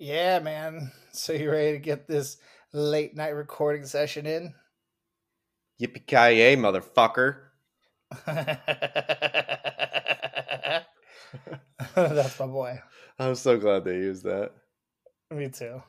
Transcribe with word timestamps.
Yeah, 0.00 0.38
man. 0.40 0.90
So 1.12 1.32
you 1.32 1.50
ready 1.50 1.72
to 1.72 1.78
get 1.80 2.06
this 2.06 2.36
late 2.72 3.16
night 3.16 3.30
recording 3.30 3.84
session 3.84 4.26
in? 4.26 4.54
Yippee 5.82 6.06
ki 6.06 6.38
yay, 6.38 6.54
motherfucker! 6.54 7.46
That's 11.96 12.38
my 12.38 12.46
boy. 12.46 12.80
I'm 13.18 13.34
so 13.34 13.58
glad 13.58 13.84
they 13.84 13.96
used 13.96 14.22
that. 14.22 14.52
Me 15.32 15.48
too. 15.48 15.82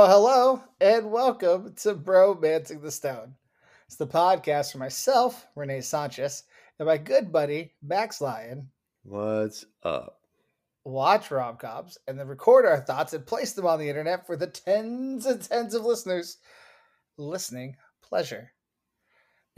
Well, 0.00 0.08
hello 0.08 0.62
and 0.80 1.12
welcome 1.12 1.74
to 1.82 1.94
Bromancing 1.94 2.80
the 2.80 2.90
Stone. 2.90 3.34
It's 3.86 3.96
the 3.96 4.06
podcast 4.06 4.72
for 4.72 4.78
myself, 4.78 5.46
Renee 5.54 5.82
Sanchez, 5.82 6.44
and 6.78 6.86
my 6.86 6.96
good 6.96 7.30
buddy, 7.30 7.74
Max 7.82 8.22
Lyon. 8.22 8.70
What's 9.02 9.66
up? 9.82 10.20
Watch 10.84 11.30
rom 11.30 11.58
coms 11.58 11.98
and 12.08 12.18
then 12.18 12.28
record 12.28 12.64
our 12.64 12.80
thoughts 12.80 13.12
and 13.12 13.26
place 13.26 13.52
them 13.52 13.66
on 13.66 13.78
the 13.78 13.90
internet 13.90 14.26
for 14.26 14.36
the 14.36 14.46
tens 14.46 15.26
and 15.26 15.42
tens 15.42 15.74
of 15.74 15.84
listeners 15.84 16.38
listening 17.18 17.76
pleasure. 18.02 18.52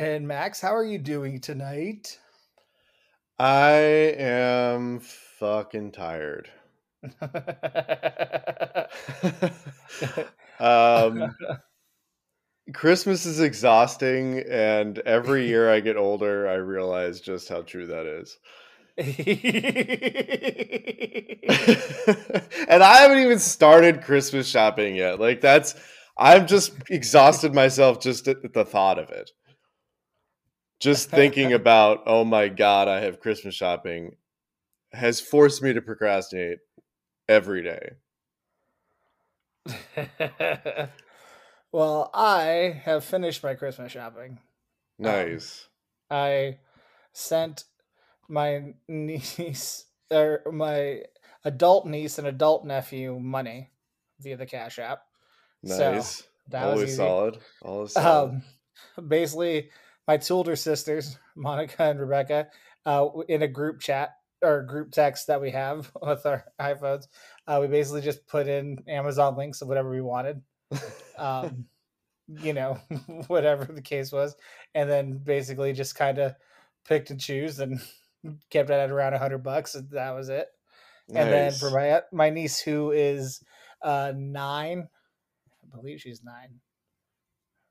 And 0.00 0.26
Max, 0.26 0.60
how 0.60 0.74
are 0.74 0.84
you 0.84 0.98
doing 0.98 1.38
tonight? 1.38 2.18
I 3.38 3.70
am 4.18 4.98
fucking 4.98 5.92
tired. 5.92 6.50
Um, 10.60 11.34
Christmas 12.72 13.26
is 13.26 13.40
exhausting, 13.40 14.44
and 14.48 14.98
every 15.00 15.48
year 15.48 15.70
I 15.70 15.80
get 15.80 15.96
older, 15.96 16.48
I 16.48 16.54
realize 16.54 17.20
just 17.20 17.48
how 17.48 17.62
true 17.62 17.86
that 17.86 18.06
is. 18.06 18.38
and 22.68 22.82
I 22.82 22.96
haven't 22.98 23.18
even 23.18 23.38
started 23.38 24.02
Christmas 24.02 24.46
shopping 24.46 24.94
yet. 24.96 25.18
Like 25.18 25.40
that's 25.40 25.74
I've 26.16 26.46
just 26.46 26.74
exhausted 26.90 27.54
myself 27.54 28.00
just 28.00 28.28
at 28.28 28.52
the 28.52 28.64
thought 28.64 28.98
of 28.98 29.08
it. 29.10 29.30
Just 30.78 31.10
thinking 31.10 31.52
about, 31.54 32.02
oh 32.06 32.24
my 32.24 32.48
god, 32.48 32.88
I 32.88 33.00
have 33.00 33.20
Christmas 33.20 33.54
shopping 33.54 34.16
has 34.92 35.20
forced 35.20 35.62
me 35.62 35.72
to 35.72 35.80
procrastinate 35.80 36.58
every 37.28 37.62
day. 37.62 37.92
well, 41.72 42.10
I 42.12 42.80
have 42.84 43.04
finished 43.04 43.42
my 43.42 43.54
Christmas 43.54 43.92
shopping. 43.92 44.38
Nice. 44.98 45.68
Um, 46.10 46.16
I 46.18 46.58
sent 47.12 47.64
my 48.28 48.74
niece 48.88 49.86
or 50.10 50.42
my 50.52 51.02
adult 51.44 51.86
niece 51.86 52.18
and 52.18 52.26
adult 52.26 52.64
nephew 52.64 53.18
money 53.18 53.70
via 54.20 54.36
the 54.36 54.46
Cash 54.46 54.78
App. 54.78 55.02
Nice. 55.62 56.16
So 56.16 56.24
that 56.50 56.64
Always 56.64 56.80
was 56.82 56.96
solid. 56.96 57.38
Always 57.62 57.92
solid. 57.92 58.42
Um, 58.98 59.08
basically, 59.08 59.70
my 60.06 60.16
two 60.16 60.34
older 60.34 60.56
sisters, 60.56 61.18
Monica 61.36 61.84
and 61.84 62.00
Rebecca, 62.00 62.48
uh, 62.84 63.08
in 63.28 63.42
a 63.42 63.48
group 63.48 63.80
chat 63.80 64.16
or 64.42 64.62
group 64.62 64.90
text 64.90 65.28
that 65.28 65.40
we 65.40 65.50
have 65.50 65.90
with 66.02 66.26
our 66.26 66.44
iPhones, 66.60 67.06
uh, 67.46 67.58
we 67.60 67.68
basically 67.68 68.02
just 68.02 68.26
put 68.26 68.48
in 68.48 68.82
Amazon 68.88 69.36
links 69.36 69.62
of 69.62 69.68
whatever 69.68 69.90
we 69.90 70.00
wanted. 70.00 70.42
um, 71.18 71.66
you 72.40 72.52
know, 72.52 72.78
whatever 73.26 73.64
the 73.64 73.82
case 73.82 74.12
was, 74.12 74.34
and 74.74 74.88
then 74.88 75.18
basically 75.18 75.72
just 75.72 75.94
kind 75.94 76.18
of 76.18 76.34
picked 76.86 77.10
and 77.10 77.20
choose 77.20 77.58
and 77.58 77.80
kept 78.50 78.70
it 78.70 78.74
at 78.74 78.90
around 78.90 79.14
a 79.14 79.18
hundred 79.18 79.42
bucks. 79.42 79.74
And 79.74 79.90
that 79.90 80.14
was 80.14 80.28
it. 80.28 80.48
Nice. 81.08 81.22
And 81.22 81.32
then 81.32 81.52
for 81.52 81.70
my 81.70 82.00
my 82.12 82.30
niece 82.30 82.60
who 82.60 82.92
is 82.92 83.42
uh, 83.82 84.12
nine, 84.16 84.88
I 85.62 85.76
believe 85.76 86.00
she's 86.00 86.22
nine, 86.22 86.60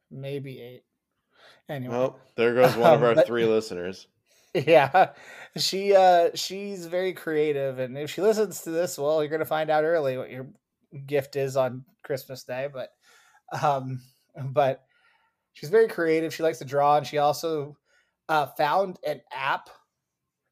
maybe 0.09 0.61
eight. 0.61 0.83
Anyway, 1.69 1.95
well, 1.95 2.19
there 2.35 2.53
goes 2.53 2.75
one 2.75 2.93
of 2.93 3.03
our 3.03 3.15
but, 3.15 3.25
three 3.25 3.45
listeners. 3.45 4.07
Yeah, 4.67 5.11
she 5.55 5.95
uh 5.95 6.31
she's 6.35 6.85
very 6.85 7.13
creative, 7.13 7.79
and 7.79 7.97
if 7.97 8.11
she 8.11 8.21
listens 8.21 8.61
to 8.61 8.71
this, 8.71 8.97
well, 8.97 9.23
you're 9.23 9.31
gonna 9.31 9.45
find 9.45 9.69
out 9.69 9.85
early 9.85 10.17
what 10.17 10.29
your 10.29 10.47
gift 11.05 11.37
is 11.37 11.55
on 11.55 11.85
Christmas 12.03 12.43
Day. 12.43 12.67
But 12.71 12.89
um, 13.61 14.01
but 14.49 14.83
she's 15.53 15.69
very 15.69 15.87
creative. 15.87 16.33
She 16.33 16.43
likes 16.43 16.59
to 16.59 16.65
draw, 16.65 16.97
and 16.97 17.07
she 17.07 17.17
also 17.17 17.77
uh, 18.27 18.47
found 18.47 18.99
an 19.07 19.21
app 19.31 19.69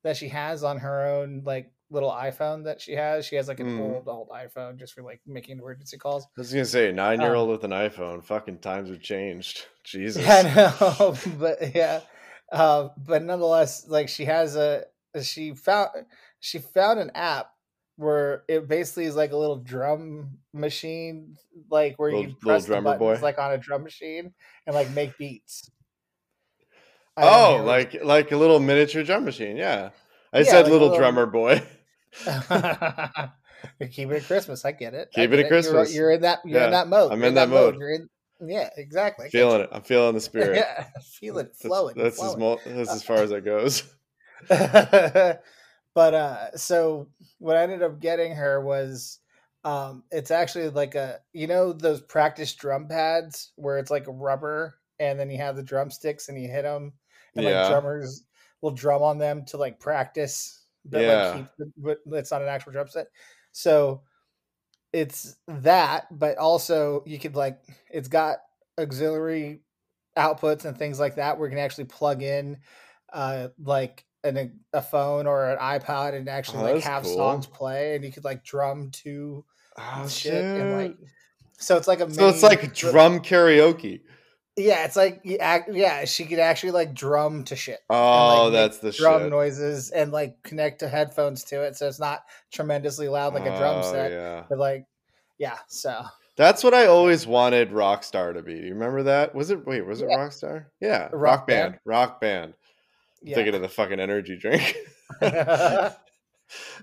that 0.03 0.15
she 0.15 0.29
has 0.29 0.63
on 0.63 0.77
her 0.77 1.05
own 1.05 1.43
like 1.45 1.71
little 1.91 2.11
iPhone 2.11 2.63
that 2.65 2.79
she 2.81 2.93
has. 2.93 3.25
She 3.25 3.35
has 3.35 3.47
like 3.47 3.59
an 3.59 3.77
mm. 3.77 3.79
old 3.79 4.07
old 4.07 4.29
iPhone 4.29 4.77
just 4.77 4.93
for 4.93 5.01
like 5.01 5.21
making 5.25 5.57
emergency 5.57 5.97
calls. 5.97 6.25
I 6.37 6.41
was 6.41 6.51
gonna 6.51 6.65
say 6.65 6.91
nine 6.91 7.19
year 7.21 7.35
old 7.35 7.49
um, 7.49 7.51
with 7.51 7.63
an 7.63 7.71
iPhone. 7.71 8.23
Fucking 8.23 8.59
times 8.59 8.89
have 8.89 9.01
changed. 9.01 9.65
Jesus. 9.83 10.27
I 10.27 10.43
know, 10.43 11.15
but 11.39 11.75
yeah, 11.75 12.01
uh, 12.51 12.89
but 12.97 13.23
nonetheless, 13.23 13.87
like 13.87 14.09
she 14.09 14.25
has 14.25 14.55
a 14.55 14.85
she 15.21 15.53
found 15.53 15.89
she 16.39 16.59
found 16.59 16.99
an 16.99 17.11
app 17.15 17.51
where 17.95 18.43
it 18.47 18.67
basically 18.67 19.05
is 19.05 19.15
like 19.15 19.31
a 19.31 19.37
little 19.37 19.57
drum 19.57 20.37
machine, 20.53 21.35
like 21.69 21.99
where 21.99 22.11
little, 22.11 22.27
you 22.27 22.35
press 22.39 22.65
the 22.65 22.81
buttons 22.81 22.99
boy. 22.99 23.19
like 23.21 23.37
on 23.37 23.51
a 23.51 23.57
drum 23.57 23.83
machine 23.83 24.33
and 24.65 24.75
like 24.75 24.89
make 24.91 25.17
beats. 25.17 25.69
Oh, 27.17 27.61
like 27.65 28.01
like 28.03 28.31
a 28.31 28.37
little 28.37 28.59
miniature 28.59 29.03
drum 29.03 29.25
machine. 29.25 29.57
Yeah, 29.57 29.89
I 30.31 30.39
yeah, 30.39 30.43
said 30.45 30.63
like 30.63 30.71
little, 30.71 30.87
little, 30.87 30.97
drummer 30.97 31.25
boy. 31.25 31.61
keep 33.91 34.09
it 34.09 34.15
at 34.15 34.23
Christmas. 34.23 34.63
I 34.63 34.71
get 34.71 34.93
it. 34.93 35.09
Keep 35.13 35.33
it 35.33 35.39
at 35.39 35.47
Christmas. 35.49 35.93
You're, 35.93 36.05
you're, 36.05 36.11
in 36.13 36.21
that. 36.21 36.39
You're 36.45 36.59
yeah, 36.59 36.65
in 36.65 36.71
that 36.71 36.87
mode. 36.87 37.11
I'm 37.11 37.21
in, 37.21 37.29
in 37.29 37.33
that, 37.35 37.49
mode. 37.49 37.77
mode. 37.77 37.83
In, 37.83 38.09
yeah, 38.41 38.69
exactly. 38.77 39.29
Feeling 39.29 39.61
it. 39.61 39.69
I'm 39.71 39.81
feeling 39.81 40.15
the 40.15 40.21
spirit. 40.21 40.57
yeah, 40.57 40.85
feeling 41.03 41.47
it 41.47 41.55
flowing. 41.55 41.95
That's, 41.97 42.19
that's 42.19 42.35
flowing. 42.35 42.59
as 42.65 42.87
that's 42.87 42.91
as 42.91 43.03
far 43.03 43.17
as 43.17 43.31
it 43.31 43.45
goes. 43.45 43.83
but 44.47 45.43
uh, 45.95 46.55
so 46.55 47.09
what 47.39 47.57
I 47.57 47.63
ended 47.63 47.83
up 47.83 47.99
getting 47.99 48.35
her 48.35 48.61
was 48.63 49.19
um 49.65 50.03
it's 50.11 50.31
actually 50.31 50.69
like 50.69 50.95
a 50.95 51.19
you 51.33 51.45
know 51.45 51.73
those 51.73 52.01
practice 52.01 52.55
drum 52.55 52.87
pads 52.87 53.51
where 53.57 53.77
it's 53.77 53.91
like 53.91 54.05
rubber 54.07 54.75
and 54.99 55.19
then 55.19 55.29
you 55.29 55.37
have 55.37 55.57
the 55.57 55.63
drumsticks 55.63 56.29
and 56.29 56.41
you 56.41 56.47
hit 56.47 56.61
them 56.61 56.93
and 57.35 57.45
yeah. 57.45 57.61
like 57.61 57.69
drummers 57.69 58.23
will 58.61 58.71
drum 58.71 59.01
on 59.01 59.17
them 59.17 59.43
to 59.43 59.57
like 59.57 59.77
practice 59.77 60.63
but 60.85 61.01
yeah. 61.01 61.29
like 61.29 61.35
keep 61.35 61.75
but 62.05 62.17
it's 62.17 62.31
not 62.31 62.41
an 62.41 62.47
actual 62.47 62.71
drum 62.71 62.87
set 62.87 63.07
so 63.51 64.01
it's 64.91 65.35
that 65.47 66.07
but 66.11 66.37
also 66.37 67.03
you 67.05 67.19
could 67.19 67.35
like 67.35 67.59
it's 67.91 68.07
got 68.07 68.37
auxiliary 68.79 69.61
outputs 70.17 70.65
and 70.65 70.77
things 70.77 70.99
like 70.99 71.15
that 71.15 71.37
where 71.37 71.47
you 71.47 71.55
can 71.55 71.63
actually 71.63 71.85
plug 71.85 72.21
in 72.23 72.57
uh 73.13 73.49
like 73.63 74.05
an, 74.23 74.59
a 74.73 74.81
phone 74.81 75.27
or 75.27 75.51
an 75.51 75.57
ipod 75.59 76.13
and 76.13 76.27
actually 76.27 76.59
oh, 76.59 76.73
like 76.73 76.83
have 76.83 77.03
cool. 77.03 77.15
songs 77.15 77.45
play 77.45 77.95
and 77.95 78.03
you 78.03 78.11
could 78.11 78.23
like 78.23 78.43
drum 78.43 78.89
to 78.91 79.45
oh, 79.77 80.07
shit 80.07 80.33
shit 80.33 80.43
and 80.43 80.73
like 80.73 80.97
so 81.57 81.77
it's 81.77 81.87
like 81.87 81.99
a 81.99 82.11
so 82.11 82.27
it's 82.27 82.43
like 82.43 82.73
drum 82.73 83.19
karaoke 83.19 84.01
yeah, 84.59 84.85
it's 84.85 84.95
like 84.95 85.21
yeah, 85.23 86.05
she 86.05 86.25
could 86.25 86.39
actually 86.39 86.71
like 86.71 86.93
drum 86.93 87.43
to 87.45 87.55
shit. 87.55 87.79
Oh, 87.89 88.43
like, 88.45 88.53
that's 88.53 88.77
the 88.79 88.91
drum 88.91 89.23
shit. 89.23 89.31
noises 89.31 89.91
and 89.91 90.11
like 90.11 90.41
connect 90.43 90.79
to 90.79 90.89
headphones 90.89 91.43
to 91.45 91.63
it, 91.63 91.75
so 91.75 91.87
it's 91.87 91.99
not 91.99 92.23
tremendously 92.51 93.07
loud 93.07 93.33
like 93.33 93.45
a 93.45 93.57
drum 93.57 93.81
oh, 93.83 93.91
set. 93.91 94.11
Yeah. 94.11 94.43
But 94.49 94.59
like, 94.59 94.85
yeah, 95.37 95.57
so 95.67 96.03
that's 96.37 96.63
what 96.63 96.73
I 96.73 96.85
always 96.87 97.25
wanted 97.25 97.71
Rockstar 97.71 98.33
to 98.33 98.41
be. 98.41 98.55
Do 98.55 98.67
you 98.67 98.73
remember 98.73 99.03
that? 99.03 99.33
Was 99.33 99.49
it 99.49 99.65
wait? 99.65 99.85
Was 99.85 100.01
it 100.01 100.09
yeah. 100.09 100.17
Rockstar? 100.17 100.65
Yeah, 100.79 101.09
rock, 101.11 101.13
rock 101.13 101.47
band. 101.47 101.71
band. 101.71 101.81
Rock 101.85 102.21
band. 102.21 102.53
Yeah. 103.21 103.35
Thinking 103.35 103.55
of 103.55 103.61
the 103.61 103.69
fucking 103.69 103.99
energy 103.99 104.37
drink. 104.37 104.75
that's 105.19 105.95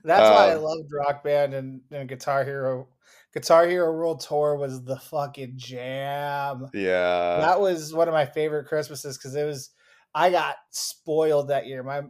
um, 0.04 0.34
why 0.34 0.50
I 0.50 0.54
um, 0.54 0.62
loved 0.62 0.90
Rock 0.92 1.24
Band 1.24 1.54
and, 1.54 1.80
and 1.90 2.08
Guitar 2.08 2.44
Hero 2.44 2.88
Guitar 3.36 3.66
Hero 3.66 3.92
World 3.92 4.20
Tour 4.20 4.56
was 4.56 4.82
the 4.82 4.96
fucking 4.96 5.52
jam. 5.56 6.68
Yeah. 6.72 7.36
That 7.40 7.60
was 7.60 7.92
one 7.92 8.08
of 8.08 8.14
my 8.14 8.24
favorite 8.24 8.66
Christmases 8.66 9.18
because 9.18 9.34
it 9.34 9.44
was 9.44 9.72
I 10.14 10.30
got 10.30 10.56
spoiled 10.70 11.48
that 11.48 11.66
year. 11.66 11.82
My 11.82 12.04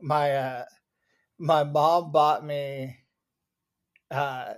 my 0.00 0.32
uh 0.32 0.64
my 1.38 1.62
mom 1.62 2.10
bought 2.10 2.44
me 2.44 2.96
uh 4.10 4.54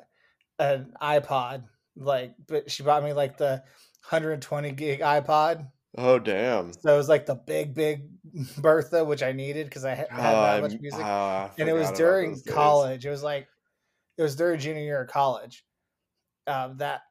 an 0.58 0.94
iPod, 1.02 1.64
like 1.94 2.34
but 2.48 2.70
she 2.70 2.82
bought 2.82 3.04
me 3.04 3.12
like 3.12 3.36
the 3.36 3.62
120 4.08 4.72
gig 4.72 5.00
iPod. 5.00 5.68
Oh 5.98 6.18
damn! 6.18 6.72
So 6.72 6.94
it 6.94 6.96
was 6.96 7.08
like 7.10 7.26
the 7.26 7.34
big, 7.34 7.74
big 7.74 8.08
Bertha, 8.56 9.04
which 9.04 9.22
I 9.22 9.32
needed 9.32 9.66
because 9.66 9.84
I 9.84 9.94
had, 9.94 10.08
that 10.10 10.62
much 10.62 10.80
music, 10.80 11.04
uh, 11.04 11.50
and 11.58 11.68
it 11.68 11.74
was 11.74 11.92
during 11.92 12.40
college. 12.48 13.02
Days. 13.02 13.08
It 13.08 13.10
was 13.10 13.22
like 13.22 13.46
it 14.16 14.22
was 14.22 14.34
during 14.36 14.58
junior 14.58 14.82
year 14.82 15.02
of 15.02 15.08
college, 15.10 15.64
um, 16.46 16.78
that 16.78 17.02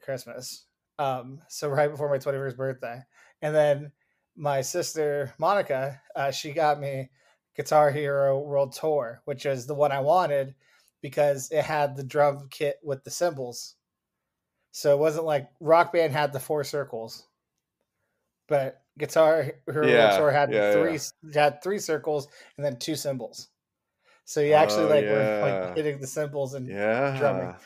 Christmas. 0.00 0.66
Um, 0.98 1.42
so 1.48 1.68
right 1.68 1.90
before 1.90 2.08
my 2.10 2.18
21st 2.18 2.56
birthday. 2.56 3.02
And 3.42 3.54
then 3.54 3.92
my 4.36 4.60
sister 4.62 5.34
Monica, 5.38 6.00
uh, 6.14 6.30
she 6.30 6.52
got 6.52 6.80
me 6.80 7.10
Guitar 7.54 7.90
Hero 7.90 8.38
World 8.40 8.72
Tour, 8.72 9.22
which 9.24 9.46
is 9.46 9.66
the 9.66 9.74
one 9.74 9.92
I 9.92 10.00
wanted 10.00 10.54
because 11.00 11.50
it 11.50 11.64
had 11.64 11.96
the 11.96 12.04
drum 12.04 12.48
kit 12.50 12.78
with 12.82 13.04
the 13.04 13.10
cymbals. 13.10 13.76
So 14.70 14.94
it 14.94 15.00
wasn't 15.00 15.26
like 15.26 15.50
Rock 15.60 15.92
Band 15.92 16.12
had 16.12 16.32
the 16.32 16.40
four 16.40 16.64
circles, 16.64 17.28
but 18.48 18.84
Guitar 18.98 19.52
Hero 19.66 19.92
Yeah, 19.92 19.94
World 19.94 20.12
Tour 20.12 20.30
had 20.30 20.50
yeah, 20.52 20.60
three 20.70 20.98
had 21.34 21.62
three 21.62 21.78
circles 21.78 22.28
and 22.56 22.64
then 22.64 22.78
two 22.78 22.96
cymbals. 22.96 23.48
So 24.26 24.40
you 24.42 24.54
actually 24.54 24.86
Oh, 24.86 24.88
like 24.88 25.10
were 25.10 25.32
like 25.40 25.64
hitting 25.74 26.00
the 26.00 26.06
cymbals 26.08 26.54
and 26.54 26.74
Yeah. 27.18 27.58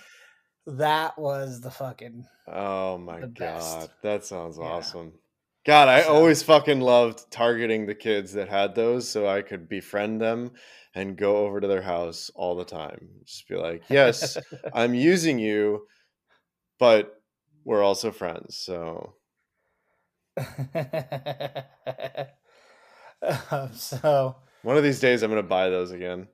That 0.66 1.18
was 1.18 1.60
the 1.60 1.70
fucking 1.70 2.26
Oh 2.46 2.98
my 2.98 3.20
the 3.20 3.26
best. 3.28 3.78
god, 3.78 3.90
that 4.02 4.24
sounds 4.24 4.58
Yeah. 4.58 4.64
awesome. 4.64 5.12
God, 5.66 5.88
I 5.88 6.02
So- 6.02 6.14
always 6.14 6.42
fucking 6.42 6.80
loved 6.80 7.30
targeting 7.30 7.86
the 7.86 7.94
kids 7.94 8.32
that 8.32 8.48
had 8.48 8.74
those 8.74 9.08
so 9.08 9.26
I 9.28 9.42
could 9.42 9.68
befriend 9.68 10.20
them 10.20 10.52
and 10.94 11.16
go 11.16 11.36
over 11.44 11.60
to 11.60 11.68
their 11.68 11.82
house 11.82 12.30
all 12.34 12.56
the 12.56 12.64
time. 12.64 13.08
Just 13.24 13.46
be 13.48 13.56
like, 13.56 13.82
"Yes, 13.88 14.36
I'm 14.74 14.94
using 14.94 15.38
you, 15.38 15.86
but 16.78 17.22
we're 17.64 17.82
also 17.82 18.10
friends." 18.10 18.56
So, 18.56 19.14
um, 23.22 23.72
so 23.72 24.36
one 24.62 24.76
of 24.76 24.82
these 24.82 25.00
days 25.00 25.22
I'm 25.22 25.30
going 25.30 25.42
to 25.42 25.48
buy 25.48 25.68
those 25.68 25.90
again. 25.90 26.26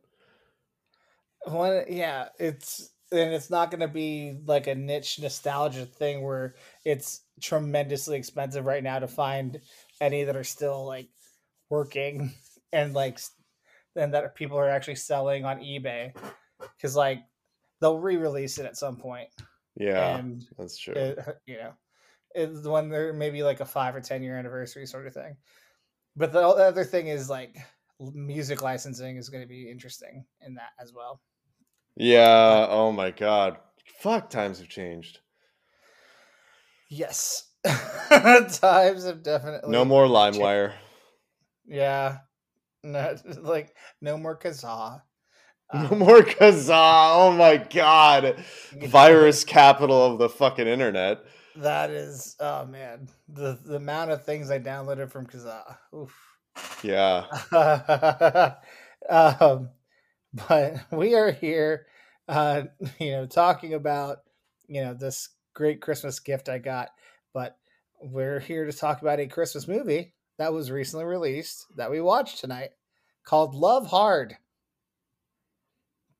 one 1.44 1.84
yeah 1.88 2.28
it's 2.38 2.90
and 3.12 3.32
it's 3.32 3.50
not 3.50 3.70
going 3.70 3.80
to 3.80 3.88
be 3.88 4.38
like 4.46 4.66
a 4.66 4.74
niche 4.74 5.20
nostalgia 5.20 5.86
thing 5.86 6.22
where 6.22 6.54
it's 6.84 7.22
tremendously 7.40 8.16
expensive 8.16 8.66
right 8.66 8.82
now 8.82 8.98
to 8.98 9.06
find 9.06 9.60
any 10.00 10.24
that 10.24 10.36
are 10.36 10.44
still 10.44 10.84
like 10.84 11.08
working 11.70 12.32
and 12.72 12.94
like 12.94 13.20
and 13.94 14.12
that 14.12 14.34
people 14.34 14.58
are 14.58 14.68
actually 14.68 14.96
selling 14.96 15.44
on 15.44 15.60
ebay. 15.60 16.14
Because 16.76 16.96
like 16.96 17.22
they'll 17.80 17.98
re-release 17.98 18.58
it 18.58 18.66
at 18.66 18.76
some 18.76 18.96
point. 18.96 19.28
Yeah, 19.76 20.16
and 20.16 20.44
that's 20.58 20.78
true. 20.78 20.94
it, 20.94 21.18
you 21.46 21.58
know 21.58 21.72
it's 22.34 22.66
when 22.66 22.88
they're 22.88 23.12
maybe 23.12 23.42
like 23.42 23.60
a 23.60 23.64
five 23.64 23.94
or 23.94 24.00
ten 24.00 24.22
year 24.22 24.38
anniversary 24.38 24.86
sort 24.86 25.06
of 25.06 25.14
thing. 25.14 25.36
But 26.16 26.32
the 26.32 26.40
other 26.40 26.84
thing 26.84 27.08
is 27.08 27.30
like 27.30 27.56
music 28.00 28.62
licensing 28.62 29.16
is 29.16 29.28
going 29.28 29.42
to 29.42 29.48
be 29.48 29.70
interesting 29.70 30.24
in 30.44 30.54
that 30.54 30.70
as 30.80 30.92
well 30.92 31.20
yeah, 31.96 32.66
oh 32.68 32.92
my 32.92 33.10
god. 33.10 33.56
Fuck, 34.00 34.30
times 34.30 34.58
have 34.58 34.68
changed. 34.68 35.20
yes 36.90 37.50
times 38.08 39.04
have 39.04 39.22
definitely 39.22 39.70
No 39.70 39.84
more 39.84 40.06
LimeWire. 40.06 40.74
yeah 41.66 42.18
no, 42.84 43.16
like 43.40 43.74
no 44.00 44.16
more 44.16 44.38
kazaa 44.38 45.02
No 45.74 45.88
Um, 45.90 45.98
more 45.98 46.20
Kazaa. 46.22 47.10
Oh 47.16 47.32
my 47.32 47.56
god. 47.56 48.36
Virus 48.86 49.42
capital 49.42 50.04
of 50.12 50.18
the 50.18 50.28
fucking 50.28 50.68
internet. 50.68 51.18
that 51.56 51.90
is 51.90 52.36
oh 52.38 52.66
man 52.66 53.08
the 53.28 53.58
the 53.64 53.76
amount 53.76 54.10
of 54.12 54.22
things 54.24 54.50
i 54.50 54.58
downloaded 54.60 55.10
from 55.10 55.26
kazaa 55.26 55.76
Oof. 55.94 56.14
Yeah. 56.84 57.24
um, 59.08 59.70
but 60.48 60.76
we 60.92 61.14
are 61.14 61.32
here, 61.32 61.86
uh, 62.28 62.62
you 62.98 63.12
know, 63.12 63.26
talking 63.26 63.74
about 63.74 64.18
you 64.68 64.82
know 64.82 64.94
this 64.94 65.30
great 65.54 65.80
Christmas 65.80 66.20
gift 66.20 66.48
I 66.48 66.58
got. 66.58 66.90
But 67.32 67.56
we're 68.00 68.40
here 68.40 68.64
to 68.66 68.72
talk 68.72 69.02
about 69.02 69.20
a 69.20 69.26
Christmas 69.26 69.68
movie 69.68 70.14
that 70.38 70.52
was 70.52 70.70
recently 70.70 71.04
released 71.04 71.66
that 71.76 71.90
we 71.90 72.00
watched 72.00 72.40
tonight 72.40 72.70
called 73.24 73.54
Love 73.54 73.86
Hard. 73.86 74.36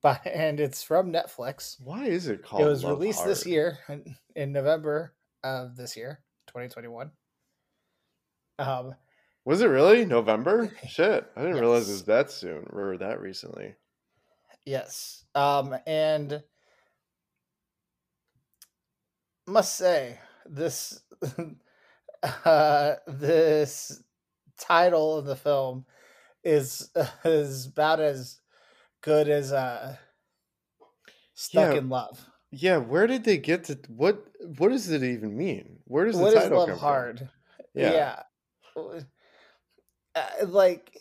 By, 0.01 0.19
and 0.25 0.59
it's 0.59 0.83
from 0.83 1.11
Netflix. 1.11 1.77
Why 1.83 2.05
is 2.05 2.27
it 2.27 2.43
called 2.43 2.63
it 2.63 2.65
was 2.65 2.83
Love 2.83 2.99
released 2.99 3.25
this 3.25 3.45
year 3.45 3.77
in, 3.89 4.15
in 4.35 4.51
November 4.51 5.13
of 5.43 5.75
this 5.75 5.95
year, 5.95 6.21
2021. 6.47 7.11
Um, 8.59 8.95
Was 9.45 9.61
it 9.61 9.67
really 9.67 10.03
November? 10.03 10.71
Shit, 10.87 11.29
I 11.35 11.41
didn't 11.41 11.59
realize 11.59 11.87
it 11.87 11.91
was 11.91 12.03
that 12.05 12.31
soon 12.31 12.67
or 12.73 12.97
that 12.97 13.21
recently. 13.21 13.75
Yes. 14.67 15.23
Um, 15.33 15.77
and 15.87 16.43
must 19.47 19.77
say 19.77 20.19
this 20.45 21.01
uh, 22.45 22.95
this 23.07 24.03
title 24.59 25.17
of 25.17 25.25
the 25.25 25.37
film 25.37 25.85
is 26.43 26.89
is 27.23 27.67
about 27.67 28.01
as 28.01 28.41
good 29.01 29.29
as 29.29 29.53
uh 29.53 29.95
Stuck 31.33 31.73
Yeah. 31.73 31.79
in 31.79 31.89
Love. 31.89 32.25
Yeah, 32.51 32.77
where 32.77 33.07
did 33.07 33.23
they 33.23 33.37
get 33.37 33.63
to 33.65 33.79
what? 33.87 34.21
What 34.57 34.69
does 34.69 34.89
it 34.89 35.01
even 35.01 35.37
mean? 35.37 35.79
Where 35.85 36.05
does 36.05 36.15
the 36.17 36.23
What 36.23 36.33
is 36.33 36.41
title 36.41 36.57
Love 36.57 36.69
come 36.69 36.79
Hard? 36.79 37.19
from? 37.19 37.29
Yeah. 37.81 38.23
Uh, 40.15 40.23
like 40.47 40.97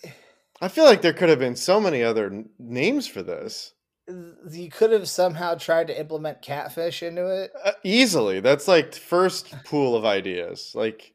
I 0.60 0.68
feel 0.68 0.84
like 0.84 1.02
there 1.02 1.12
could 1.12 1.28
have 1.28 1.38
been 1.38 1.56
so 1.56 1.80
many 1.80 2.02
other 2.02 2.26
n- 2.26 2.48
names 2.58 3.06
for 3.06 3.22
this. 3.22 3.74
you 4.50 4.70
could 4.70 4.90
have 4.92 5.08
somehow 5.08 5.54
tried 5.54 5.88
to 5.88 5.98
implement 6.00 6.40
catfish 6.42 7.02
into 7.02 7.26
it. 7.26 7.52
Uh, 7.64 7.72
easily, 7.84 8.40
that's 8.40 8.66
like 8.68 8.94
first 8.94 9.52
pool 9.64 9.94
of 9.96 10.04
ideas. 10.04 10.72
Like 10.74 11.14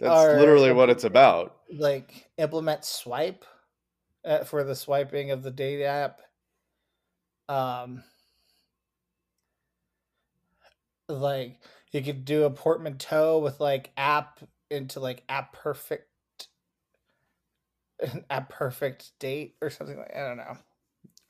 that's 0.00 0.14
Or- 0.34 0.38
literally 0.38 0.72
what 0.72 0.90
it's 0.90 1.04
about. 1.04 1.56
like 1.72 2.28
implement 2.36 2.84
swipe 2.84 3.44
uh, 4.24 4.44
for 4.44 4.64
the 4.64 4.74
swiping 4.74 5.30
of 5.30 5.42
the 5.42 5.50
date 5.50 5.82
app 5.84 6.20
um 7.48 8.02
like 11.08 11.60
you 11.92 12.00
could 12.02 12.24
do 12.24 12.44
a 12.44 12.50
portmanteau 12.50 13.38
with 13.38 13.60
like 13.60 13.90
app 13.96 14.40
into 14.70 14.98
like 15.00 15.22
app 15.28 15.52
perfect 15.52 16.08
app 18.30 18.48
perfect 18.48 19.10
date 19.18 19.56
or 19.62 19.70
something 19.70 19.96
like 19.98 20.12
i 20.14 20.20
don't 20.20 20.36
know 20.36 20.56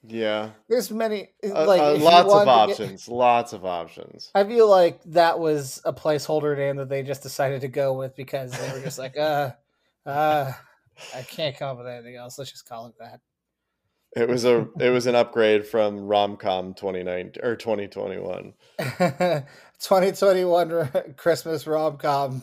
Yeah, 0.07 0.51
there's 0.69 0.91
many 0.91 1.29
Uh, 1.43 1.65
like 1.67 1.81
uh, 1.81 1.95
lots 1.97 2.31
of 2.33 2.41
to 2.41 2.45
get- 2.45 2.49
options. 2.49 3.09
Lots 3.09 3.53
of 3.55 3.65
options. 3.65 4.31
I 4.35 4.45
feel 4.45 4.69
like 4.69 5.03
that 5.05 5.39
was 5.39 5.81
a 5.87 5.95
placeholder 5.95 6.55
name 6.57 6.77
that 6.77 6.91
they 6.91 7.03
just 7.03 7.23
decided 7.23 7.63
to 7.63 7.69
go 7.69 7.95
with 7.95 8.15
because 8.15 8.53
they 8.53 8.71
were 8.73 8.83
just 8.85 8.99
like, 8.99 9.17
uh, 9.17 9.53
uh, 10.07 10.53
I 11.15 11.23
can't 11.23 11.57
come 11.57 11.71
up 11.71 11.79
with 11.79 11.87
anything 11.87 12.17
else. 12.17 12.39
Let's 12.39 12.51
just 12.51 12.69
call 12.69 12.87
it 12.89 12.95
that. 13.01 13.21
It 14.15 14.29
was 14.29 14.45
a 14.45 14.69
it 14.79 14.91
was 14.91 15.07
an 15.07 15.15
upgrade 15.15 15.67
from 15.67 16.01
Romcom 16.01 16.77
29 16.77 17.33
or 17.43 17.57
2021. 17.57 18.53
2021 18.79 20.89
Christmas 21.17 21.67
rom 21.67 21.97
com 21.97 22.43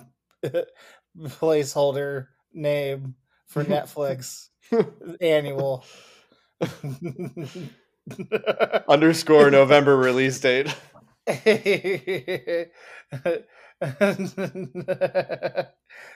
placeholder 1.17 2.27
name 2.53 3.15
for 3.51 3.63
Netflix 3.65 4.47
annual. 5.19 5.85
Underscore 8.87 9.51
November 9.51 9.97
release 9.97 10.39
date. 10.39 10.73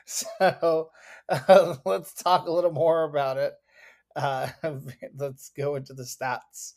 so 0.06 0.89
uh, 1.30 1.75
let's 1.86 2.13
talk 2.13 2.48
a 2.48 2.51
little 2.51 2.72
more 2.72 3.04
about 3.04 3.38
it. 3.38 3.54
Uh, 4.15 4.48
let's 5.15 5.50
go 5.50 5.75
into 5.75 5.94
the 5.94 6.04
stats. 6.04 6.74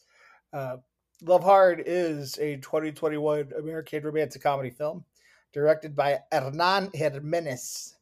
Uh, 0.52 0.76
Love 1.22 1.44
Hard 1.44 1.82
is 1.86 2.36
a 2.38 2.56
2021 2.56 3.52
American 3.58 4.02
romantic 4.02 4.42
comedy 4.42 4.70
film 4.70 5.04
directed 5.52 5.96
by 5.96 6.18
Hernan 6.32 6.90
Jimenez 6.92 7.97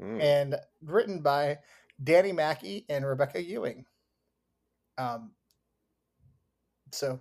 Mm. 0.00 0.20
and 0.20 0.56
written 0.82 1.20
by 1.22 1.58
Danny 2.02 2.32
Mackey 2.32 2.84
and 2.88 3.04
Rebecca 3.04 3.42
Ewing. 3.42 3.84
Um, 4.96 5.32
so, 6.92 7.20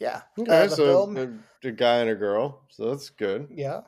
yeah, 0.00 0.22
Okay, 0.38 0.50
uh, 0.50 0.66
the 0.66 0.76
so 0.76 0.84
film- 0.84 1.42
a, 1.64 1.68
a 1.68 1.72
guy 1.72 1.98
and 1.98 2.10
a 2.10 2.14
girl, 2.14 2.62
so 2.70 2.90
that's 2.90 3.10
good. 3.10 3.48
Yeah. 3.50 3.82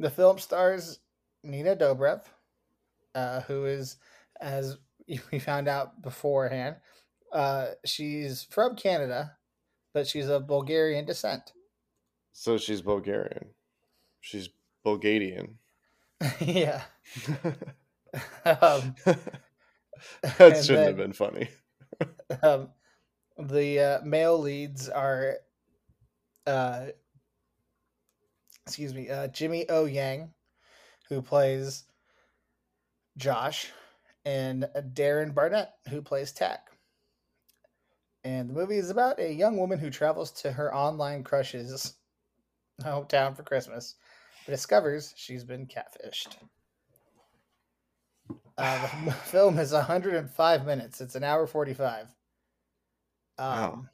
The 0.00 0.10
film 0.10 0.38
stars 0.38 0.98
Nina 1.44 1.76
Dobrev, 1.76 2.22
uh, 3.14 3.42
who 3.42 3.66
is, 3.66 3.96
as 4.40 4.78
we 5.30 5.38
found 5.38 5.68
out 5.68 6.02
beforehand, 6.02 6.76
uh, 7.32 7.68
she's 7.84 8.42
from 8.50 8.74
Canada, 8.74 9.36
but 9.94 10.06
she's 10.06 10.28
of 10.28 10.46
Bulgarian 10.48 11.04
descent. 11.04 11.52
So 12.32 12.58
she's 12.58 12.82
Bulgarian. 12.82 13.50
She's 14.20 14.48
Bulgarian. 14.84 15.58
yeah. 16.40 16.82
Um, 18.44 18.96
that 20.22 20.64
shouldn't 20.64 20.66
then- 20.66 20.86
have 20.86 20.96
been 20.96 21.12
funny. 21.12 21.48
um, 22.42 22.70
the 23.38 23.78
uh, 23.78 24.04
male 24.04 24.36
leads 24.36 24.88
are 24.88 25.36
uh, 26.46 26.86
excuse 28.66 28.94
me, 28.94 29.08
uh, 29.08 29.28
Jimmy 29.28 29.68
O 29.68 29.84
Yang, 29.84 30.32
who 31.08 31.22
plays 31.22 31.84
Josh, 33.16 33.70
and 34.24 34.68
Darren 34.92 35.34
Barnett, 35.34 35.72
who 35.88 36.02
plays 36.02 36.32
Tag. 36.32 36.58
And 38.22 38.48
the 38.48 38.54
movie 38.54 38.76
is 38.76 38.90
about 38.90 39.18
a 39.18 39.32
young 39.32 39.56
woman 39.56 39.78
who 39.78 39.90
travels 39.90 40.30
to 40.42 40.52
her 40.52 40.74
online 40.74 41.24
crush's 41.24 41.94
hometown 42.82 43.34
for 43.34 43.42
Christmas, 43.42 43.94
discovers 44.46 45.12
she's 45.16 45.44
been 45.44 45.66
catfished. 45.66 46.36
Uh, 48.58 48.88
the 49.04 49.12
film 49.24 49.58
is 49.58 49.72
105 49.72 50.66
minutes. 50.66 51.00
It's 51.00 51.14
an 51.14 51.24
hour 51.24 51.46
45. 51.46 52.08
Um, 53.38 53.46
Wow. 53.48 53.84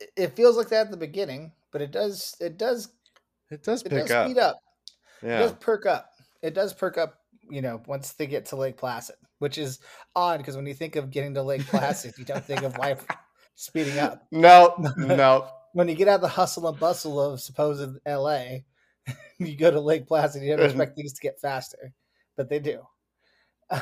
it, 0.00 0.10
it 0.16 0.36
feels 0.36 0.56
like 0.56 0.68
that 0.70 0.86
at 0.86 0.90
the 0.90 0.96
beginning, 0.96 1.52
but 1.72 1.82
it 1.82 1.90
does 1.90 2.34
it 2.40 2.56
does 2.56 2.88
It 3.50 3.62
does 3.62 3.82
it 3.82 3.90
pick 3.90 3.98
does 4.00 4.10
up. 4.10 4.24
speed 4.24 4.38
up. 4.38 4.56
It 5.22 5.26
Yeah. 5.26 5.38
does 5.38 5.52
perk 5.54 5.86
up. 5.86 6.10
It 6.42 6.54
does 6.54 6.72
perk 6.72 6.98
up, 6.98 7.20
you 7.50 7.62
know, 7.62 7.82
once 7.86 8.12
they 8.12 8.26
get 8.26 8.46
to 8.46 8.56
Lake 8.56 8.76
Placid, 8.76 9.16
which 9.38 9.58
is 9.58 9.80
odd 10.14 10.38
because 10.38 10.56
when 10.56 10.66
you 10.66 10.74
think 10.74 10.96
of 10.96 11.10
getting 11.10 11.34
to 11.34 11.42
Lake 11.42 11.66
Placid, 11.66 12.16
you 12.18 12.24
don't 12.24 12.44
think 12.44 12.62
of 12.62 12.76
life 12.78 13.06
speeding 13.54 13.98
up. 13.98 14.26
No, 14.30 14.74
no. 14.96 15.48
When 15.76 15.88
you 15.88 15.94
get 15.94 16.08
out 16.08 16.14
of 16.14 16.20
the 16.22 16.28
hustle 16.28 16.66
and 16.68 16.80
bustle 16.80 17.20
of 17.20 17.38
supposed 17.38 17.98
LA, 18.08 18.60
you 19.38 19.54
go 19.58 19.70
to 19.70 19.78
Lake 19.78 20.06
Placid, 20.06 20.42
you 20.42 20.56
don't 20.56 20.64
expect 20.70 20.96
things 20.96 21.12
to 21.12 21.20
get 21.20 21.38
faster, 21.38 21.92
but 22.34 22.48
they 22.48 22.58
do. 22.58 22.80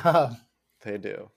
Um, 0.03 0.35
They 0.81 0.97
do. 0.97 1.31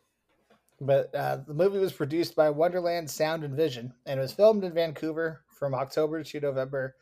but 0.81 1.15
uh, 1.15 1.37
the 1.47 1.55
movie 1.55 1.79
was 1.79 1.93
produced 1.93 2.35
by 2.35 2.50
Wonderland 2.50 3.09
Sound 3.09 3.45
and 3.45 3.55
Vision 3.55 3.95
and 4.05 4.19
it 4.19 4.23
was 4.23 4.33
filmed 4.33 4.65
in 4.65 4.73
Vancouver 4.75 5.45
from 5.49 5.75
October 5.77 6.25
to 6.25 6.41
November 6.41 6.97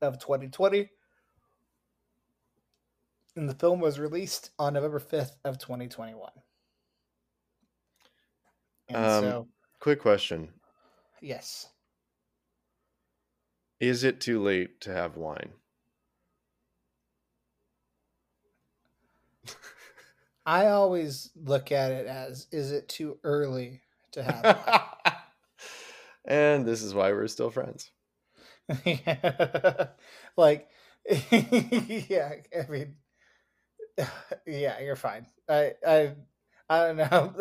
of 0.00 0.18
2020. 0.18 0.88
And 3.36 3.46
the 3.50 3.54
film 3.54 3.80
was 3.80 3.98
released 3.98 4.52
on 4.58 4.72
November 4.72 4.98
5th 4.98 5.32
of 5.44 5.58
2021. 5.58 6.30
And 8.88 8.96
Um, 8.96 9.22
so, 9.24 9.48
Quick 9.78 10.00
question. 10.00 10.48
yes. 11.20 11.68
Is 13.80 14.04
it 14.04 14.20
too 14.20 14.42
late 14.42 14.80
to 14.82 14.92
have 14.92 15.16
wine? 15.16 15.50
I 20.46 20.68
always 20.68 21.30
look 21.34 21.72
at 21.72 21.90
it 21.90 22.06
as 22.06 22.46
is 22.52 22.72
it 22.72 22.88
too 22.88 23.18
early 23.24 23.82
to 24.12 24.22
have 24.22 24.44
wine? 25.04 25.14
and 26.24 26.64
this 26.66 26.82
is 26.82 26.94
why 26.94 27.12
we're 27.12 27.26
still 27.26 27.50
friends. 27.50 27.90
like 30.36 30.68
yeah 31.30 32.32
i 32.52 32.68
mean 32.68 32.96
yeah 34.44 34.80
you're 34.80 34.96
fine 34.96 35.24
i 35.48 35.72
i 35.86 36.12
i 36.68 36.78
don't 36.86 36.96
know 36.96 37.32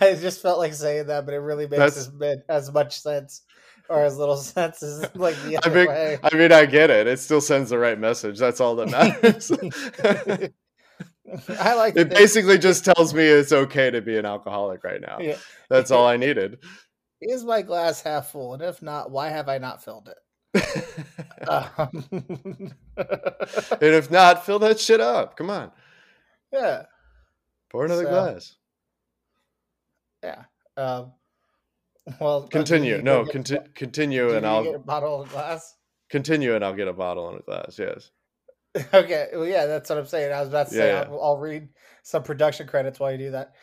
i 0.00 0.14
just 0.14 0.40
felt 0.40 0.58
like 0.60 0.72
saying 0.72 1.08
that 1.08 1.24
but 1.26 1.34
it 1.34 1.38
really 1.38 1.66
makes 1.66 1.96
That's- 1.96 2.10
as, 2.48 2.68
as 2.68 2.72
much 2.72 3.00
sense 3.00 3.42
or 3.88 4.02
as 4.04 4.16
little 4.18 4.36
sense 4.54 4.82
as 4.82 5.02
like 5.14 5.36
the 5.44 5.56
I 5.56 5.60
other 5.64 5.74
mean, 5.74 5.88
way 5.88 6.18
I 6.22 6.34
mean, 6.36 6.52
I 6.52 6.66
get 6.66 6.90
it. 6.90 7.06
It 7.06 7.18
still 7.18 7.40
sends 7.40 7.70
the 7.70 7.78
right 7.78 7.98
message. 7.98 8.38
That's 8.38 8.60
all 8.60 8.74
that 8.76 8.90
matters. 8.90 9.50
i 11.58 11.74
like 11.74 11.96
it 11.96 12.08
basically 12.08 12.56
just 12.56 12.84
tells 12.84 13.12
me 13.12 13.24
it's 13.24 13.50
okay 13.52 13.90
to 13.90 14.00
be 14.00 14.16
an 14.16 14.24
alcoholic 14.24 14.84
right 14.84 15.00
now. 15.00 15.18
yeah, 15.20 15.36
That's 15.68 15.90
all 15.90 16.06
I 16.06 16.16
needed. 16.16 16.58
is 17.20 17.44
my 17.44 17.62
glass 17.62 18.00
half 18.00 18.30
full 18.30 18.54
and 18.54 18.62
if 18.62 18.80
not 18.80 19.10
why 19.10 19.30
have 19.30 19.48
i 19.48 19.58
not 19.58 19.82
filled 19.82 20.08
it 20.08 20.16
um, 21.48 22.04
and 22.96 23.82
if 23.82 24.10
not, 24.10 24.46
fill 24.46 24.58
that 24.60 24.78
shit 24.80 25.00
up. 25.00 25.36
Come 25.36 25.50
on. 25.50 25.70
yeah 26.52 26.84
Pour 27.70 27.84
another 27.84 28.04
So, 28.04 28.08
glass. 28.10 28.54
Yeah. 30.22 30.44
Um, 30.78 31.12
well, 32.20 32.46
Continue. 32.48 33.02
No, 33.02 33.24
conti- 33.24 33.56
do 33.56 33.60
continue 33.74 34.34
and 34.34 34.46
I'll 34.46 34.64
get 34.64 34.74
a 34.74 34.78
bottle 34.78 35.22
and 35.22 35.30
a 35.30 35.32
glass. 35.32 35.74
continue 36.10 36.54
and 36.54 36.64
I'll 36.64 36.74
get 36.74 36.88
a 36.88 36.92
bottle 36.92 37.28
and 37.28 37.40
a 37.40 37.42
glass. 37.42 37.78
Yes. 37.78 38.10
Okay. 38.92 39.28
Well, 39.32 39.46
yeah, 39.46 39.64
that's 39.64 39.88
what 39.88 39.98
I'm 39.98 40.06
saying. 40.06 40.32
I 40.32 40.40
was 40.40 40.50
about 40.50 40.68
to 40.68 40.74
say 40.74 40.88
Yeah, 40.88 41.00
yeah. 41.00 41.08
I'll, 41.08 41.22
I'll 41.22 41.38
read 41.38 41.68
some 42.02 42.22
production 42.22 42.66
credits 42.66 43.00
while 43.00 43.10
you 43.10 43.16
do 43.16 43.30
that. 43.30 43.54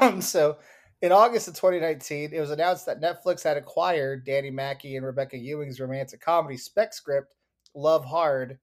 Um, 0.00 0.20
so, 0.22 0.58
in 1.00 1.10
August 1.10 1.48
of 1.48 1.54
2019, 1.54 2.30
it 2.32 2.38
was 2.38 2.52
announced 2.52 2.86
that 2.86 3.00
Netflix 3.00 3.42
had 3.42 3.56
acquired 3.56 4.24
Danny 4.24 4.50
Mackey 4.52 4.94
and 4.96 5.04
Rebecca 5.04 5.36
Ewing's 5.36 5.80
romantic 5.80 6.20
comedy 6.20 6.56
spec 6.56 6.94
script, 6.94 7.34
Love 7.74 8.04
Hard, 8.04 8.60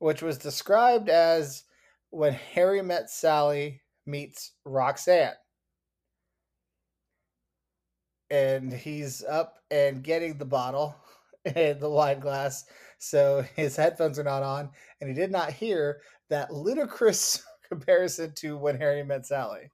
which 0.00 0.20
was 0.20 0.36
described 0.36 1.08
as 1.08 1.64
when 2.10 2.34
Harry 2.34 2.82
met 2.82 3.08
Sally 3.08 3.80
meets 4.04 4.52
Roxanne. 4.66 5.32
And 8.30 8.72
he's 8.72 9.22
up 9.24 9.58
and 9.70 10.02
getting 10.02 10.38
the 10.38 10.44
bottle 10.44 10.96
and 11.44 11.80
the 11.80 11.90
wine 11.90 12.20
glass. 12.20 12.64
So 12.98 13.44
his 13.56 13.76
headphones 13.76 14.18
are 14.18 14.24
not 14.24 14.42
on, 14.42 14.70
and 15.00 15.08
he 15.10 15.14
did 15.14 15.30
not 15.30 15.52
hear 15.52 16.00
that 16.30 16.52
ludicrous 16.52 17.42
comparison 17.68 18.32
to 18.36 18.56
when 18.56 18.76
Harry 18.78 19.04
met 19.04 19.26
Sally. 19.26 19.70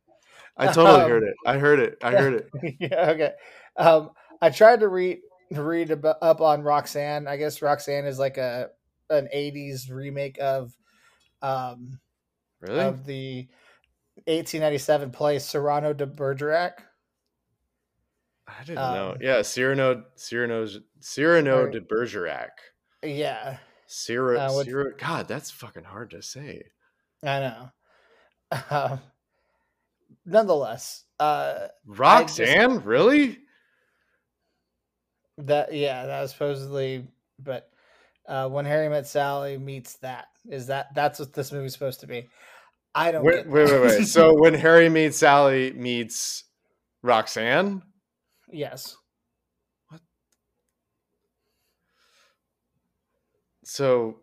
I 0.57 0.69
totally 0.69 1.05
Um, 1.05 1.11
heard 1.11 1.23
it. 1.25 1.35
I 1.47 1.59
heard 1.59 1.81
it. 1.81 1.99
I 2.03 2.13
heard 2.13 2.35
it. 2.35 2.51
yeah, 2.81 3.11
okay. 3.11 3.33
Um, 3.77 4.11
I 4.43 4.51
tried 4.51 4.81
to 4.81 4.89
read 4.89 5.21
read 5.53 5.91
up 6.05 6.41
on 6.41 6.63
Roxanne. 6.63 7.27
I 7.27 7.37
guess 7.37 7.63
Roxanne 7.63 8.07
is 8.07 8.19
like 8.19 8.37
a 8.37 8.71
an 9.11 9.29
'80s 9.35 9.91
remake 9.91 10.39
of 10.41 10.73
um, 11.43 12.01
Really? 12.61 12.81
of 12.81 13.05
the 13.07 13.49
1897 14.27 15.11
play 15.11 15.39
Cyrano 15.39 15.93
de 15.93 16.07
Bergerac. 16.07 16.85
I 18.59 18.61
didn't 18.65 18.77
know. 18.77 19.13
um, 19.13 19.19
Yeah, 19.21 19.43
Cyrano 19.43 20.05
Cyrano's 20.17 20.79
Cyrano 21.01 21.65
Right. 21.65 21.73
de 21.73 21.81
Bergerac. 21.81 22.51
Yeah, 23.03 23.59
Cyra, 23.89 24.39
Uh, 24.39 24.49
Cyra, 24.51 24.99
God, 24.99 25.27
that's 25.29 25.51
fucking 25.51 25.85
hard 25.85 26.11
to 26.11 26.23
say. 26.23 26.65
I 27.23 27.41
know. 27.41 27.71
Um, 28.71 29.01
nonetheless, 30.27 31.05
uh, 31.21 31.69
Roxanne, 31.87 32.83
really? 32.83 33.39
that 35.39 35.73
yeah, 35.73 36.07
that 36.07 36.21
was 36.23 36.33
supposedly, 36.33 37.07
but 37.39 37.71
uh, 38.29 38.49
when 38.49 38.65
Harry 38.65 38.89
met 38.89 39.07
Sally 39.07 39.57
meets 39.57 39.95
that 39.99 40.27
is 40.49 40.67
that 40.67 40.95
that's 40.95 41.19
what 41.19 41.33
this 41.33 41.53
movie's 41.53 41.73
supposed 41.73 42.01
to 42.01 42.07
be. 42.07 42.29
I 42.95 43.13
don't 43.13 43.25
Wait, 43.25 43.47
wait, 43.47 43.71
wait, 43.71 43.81
wait. 43.83 44.07
So 44.07 44.35
when 44.39 44.55
Harry 44.55 44.89
meets 44.89 45.19
Sally 45.19 45.73
meets 45.73 46.45
Roxanne, 47.03 47.83
yes, 48.53 48.97
What? 49.89 50.01
so 53.65 54.17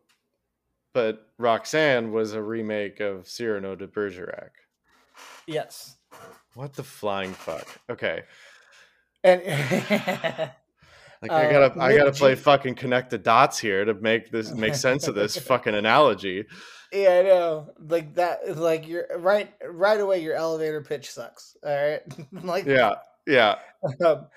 but 0.94 1.28
Roxanne 1.38 2.12
was 2.12 2.34
a 2.34 2.42
remake 2.42 3.00
of 3.00 3.28
Cyrano 3.28 3.76
de 3.76 3.88
Bergerac. 3.88 4.52
yes, 5.46 5.96
What 6.56 6.74
the 6.74 6.84
flying 6.84 7.34
fuck? 7.34 7.68
Okay. 7.90 8.24
and 9.24 9.42
Like 11.22 11.32
I 11.32 11.46
Uh, 11.46 11.52
gotta 11.70 11.82
I 11.82 11.96
gotta 11.96 12.12
play 12.12 12.36
fucking 12.36 12.76
connect 12.76 13.10
the 13.10 13.18
dots 13.18 13.58
here 13.58 13.84
to 13.86 13.94
make 13.96 14.32
this 14.32 14.52
make 14.54 14.76
sense 14.88 15.08
of 15.08 15.16
this 15.16 15.36
fucking 15.38 15.74
analogy. 15.76 16.46
yeah, 16.92 17.20
I 17.20 17.22
know, 17.24 17.74
like 17.80 18.16
that, 18.16 18.58
like 18.58 18.88
you're 18.88 19.08
right, 19.18 19.52
right 19.66 20.00
away. 20.00 20.22
Your 20.22 20.36
elevator 20.36 20.82
pitch 20.82 21.12
sucks. 21.12 21.58
All 21.64 21.76
right, 21.76 22.02
like 22.44 22.66
Yeah, 22.66 22.96
yeah. 23.28 23.56
um, 24.06 24.28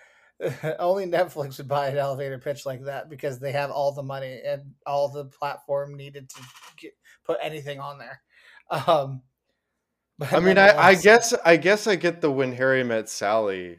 only 0.78 1.06
Netflix 1.06 1.58
would 1.58 1.68
buy 1.68 1.88
an 1.88 1.98
elevator 1.98 2.38
pitch 2.38 2.64
like 2.64 2.84
that 2.84 3.10
because 3.10 3.38
they 3.38 3.52
have 3.52 3.70
all 3.70 3.92
the 3.92 4.02
money 4.02 4.40
and 4.44 4.62
all 4.86 5.08
the 5.08 5.26
platform 5.26 5.96
needed 5.96 6.28
to 6.30 6.42
get, 6.78 6.92
put 7.24 7.38
anything 7.42 7.78
on 7.78 7.98
there. 7.98 8.22
Um, 8.70 9.22
but 10.18 10.32
I 10.32 10.40
mean, 10.40 10.58
I, 10.58 10.76
I 10.76 10.94
guess 10.94 11.34
I 11.44 11.56
guess 11.56 11.86
I 11.86 11.96
get 11.96 12.20
the 12.20 12.30
when 12.30 12.52
Harry 12.52 12.84
met 12.84 13.08
Sally 13.08 13.78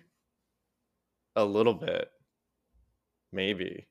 a 1.35 1.45
little 1.45 1.73
bit. 1.73 2.09
Maybe. 3.33 3.87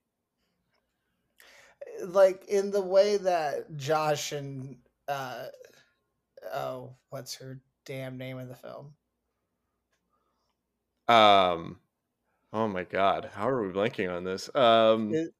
like 2.04 2.44
in 2.46 2.70
the 2.70 2.80
way 2.80 3.16
that 3.16 3.74
Josh 3.76 4.32
and 4.32 4.76
uh, 5.08 5.46
oh, 6.52 6.94
what's 7.08 7.34
her 7.36 7.60
damn 7.86 8.18
name 8.18 8.38
in 8.38 8.48
the 8.48 8.54
film? 8.54 8.94
Um 11.10 11.78
oh 12.52 12.68
my 12.68 12.84
god, 12.84 13.30
how 13.34 13.48
are 13.48 13.66
we 13.66 13.72
blanking 13.72 14.14
on 14.14 14.24
this? 14.24 14.54
Um 14.54 15.12
It- 15.14 15.34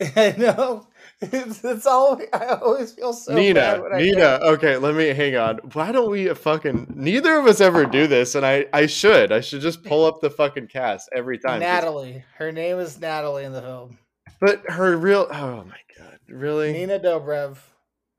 I 0.16 0.34
know. 0.36 0.88
It's, 1.20 1.64
it's 1.64 1.86
all. 1.86 2.20
I 2.32 2.46
always 2.46 2.92
feel 2.92 3.12
so 3.12 3.32
Nina, 3.32 3.60
bad 3.60 3.80
when 3.82 3.94
I 3.94 3.98
Nina. 3.98 4.38
Okay, 4.42 4.76
let 4.76 4.96
me 4.96 5.06
hang 5.14 5.36
on. 5.36 5.58
Why 5.72 5.92
don't 5.92 6.10
we 6.10 6.34
fucking? 6.34 6.94
Neither 6.96 7.38
of 7.38 7.46
us 7.46 7.60
ever 7.60 7.86
do 7.86 8.08
this, 8.08 8.34
and 8.34 8.44
I 8.44 8.66
I 8.72 8.86
should. 8.86 9.30
I 9.30 9.40
should 9.40 9.60
just 9.60 9.84
pull 9.84 10.04
up 10.04 10.20
the 10.20 10.30
fucking 10.30 10.66
cast 10.66 11.08
every 11.14 11.38
time. 11.38 11.60
Natalie. 11.60 12.24
Her 12.38 12.50
name 12.50 12.80
is 12.80 13.00
Natalie 13.00 13.44
in 13.44 13.52
the 13.52 13.62
film. 13.62 13.96
But 14.40 14.68
her 14.68 14.96
real. 14.96 15.28
Oh 15.30 15.64
my 15.64 15.78
god, 15.96 16.18
really? 16.28 16.72
Nina 16.72 16.98
Dobrev 16.98 17.56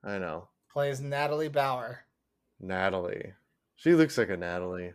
I 0.01 0.17
know. 0.17 0.47
plays 0.71 1.01
Natalie 1.01 1.49
Bauer. 1.49 2.05
Natalie. 2.61 3.33
She 3.75 3.93
looks 3.95 4.17
like 4.17 4.29
a 4.29 4.37
Natalie. 4.37 4.93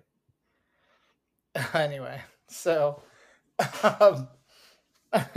anyway, 1.75 2.21
so 2.49 3.03
um, 3.83 4.29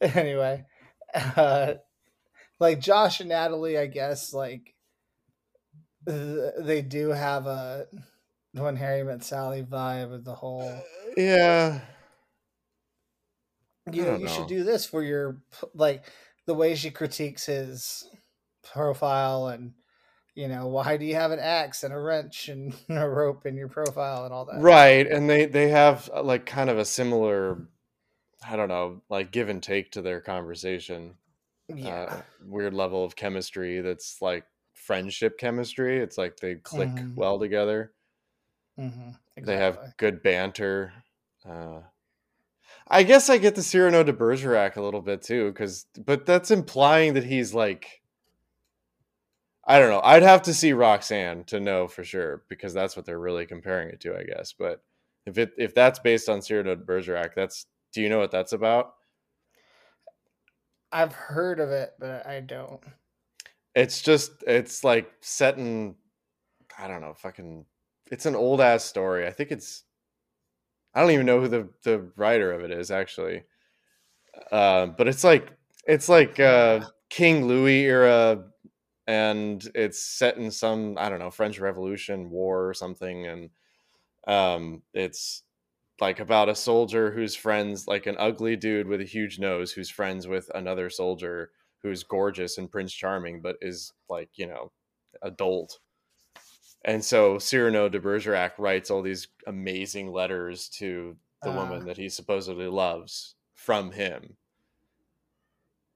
anyway, 0.00 0.64
uh, 1.14 1.74
like 2.58 2.80
Josh 2.80 3.20
and 3.20 3.28
Natalie, 3.28 3.78
I 3.78 3.86
guess 3.86 4.32
like 4.32 4.74
th- 6.06 6.52
they 6.58 6.82
do 6.82 7.10
have 7.10 7.46
a 7.46 7.86
when 8.52 8.76
Harry 8.76 9.02
met 9.04 9.24
Sally 9.24 9.62
vibe 9.62 10.10
with 10.10 10.24
the 10.24 10.34
whole. 10.34 10.82
Yeah. 11.16 11.80
You 13.90 14.04
know, 14.04 14.16
you 14.16 14.26
know. 14.26 14.30
should 14.30 14.46
do 14.46 14.64
this 14.64 14.86
for 14.86 15.02
your 15.02 15.38
like 15.74 16.04
the 16.46 16.54
way 16.54 16.74
she 16.74 16.90
critiques 16.90 17.46
his 17.46 18.08
profile 18.72 19.48
and. 19.48 19.72
You 20.34 20.48
know, 20.48 20.66
why 20.68 20.96
do 20.96 21.04
you 21.04 21.14
have 21.14 21.30
an 21.30 21.38
axe 21.38 21.84
and 21.84 21.92
a 21.92 21.98
wrench 21.98 22.48
and 22.48 22.74
a 22.88 23.08
rope 23.08 23.44
in 23.46 23.56
your 23.56 23.68
profile 23.68 24.24
and 24.24 24.32
all 24.32 24.46
that? 24.46 24.60
Right, 24.60 25.06
and 25.06 25.28
they 25.28 25.46
they 25.46 25.68
have 25.68 26.10
uh, 26.12 26.22
like 26.22 26.46
kind 26.46 26.70
of 26.70 26.78
a 26.78 26.84
similar, 26.84 27.58
I 28.46 28.56
don't 28.56 28.68
know, 28.68 29.02
like 29.08 29.30
give 29.30 29.48
and 29.48 29.62
take 29.62 29.92
to 29.92 30.02
their 30.02 30.20
conversation. 30.20 31.14
Yeah. 31.68 31.88
Uh, 31.88 32.22
weird 32.44 32.74
level 32.74 33.04
of 33.04 33.16
chemistry 33.16 33.80
that's 33.80 34.20
like 34.20 34.44
friendship 34.74 35.38
chemistry. 35.38 35.98
It's 35.98 36.18
like 36.18 36.36
they 36.38 36.56
click 36.56 36.88
Mhm. 36.90 37.14
well 37.16 37.38
together. 37.38 37.92
hmm 38.76 39.10
They 39.36 39.56
have 39.56 39.94
good 39.96 40.22
banter. 40.22 40.92
Uh, 41.44 41.80
I 42.88 43.02
guess 43.02 43.28
I 43.28 43.38
get 43.38 43.54
the 43.54 43.62
Cyrano 43.62 44.02
de 44.02 44.12
Bergerac 44.12 44.76
a 44.76 44.82
little 44.82 45.02
bit 45.02 45.22
too, 45.22 45.50
because 45.50 45.86
but 45.98 46.26
that's 46.26 46.50
implying 46.50 47.14
that 47.14 47.24
he's 47.24 47.54
like. 47.54 48.01
I 49.64 49.78
don't 49.78 49.90
know. 49.90 50.00
I'd 50.02 50.22
have 50.22 50.42
to 50.42 50.54
see 50.54 50.72
Roxanne 50.72 51.44
to 51.44 51.60
know 51.60 51.86
for 51.86 52.02
sure 52.02 52.42
because 52.48 52.74
that's 52.74 52.96
what 52.96 53.06
they're 53.06 53.18
really 53.18 53.46
comparing 53.46 53.90
it 53.90 54.00
to, 54.00 54.16
I 54.16 54.24
guess. 54.24 54.52
But 54.52 54.82
if 55.26 55.38
it 55.38 55.52
if 55.56 55.74
that's 55.74 56.00
based 56.00 56.28
on 56.28 56.42
Cyrano 56.42 56.74
de 56.74 56.84
Bergerac, 56.84 57.34
that's 57.34 57.66
do 57.92 58.02
you 58.02 58.08
know 58.08 58.18
what 58.18 58.32
that's 58.32 58.52
about? 58.52 58.94
I've 60.90 61.12
heard 61.12 61.60
of 61.60 61.70
it, 61.70 61.92
but 61.98 62.26
I 62.26 62.40
don't. 62.40 62.80
It's 63.74 64.02
just 64.02 64.32
it's 64.46 64.82
like 64.82 65.10
set 65.20 65.58
in 65.58 65.94
I 66.78 66.88
don't 66.88 67.00
know, 67.00 67.14
fucking 67.14 67.64
it's 68.10 68.26
an 68.26 68.34
old 68.34 68.60
ass 68.60 68.84
story. 68.84 69.26
I 69.26 69.30
think 69.30 69.52
it's 69.52 69.84
I 70.94 71.00
don't 71.00 71.12
even 71.12 71.26
know 71.26 71.40
who 71.40 71.48
the 71.48 71.68
the 71.84 72.10
writer 72.16 72.52
of 72.52 72.62
it 72.62 72.72
is 72.72 72.90
actually. 72.90 73.44
Uh, 74.50 74.86
but 74.86 75.06
it's 75.06 75.22
like 75.22 75.52
it's 75.86 76.08
like 76.08 76.40
uh 76.40 76.80
King 77.10 77.46
Louis 77.46 77.84
era 77.84 78.44
and 79.06 79.68
it's 79.74 80.02
set 80.02 80.36
in 80.38 80.50
some 80.50 80.96
I 80.98 81.08
don't 81.08 81.18
know, 81.18 81.30
French 81.30 81.58
Revolution 81.58 82.30
war 82.30 82.68
or 82.68 82.74
something 82.74 83.26
and 83.26 83.50
um 84.26 84.82
it's 84.94 85.42
like 86.00 86.20
about 86.20 86.48
a 86.48 86.54
soldier 86.54 87.12
who's 87.12 87.34
friends 87.36 87.86
like 87.88 88.06
an 88.06 88.16
ugly 88.18 88.56
dude 88.56 88.88
with 88.88 89.00
a 89.00 89.04
huge 89.04 89.38
nose 89.38 89.72
who's 89.72 89.90
friends 89.90 90.26
with 90.28 90.50
another 90.54 90.90
soldier 90.90 91.52
who's 91.82 92.02
gorgeous 92.04 92.58
and 92.58 92.70
Prince 92.70 92.92
Charming, 92.94 93.40
but 93.42 93.56
is 93.60 93.92
like, 94.08 94.30
you 94.36 94.46
know, 94.46 94.72
adult. 95.22 95.80
And 96.84 97.04
so 97.04 97.38
Cyrano 97.38 97.88
de 97.88 98.00
Bergerac 98.00 98.58
writes 98.58 98.90
all 98.90 99.02
these 99.02 99.28
amazing 99.46 100.12
letters 100.12 100.68
to 100.70 101.16
the 101.42 101.50
Ah. 101.50 101.56
woman 101.56 101.84
that 101.86 101.96
he 101.96 102.08
supposedly 102.08 102.66
loves 102.68 103.34
from 103.54 103.90
him. 103.92 104.36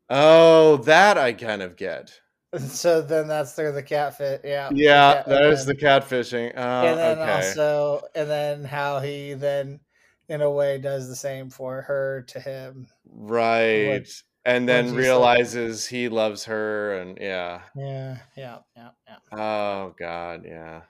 Oh, 0.08 0.78
that 0.78 1.16
I 1.18 1.32
kind 1.32 1.62
of 1.62 1.76
get. 1.76 2.20
So 2.68 3.00
then 3.02 3.28
that's 3.28 3.52
there 3.54 3.72
the 3.72 3.82
cat 3.82 4.16
fit. 4.16 4.40
Yeah. 4.44 4.68
Yeah, 4.72 5.14
cat- 5.14 5.26
that 5.26 5.42
and 5.42 5.58
the 5.68 5.74
catfishing. 5.74 6.52
Oh, 6.56 6.86
And 6.86 6.98
then 6.98 7.18
okay. 7.18 7.32
also, 7.48 8.02
and 8.14 8.28
then 8.30 8.64
how 8.64 9.00
he 9.00 9.34
then, 9.34 9.80
in 10.28 10.40
a 10.42 10.50
way, 10.50 10.78
does 10.78 11.08
the 11.08 11.16
same 11.16 11.50
for 11.50 11.82
her 11.82 12.24
to 12.28 12.40
him. 12.40 12.86
right. 13.04 14.08
and 14.44 14.68
then 14.68 14.84
she's 14.86 14.92
like- 14.92 15.00
realizes 15.02 15.86
he 15.86 16.08
loves 16.08 16.44
her 16.44 16.94
and 17.00 17.18
yeah. 17.20 17.60
Yeah, 17.76 18.18
yeah, 18.36 18.58
yeah, 18.76 18.88
yeah. 19.08 19.16
Oh 19.38 19.94
god, 19.98 20.42
yeah. 20.46 20.82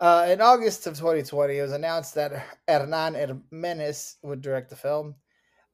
Uh, 0.00 0.26
in 0.30 0.40
August 0.40 0.86
of 0.86 0.96
2020, 0.96 1.58
it 1.58 1.62
was 1.62 1.72
announced 1.72 2.14
that 2.14 2.44
Hernan 2.68 3.14
Jimenez 3.50 4.16
would 4.22 4.40
direct 4.40 4.70
the 4.70 4.76
film, 4.76 5.16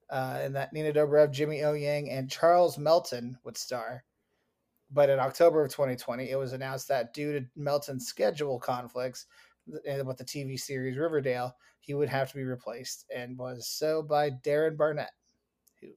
uh, 0.08 0.38
and 0.40 0.56
that 0.56 0.72
Nina 0.72 0.94
Dobrev, 0.94 1.30
Jimmy 1.30 1.62
O 1.62 1.74
Yang, 1.74 2.08
and 2.10 2.30
Charles 2.30 2.78
Melton 2.78 3.36
would 3.44 3.58
star. 3.58 4.02
But 4.90 5.10
in 5.10 5.18
October 5.18 5.64
of 5.64 5.70
2020, 5.70 6.30
it 6.30 6.36
was 6.36 6.52
announced 6.52 6.88
that 6.88 7.14
due 7.14 7.32
to 7.32 7.46
Melton's 7.56 8.06
schedule 8.06 8.58
conflicts 8.58 9.26
uh, 9.68 10.04
with 10.04 10.18
the 10.18 10.24
TV 10.24 10.58
series 10.58 10.98
Riverdale, 10.98 11.56
he 11.80 11.94
would 11.94 12.08
have 12.08 12.30
to 12.30 12.36
be 12.36 12.44
replaced, 12.44 13.06
and 13.14 13.36
was 13.36 13.68
so 13.68 14.02
by 14.02 14.30
Darren 14.30 14.76
Barnett. 14.76 15.12
Who, 15.80 15.88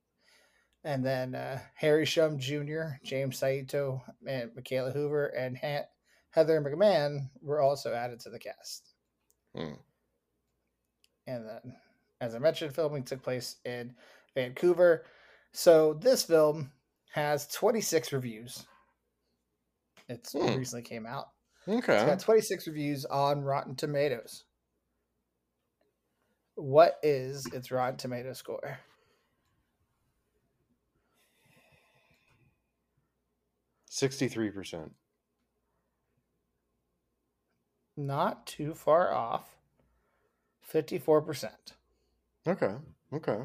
and 0.84 1.06
then 1.06 1.36
uh, 1.36 1.60
Harry 1.76 2.06
Shum 2.06 2.40
Jr., 2.40 2.96
James 3.04 3.38
Saito, 3.38 4.02
and 4.28 4.52
Mikaela 4.52 4.94
Hoover, 4.94 5.28
and 5.28 5.58
Han- 5.58 5.86
Heather 6.32 6.62
McMahon 6.62 7.30
were 7.42 7.62
also 7.62 7.94
added 7.94 8.20
to 8.22 8.30
the 8.30 8.40
cast. 8.40 8.94
Hmm. 9.56 9.74
And 11.26 11.46
then, 11.48 11.76
as 12.22 12.36
I 12.36 12.40
mentioned, 12.40 12.74
filming 12.74 13.04
took 13.04 13.22
place 13.22 13.58
in 13.66 13.96
Vancouver. 14.34 15.06
So 15.52 15.94
this 15.94 16.24
film 16.24 16.72
has 17.14 17.48
26 17.48 18.14
reviews. 18.14 18.66
It's 20.10 20.32
Hmm. 20.34 20.56
recently 20.58 20.84
came 20.84 21.06
out. 21.06 21.30
Okay. 21.68 21.96
It's 21.96 22.04
got 22.06 22.20
26 22.20 22.68
reviews 22.68 23.06
on 23.06 23.44
Rotten 23.44 23.76
Tomatoes. 23.76 24.46
What 26.56 26.98
is 27.04 27.46
its 27.48 27.72
Rotten 27.72 27.98
Tomato 27.98 28.34
score? 28.34 28.80
Sixty-three 33.86 34.52
percent. 34.52 34.92
Not 37.96 38.46
too 38.46 38.74
far 38.76 39.12
off. 39.12 39.56
54%. 40.72 41.50
Okay. 42.46 42.76
Okay. 43.12 43.40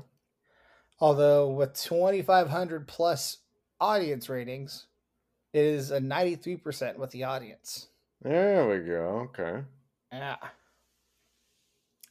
Although 1.01 1.51
with 1.51 1.73
2,500 1.75 2.87
plus 2.87 3.39
audience 3.81 4.29
ratings, 4.29 4.89
is 5.53 5.91
a 5.91 6.01
93% 6.01 6.97
with 6.97 7.11
the 7.11 7.25
audience. 7.25 7.89
There 8.23 8.69
we 8.69 8.79
go. 8.81 9.29
Okay. 9.31 9.63
Yeah. 10.13 10.37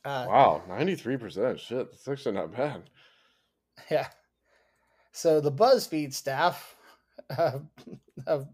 Uh, 0.03 0.25
Wow, 0.27 0.63
ninety-three 0.67 1.17
percent. 1.17 1.59
Shit, 1.59 1.91
that's 1.91 2.07
actually 2.07 2.35
not 2.35 2.55
bad. 2.55 2.83
Yeah. 3.89 4.07
So 5.11 5.41
the 5.41 5.51
BuzzFeed 5.51 6.13
staff, 6.13 6.75
uh, 7.37 7.59
of, 8.27 8.47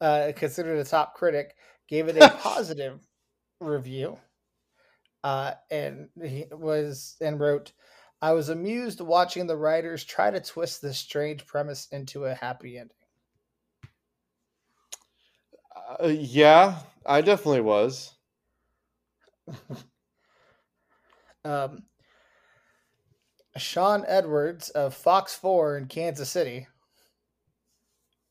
uh, 0.00 0.32
considered 0.36 0.78
a 0.78 0.84
top 0.84 1.14
critic, 1.14 1.56
gave 1.88 2.08
it 2.08 2.16
a 2.16 2.28
positive 2.42 3.00
review, 3.60 4.18
uh, 5.24 5.52
and 5.70 6.08
he 6.22 6.44
was 6.52 7.16
and 7.20 7.40
wrote, 7.40 7.72
"I 8.22 8.32
was 8.32 8.48
amused 8.48 9.00
watching 9.00 9.46
the 9.46 9.56
writers 9.56 10.04
try 10.04 10.30
to 10.30 10.40
twist 10.40 10.82
this 10.82 10.98
strange 10.98 11.46
premise 11.46 11.88
into 11.90 12.24
a 12.26 12.34
happy 12.34 12.78
ending." 12.78 12.96
Uh, 16.02 16.08
yeah, 16.08 16.78
I 17.06 17.20
definitely 17.20 17.62
was. 17.62 18.14
Um, 21.44 21.84
Shawn 23.56 24.04
Edwards 24.06 24.68
of 24.70 24.94
Fox 24.94 25.34
4 25.34 25.78
in 25.78 25.86
Kansas 25.86 26.30
City 26.30 26.66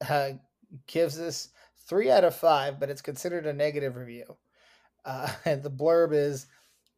uh, 0.08 0.32
gives 0.88 1.18
this 1.18 1.50
three 1.88 2.12
out 2.12 2.24
of 2.24 2.36
five, 2.36 2.80
but 2.80 2.90
it's 2.90 3.02
considered 3.02 3.46
a 3.46 3.54
negative 3.54 3.96
review. 3.96 4.38
Uh, 5.06 5.32
and 5.46 5.64
the 5.64 5.72
blurb 5.72 6.14
is 6.14 6.48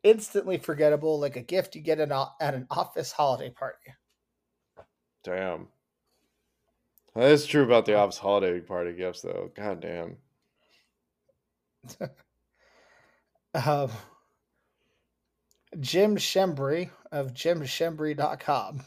instantly 0.03 0.57
forgettable, 0.57 1.19
like 1.19 1.35
a 1.35 1.41
gift 1.41 1.75
you 1.75 1.81
get 1.81 1.99
at 1.99 2.11
an- 2.11 2.27
at 2.39 2.53
an 2.53 2.67
office 2.69 3.11
holiday 3.11 3.49
party. 3.49 3.77
Damn. 5.23 5.67
That 7.15 7.31
is 7.31 7.45
true 7.45 7.63
about 7.63 7.85
the 7.85 7.95
office 7.95 8.17
holiday 8.17 8.59
party 8.59 8.93
gifts, 8.93 9.21
though. 9.21 9.51
God 9.55 9.81
damn. 9.81 10.17
Um, 13.53 13.91
Jim 15.79 16.15
Schembri 16.15 16.89
of 17.11 17.33
jimschembri.com 17.33 18.81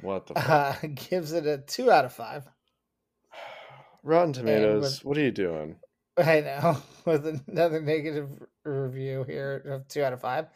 What 0.00 0.26
the 0.28 0.34
fuck? 0.40 0.48
uh, 0.84 0.86
gives 0.94 1.32
it 1.32 1.44
a 1.46 1.58
two 1.58 1.90
out 1.90 2.04
of 2.04 2.12
five. 2.12 2.44
Rotten 4.04 4.32
Tomatoes, 4.32 4.82
with- 4.82 5.04
what 5.04 5.18
are 5.18 5.22
you 5.22 5.32
doing? 5.32 5.76
I 6.18 6.40
know, 6.40 6.76
with 7.04 7.26
another 7.48 7.80
negative 7.82 8.28
review 8.64 9.24
here 9.24 9.56
of 9.66 9.88
two 9.88 10.04
out 10.04 10.12
of 10.12 10.20
five. 10.20 10.46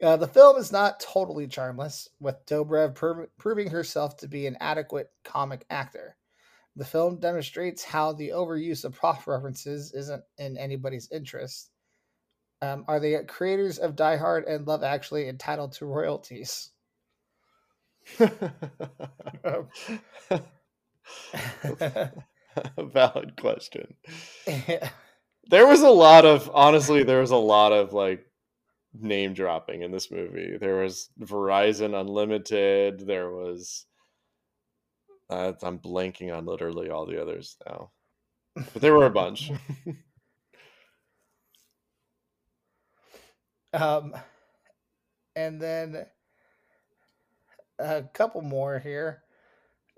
Uh, 0.00 0.16
the 0.16 0.28
film 0.28 0.56
is 0.58 0.70
not 0.70 1.00
totally 1.00 1.48
charmless, 1.48 2.08
with 2.20 2.36
Dobrev 2.46 2.94
prov- 2.94 3.28
proving 3.36 3.70
herself 3.70 4.16
to 4.18 4.28
be 4.28 4.46
an 4.46 4.56
adequate 4.60 5.10
comic 5.24 5.64
actor. 5.70 6.16
The 6.76 6.84
film 6.84 7.18
demonstrates 7.18 7.82
how 7.82 8.12
the 8.12 8.30
overuse 8.30 8.84
of 8.84 8.98
pop 8.98 9.26
references 9.26 9.92
isn't 9.94 10.22
in 10.38 10.58
anybody's 10.58 11.08
interest. 11.10 11.70
Um, 12.62 12.84
are 12.88 13.00
the 13.00 13.24
creators 13.26 13.78
of 13.78 13.96
Die 13.96 14.16
Hard 14.16 14.44
and 14.44 14.66
Love 14.66 14.82
Actually 14.82 15.28
entitled 15.28 15.72
to 15.72 15.86
royalties? 15.86 16.70
A 18.18 19.64
valid 22.78 23.36
question. 23.40 23.94
There 25.48 25.68
was 25.68 25.80
a 25.80 25.90
lot 25.90 26.24
of 26.24 26.50
honestly, 26.52 27.04
there 27.04 27.20
was 27.20 27.30
a 27.30 27.36
lot 27.36 27.70
of 27.72 27.92
like 27.92 28.26
name 28.92 29.32
dropping 29.32 29.82
in 29.82 29.92
this 29.92 30.10
movie. 30.10 30.56
There 30.58 30.78
was 30.82 31.08
Verizon 31.20 31.94
Unlimited. 31.94 33.06
There 33.06 33.30
was 33.30 33.86
uh, 35.30 35.52
I'm 35.62 35.78
blanking 35.78 36.36
on 36.36 36.46
literally 36.46 36.90
all 36.90 37.06
the 37.06 37.20
others 37.20 37.56
now, 37.66 37.90
but 38.54 38.82
there 38.82 38.94
were 38.94 39.06
a 39.06 39.10
bunch. 39.10 39.50
Um, 43.72 44.14
and 45.34 45.60
then 45.60 46.06
a 47.78 48.02
couple 48.14 48.40
more 48.40 48.78
here. 48.78 49.22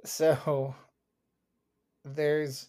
So 0.04 0.74
there's 2.04 2.68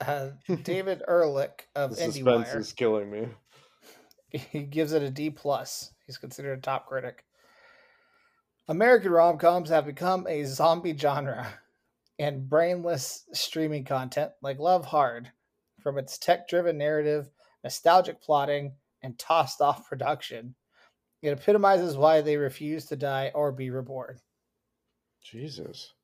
uh, 0.00 0.30
David 0.62 1.02
Ehrlich 1.08 1.68
the 1.74 1.80
of 1.80 1.96
suspense 1.96 2.48
IndieWire. 2.48 2.56
is 2.58 2.72
killing 2.72 3.10
me. 3.10 3.28
He 4.30 4.62
gives 4.62 4.92
it 4.92 5.02
a 5.02 5.10
D 5.10 5.30
plus. 5.30 5.92
He's 6.06 6.18
considered 6.18 6.58
a 6.58 6.60
top 6.60 6.86
critic. 6.86 7.24
American 8.68 9.12
rom 9.12 9.38
coms 9.38 9.70
have 9.70 9.86
become 9.86 10.26
a 10.28 10.44
zombie 10.44 10.96
genre, 10.96 11.46
and 12.18 12.48
brainless 12.48 13.24
streaming 13.32 13.84
content 13.84 14.30
like 14.42 14.58
Love 14.58 14.84
Hard, 14.84 15.30
from 15.80 15.98
its 15.98 16.18
tech 16.18 16.48
driven 16.48 16.78
narrative, 16.78 17.28
nostalgic 17.64 18.22
plotting, 18.22 18.72
and 19.02 19.18
tossed 19.18 19.60
off 19.60 19.88
production, 19.88 20.54
it 21.22 21.30
epitomizes 21.30 21.96
why 21.96 22.20
they 22.20 22.36
refuse 22.36 22.86
to 22.86 22.96
die 22.96 23.30
or 23.34 23.52
be 23.52 23.70
reborn. 23.70 24.18
Jesus. 25.22 25.94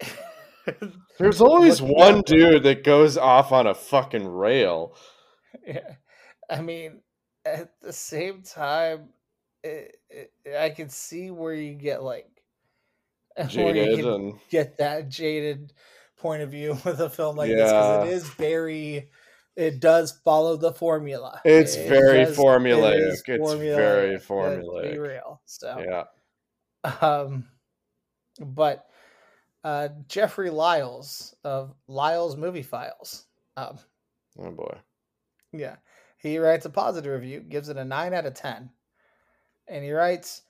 There's 1.18 1.40
always 1.40 1.82
one 1.82 2.18
up- 2.18 2.24
dude 2.24 2.62
that 2.62 2.84
goes 2.84 3.18
off 3.18 3.52
on 3.52 3.66
a 3.66 3.74
fucking 3.74 4.26
rail. 4.28 4.96
Yeah. 5.66 5.96
I 6.48 6.62
mean, 6.62 7.02
at 7.44 7.78
the 7.82 7.92
same 7.92 8.42
time, 8.42 9.10
it, 9.62 9.96
it, 10.10 10.32
I 10.58 10.70
can 10.70 10.88
see 10.88 11.30
where 11.30 11.54
you 11.54 11.74
get 11.74 12.02
like 12.02 12.28
where 13.36 13.46
you 13.46 13.72
Jaded 13.74 14.04
and 14.06 14.34
get 14.50 14.78
that 14.78 15.08
jaded 15.08 15.72
point 16.18 16.42
of 16.42 16.50
view 16.50 16.72
with 16.84 17.00
a 17.00 17.10
film 17.10 17.36
like 17.36 17.48
this 17.50 17.70
because 17.70 18.08
it 18.08 18.12
is 18.12 18.28
very. 18.30 19.10
It 19.54 19.80
does 19.80 20.18
follow 20.24 20.56
the 20.56 20.72
formula. 20.72 21.38
It's 21.44 21.74
It 21.76 21.86
very 21.86 22.24
does- 22.24 22.38
it 22.38 22.40
formulaic. 22.40 23.06
is 23.08 23.22
It's 23.26 23.52
very 23.52 24.12
let's 24.12 24.26
Be 24.92 24.98
real. 24.98 25.42
So, 25.44 25.84
Yeah. 25.86 26.04
um, 27.02 27.44
but 28.40 28.86
uh, 29.62 29.88
Jeffrey 30.08 30.48
Lyles 30.48 31.34
of 31.44 31.74
Lyles 31.86 32.38
Movie 32.38 32.62
Files. 32.62 33.26
Um, 33.58 33.78
Oh 34.38 34.50
boy. 34.50 34.78
Yeah. 35.52 35.76
He 36.16 36.38
writes 36.38 36.64
a 36.64 36.70
positive 36.70 37.12
review, 37.12 37.40
gives 37.40 37.68
it 37.68 37.76
a 37.76 37.84
9 37.84 38.14
out 38.14 38.24
of 38.24 38.32
10. 38.32 38.70
And 39.68 39.84
he 39.84 39.92
writes, 39.92 40.42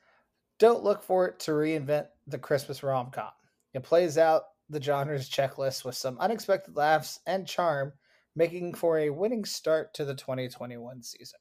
Don't 0.59 0.85
look 0.85 1.03
for 1.03 1.29
it 1.29 1.39
to 1.41 1.53
reinvent 1.53 2.07
the 2.27 2.39
Christmas 2.39 2.83
rom 2.83 3.11
com. 3.11 3.31
It 3.75 3.83
plays 3.83 4.19
out 4.19 4.43
the 4.69 4.81
genre's 4.81 5.29
checklist 5.29 5.85
with 5.85 5.95
some 5.95 6.19
unexpected 6.19 6.77
laughs 6.77 7.21
and 7.27 7.47
charm, 7.47 7.93
making 8.35 8.75
for 8.75 8.99
a 8.99 9.11
winning 9.11 9.45
start 9.45 9.95
to 9.95 10.05
the 10.05 10.15
2021 10.15 11.03
season. 11.03 11.41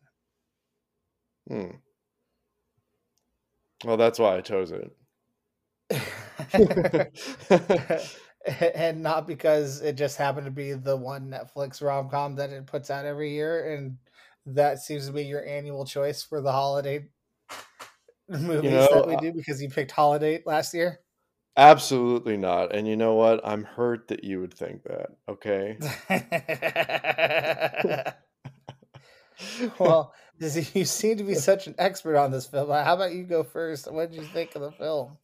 Hmm. 1.47 1.71
Well, 3.83 3.97
that's 3.97 4.19
why 4.19 4.37
I 4.37 4.41
chose 4.41 4.71
it. 4.71 4.91
and 8.75 9.01
not 9.01 9.27
because 9.27 9.81
it 9.81 9.93
just 9.93 10.17
happened 10.17 10.45
to 10.45 10.51
be 10.51 10.73
the 10.73 10.95
one 10.95 11.29
Netflix 11.29 11.81
rom 11.81 12.09
com 12.09 12.35
that 12.35 12.51
it 12.51 12.67
puts 12.67 12.89
out 12.89 13.05
every 13.05 13.31
year, 13.31 13.73
and 13.73 13.97
that 14.45 14.79
seems 14.79 15.07
to 15.07 15.13
be 15.13 15.23
your 15.23 15.45
annual 15.45 15.85
choice 15.85 16.23
for 16.23 16.41
the 16.41 16.51
holiday 16.51 17.07
movies 18.39 18.71
know, 18.71 18.87
that 18.93 19.07
we 19.07 19.15
uh, 19.15 19.19
do 19.19 19.33
because 19.33 19.61
you 19.61 19.69
picked 19.69 19.91
Holiday 19.91 20.41
last 20.45 20.73
year. 20.73 20.99
Absolutely 21.57 22.37
not. 22.37 22.73
And 22.73 22.87
you 22.87 22.95
know 22.95 23.15
what? 23.15 23.41
I'm 23.43 23.63
hurt 23.63 24.07
that 24.07 24.23
you 24.23 24.39
would 24.39 24.53
think 24.53 24.83
that. 24.83 25.09
Okay. 25.27 25.77
well, 29.79 30.13
you 30.39 30.85
seem 30.85 31.17
to 31.17 31.23
be 31.23 31.35
such 31.35 31.67
an 31.67 31.75
expert 31.77 32.17
on 32.17 32.31
this 32.31 32.47
film. 32.47 32.69
How 32.69 32.95
about 32.95 33.13
you 33.13 33.23
go 33.23 33.43
first? 33.43 33.91
What 33.91 34.11
did 34.11 34.19
you 34.21 34.25
think 34.27 34.55
of 34.55 34.61
the 34.61 34.71
film? 34.71 35.17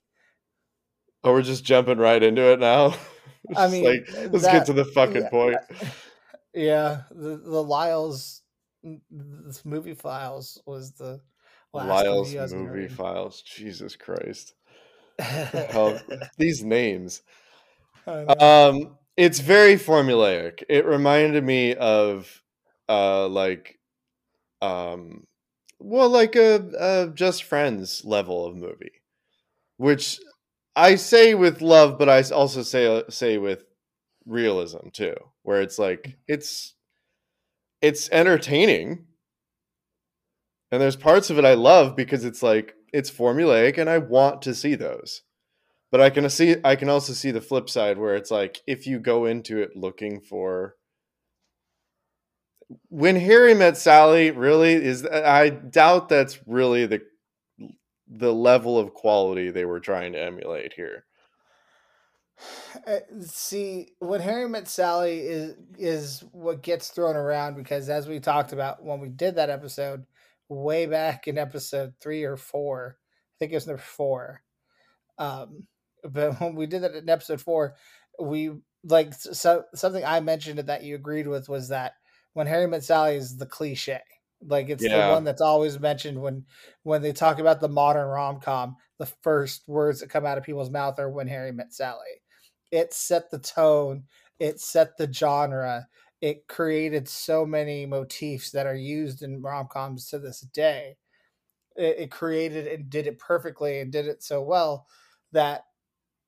oh, 1.24 1.34
we're 1.34 1.42
just 1.42 1.64
jumping 1.64 1.98
right 1.98 2.22
into 2.22 2.52
it 2.52 2.60
now. 2.60 2.96
I 3.56 3.68
mean, 3.68 3.84
like, 3.84 4.32
let's 4.32 4.44
that- 4.44 4.54
get 4.54 4.66
to 4.68 4.74
the 4.74 4.86
fucking 4.86 5.24
yeah, 5.24 5.30
point. 5.30 5.58
Yeah, 6.54 7.02
the 7.12 7.38
the 7.38 7.64
Lyles 7.64 8.42
this 9.10 9.66
movie 9.66 9.94
files 9.94 10.62
was 10.66 10.94
the 10.94 11.20
Lyle's 11.74 12.28
review 12.28 12.40
I 12.40 12.44
was 12.44 12.54
gonna 12.54 12.66
movie 12.66 12.88
files. 12.88 13.42
Jesus 13.42 13.96
Christ. 13.96 14.54
These 16.38 16.64
names. 16.64 17.22
Um, 18.06 18.98
it's 19.16 19.40
very 19.40 19.76
formulaic. 19.76 20.64
It 20.70 20.86
reminded 20.86 21.44
me 21.44 21.76
of 21.76 22.42
uh 22.90 23.28
like 23.28 23.80
um 24.62 25.26
well 25.80 26.10
like 26.10 26.36
a, 26.36 26.72
a 26.80 27.12
just 27.14 27.44
friends 27.44 28.04
level 28.06 28.46
of 28.46 28.56
movie. 28.56 28.92
Which 29.78 30.20
I 30.76 30.96
say 30.96 31.34
with 31.34 31.62
love, 31.62 31.98
but 31.98 32.10
i 32.10 32.22
also 32.30 32.62
say 32.64 32.86
uh, 32.86 33.04
say 33.10 33.38
with 33.38 33.64
realism 34.26 34.90
too, 34.94 35.16
where 35.44 35.62
it's 35.62 35.80
like 35.80 36.18
it's 36.28 36.76
it's 37.82 38.10
entertaining. 38.12 39.06
And 40.72 40.82
there's 40.82 40.96
parts 40.96 41.30
of 41.30 41.38
it 41.38 41.46
I 41.46 41.54
love 41.54 41.96
because 41.96 42.26
it's 42.26 42.44
like 42.44 42.76
it's 42.94 43.12
formulaic 43.12 43.78
and 43.78 43.90
I 43.90 44.00
want 44.00 44.42
to 44.44 44.56
see 44.56 44.76
those. 44.76 45.22
But 45.92 46.02
I 46.02 46.10
can 46.10 46.30
see 46.30 46.58
I 46.64 46.76
can 46.76 46.90
also 46.90 47.14
see 47.14 47.32
the 47.32 47.42
flip 47.42 47.70
side 47.70 47.98
where 47.98 48.16
it's 48.16 48.32
like 48.32 48.62
if 48.68 48.86
you 48.86 49.00
go 49.00 49.26
into 49.26 49.62
it 49.62 49.76
looking 49.76 50.20
for 50.20 50.76
when 52.90 53.16
Harry 53.16 53.54
met 53.54 53.78
Sally 53.78 54.32
really 54.32 54.74
is 54.74 55.06
I 55.06 55.50
doubt 55.50 56.10
that's 56.10 56.40
really 56.46 56.86
the 56.86 57.02
the 58.10 58.34
level 58.34 58.78
of 58.78 58.94
quality 58.94 59.50
they 59.50 59.66
were 59.66 59.80
trying 59.80 60.14
to 60.14 60.22
emulate 60.22 60.74
here. 60.74 61.06
Uh, 62.86 63.00
See, 63.22 63.90
when 64.00 64.22
Harry 64.22 64.48
met 64.48 64.68
Sally 64.68 65.20
is 65.20 65.56
is 65.78 66.24
what 66.32 66.62
gets 66.62 66.90
thrown 66.90 67.16
around 67.16 67.56
because 67.56 67.90
as 67.90 68.08
we 68.08 68.20
talked 68.20 68.52
about 68.52 68.84
when 68.84 69.00
we 69.00 69.10
did 69.10 69.36
that 69.36 69.50
episode 69.50 70.06
way 70.50 70.86
back 70.86 71.28
in 71.28 71.38
episode 71.38 71.94
three 72.02 72.24
or 72.24 72.38
four, 72.38 72.98
I 73.00 73.36
think 73.40 73.52
it 73.52 73.56
was 73.56 73.68
number 73.68 73.82
four. 73.82 74.42
Um, 75.18 75.68
but 76.04 76.40
when 76.40 76.56
we 76.56 76.68
did 76.68 76.84
that 76.84 76.96
in 76.96 77.10
episode 77.10 77.42
four, 77.42 77.76
we 78.20 78.52
like 78.84 79.14
so 79.14 79.64
something 79.76 80.04
I 80.06 80.20
mentioned 80.20 80.60
that 80.60 80.84
you 80.84 80.96
agreed 80.96 81.28
with 81.28 81.50
was 81.50 81.70
that 81.70 81.94
when 82.34 82.48
Harry 82.48 82.68
met 82.68 82.84
Sally 82.84 83.16
is 83.16 83.38
the 83.38 83.46
cliche. 83.46 84.00
Like 84.42 84.70
it's 84.70 84.84
Yeah. 84.84 85.08
the 85.08 85.14
one 85.14 85.24
that's 85.24 85.42
always 85.42 85.80
mentioned 85.80 86.22
when 86.22 86.46
when 86.84 87.02
they 87.02 87.12
talk 87.12 87.40
about 87.40 87.60
the 87.60 87.70
modern 87.70 88.08
rom 88.08 88.40
com. 88.40 88.76
The 89.00 89.08
first 89.08 89.68
words 89.68 90.00
that 90.00 90.10
come 90.10 90.26
out 90.26 90.38
of 90.38 90.44
people's 90.44 90.70
mouth 90.72 90.98
are 91.00 91.10
when 91.10 91.28
Harry 91.28 91.52
met 91.52 91.74
Sally. 91.74 92.22
It 92.72 92.94
set 92.94 93.30
the 93.32 93.40
tone. 93.40 94.04
It 94.40 94.60
set 94.60 94.98
the 94.98 95.12
genre. 95.12 95.88
It 96.22 96.48
created 96.48 97.08
so 97.08 97.46
many 97.46 97.86
motifs 97.86 98.52
that 98.52 98.66
are 98.68 98.76
used 98.76 99.22
in 99.22 99.42
rom 99.42 99.68
coms 99.68 100.10
to 100.10 100.20
this 100.20 100.42
day. 100.42 100.98
It, 101.76 101.98
it 102.00 102.12
created 102.12 102.68
and 102.68 102.90
did 102.90 103.08
it 103.08 103.20
perfectly 103.20 103.80
and 103.80 103.92
did 103.92 104.08
it 104.08 104.24
so 104.24 104.42
well 104.44 104.88
that 105.32 105.66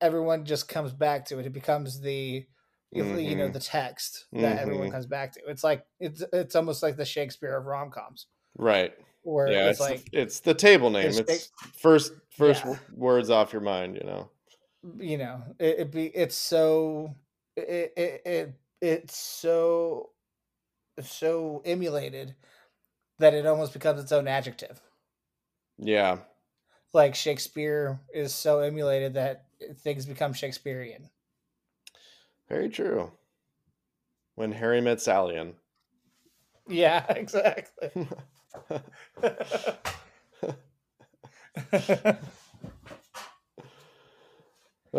everyone 0.02 0.46
just 0.46 0.70
comes 0.70 0.94
back 0.94 1.26
to 1.26 1.40
it. 1.40 1.46
It 1.48 1.54
becomes 1.54 2.02
the 2.02 2.48
you 2.92 3.18
you 3.18 3.36
know 3.36 3.50
Mhm. 3.50 3.54
the 3.54 3.60
text 3.60 4.28
that 4.38 4.60
everyone 4.60 4.90
Mhm. 4.90 4.92
comes 4.92 5.08
back 5.08 5.34
to. 5.34 5.42
It's 5.48 5.64
like 5.64 5.86
it's 6.00 6.24
it's 6.34 6.56
almost 6.56 6.84
like 6.84 6.98
the 6.98 7.06
Shakespeare 7.06 7.58
of 7.58 7.66
rom 7.66 7.92
coms. 7.92 8.28
Right. 8.58 8.94
where 9.24 9.52
Yeah, 9.52 9.68
it's 9.68 9.80
it's 9.80 9.80
like 9.80 10.06
the, 10.12 10.20
it's 10.22 10.40
the 10.42 10.54
table 10.54 10.90
name. 10.90 11.18
it's 11.18 11.22
It's 11.28 11.52
first 11.74 12.14
first 12.30 12.66
Yeah. 12.66 12.76
words 12.92 13.30
off 13.30 13.54
your 13.54 13.62
mind. 13.62 13.96
You 13.96 14.04
know. 14.04 14.30
you 14.98 15.18
know 15.18 15.44
it, 15.60 15.80
it 15.80 15.92
be 15.92 16.06
it's 16.08 16.36
so 16.36 17.16
it, 17.56 17.94
it 17.98 18.22
it 18.26 18.54
it's 18.82 19.18
so 19.18 20.12
so 21.02 21.62
emulated 21.66 22.36
that 23.20 23.34
it 23.34 23.46
almost 23.46 23.74
becomes 23.74 24.02
its 24.02 24.12
own 24.12 24.28
adjective 24.28 24.80
Yeah. 25.78 26.20
like 26.94 27.16
shakespeare 27.16 28.00
is 28.14 28.34
so 28.34 28.60
emulated 28.60 29.14
that 29.16 29.46
things 29.78 30.06
become 30.06 30.34
shakespearean 30.34 31.10
Very 32.48 32.70
true. 32.70 33.12
When 34.36 34.54
Harry 34.54 34.82
met 34.82 35.02
Sally. 35.02 35.54
yeah 36.68 37.06
exactly 37.14 38.08
Uh, 44.94 44.98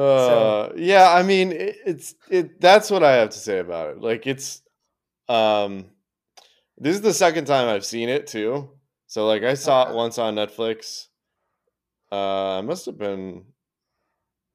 yeah, 0.80 1.12
I 1.12 1.22
mean, 1.22 1.52
it, 1.52 1.76
it's 1.84 2.14
it. 2.30 2.60
That's 2.60 2.90
what 2.90 3.02
I 3.04 3.12
have 3.16 3.30
to 3.30 3.38
say 3.38 3.58
about 3.58 3.90
it. 3.90 4.00
Like, 4.00 4.26
it's, 4.26 4.62
um, 5.28 5.86
this 6.78 6.94
is 6.96 7.02
the 7.02 7.12
second 7.14 7.44
time 7.46 7.68
I've 7.68 7.84
seen 7.84 8.08
it 8.08 8.26
too. 8.26 8.70
So, 9.06 9.26
like, 9.26 9.42
I 9.42 9.54
saw 9.54 9.82
Okay. 9.82 9.92
it 9.92 9.96
once 9.96 10.18
on 10.18 10.34
Netflix. 10.36 11.08
Uh, 12.10 12.60
it 12.62 12.66
must 12.66 12.86
have 12.86 12.98
been 12.98 13.44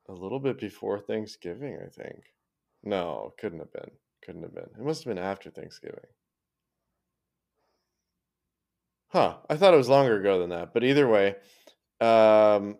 a 0.09 0.13
little 0.13 0.39
bit 0.39 0.59
before 0.59 0.99
Thanksgiving, 0.99 1.77
I 1.83 1.89
think. 1.89 2.23
No, 2.83 3.33
couldn't 3.37 3.59
have 3.59 3.73
been. 3.73 3.91
Couldn't 4.23 4.43
have 4.43 4.53
been. 4.53 4.69
It 4.77 4.83
must 4.83 5.03
have 5.03 5.15
been 5.15 5.23
after 5.23 5.49
Thanksgiving. 5.49 6.05
Huh. 9.09 9.37
I 9.49 9.55
thought 9.55 9.73
it 9.73 9.77
was 9.77 9.89
longer 9.89 10.19
ago 10.19 10.39
than 10.39 10.49
that. 10.49 10.73
But 10.73 10.83
either 10.83 11.07
way, 11.07 11.35
um, 12.01 12.77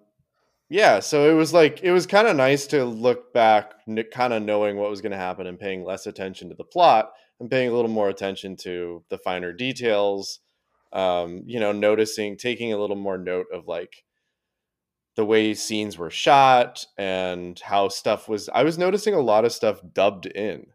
yeah, 0.75 0.99
so 0.99 1.29
it 1.29 1.33
was 1.33 1.53
like 1.53 1.83
it 1.83 1.93
was 1.93 2.05
kind 2.05 2.27
of 2.27 2.35
nice 2.35 2.67
to 2.67 2.83
look 2.83 3.31
back, 3.31 3.75
kind 4.11 4.33
of 4.33 4.43
knowing 4.43 4.75
what 4.75 4.89
was 4.89 4.99
going 4.99 5.13
to 5.13 5.17
happen 5.17 5.47
and 5.47 5.57
paying 5.57 5.85
less 5.85 6.05
attention 6.05 6.49
to 6.49 6.55
the 6.55 6.65
plot 6.65 7.13
and 7.39 7.49
paying 7.49 7.69
a 7.69 7.73
little 7.73 7.89
more 7.89 8.09
attention 8.09 8.57
to 8.57 9.01
the 9.09 9.17
finer 9.17 9.53
details. 9.53 10.41
Um, 10.91 11.43
you 11.45 11.61
know, 11.61 11.71
noticing, 11.71 12.35
taking 12.35 12.73
a 12.73 12.77
little 12.77 12.97
more 12.97 13.17
note 13.17 13.45
of 13.53 13.69
like 13.69 14.03
the 15.15 15.23
way 15.23 15.53
scenes 15.53 15.97
were 15.97 16.09
shot 16.09 16.85
and 16.97 17.57
how 17.57 17.87
stuff 17.87 18.27
was. 18.27 18.49
I 18.49 18.63
was 18.63 18.77
noticing 18.77 19.13
a 19.13 19.21
lot 19.21 19.45
of 19.45 19.53
stuff 19.53 19.79
dubbed 19.93 20.25
in. 20.25 20.67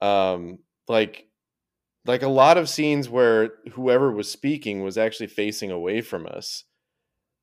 Um, 0.00 0.60
like 0.88 1.26
like 2.06 2.22
a 2.22 2.28
lot 2.28 2.56
of 2.56 2.70
scenes 2.70 3.10
where 3.10 3.50
whoever 3.72 4.10
was 4.10 4.30
speaking 4.30 4.82
was 4.82 4.96
actually 4.96 5.26
facing 5.26 5.70
away 5.70 6.00
from 6.00 6.26
us 6.26 6.64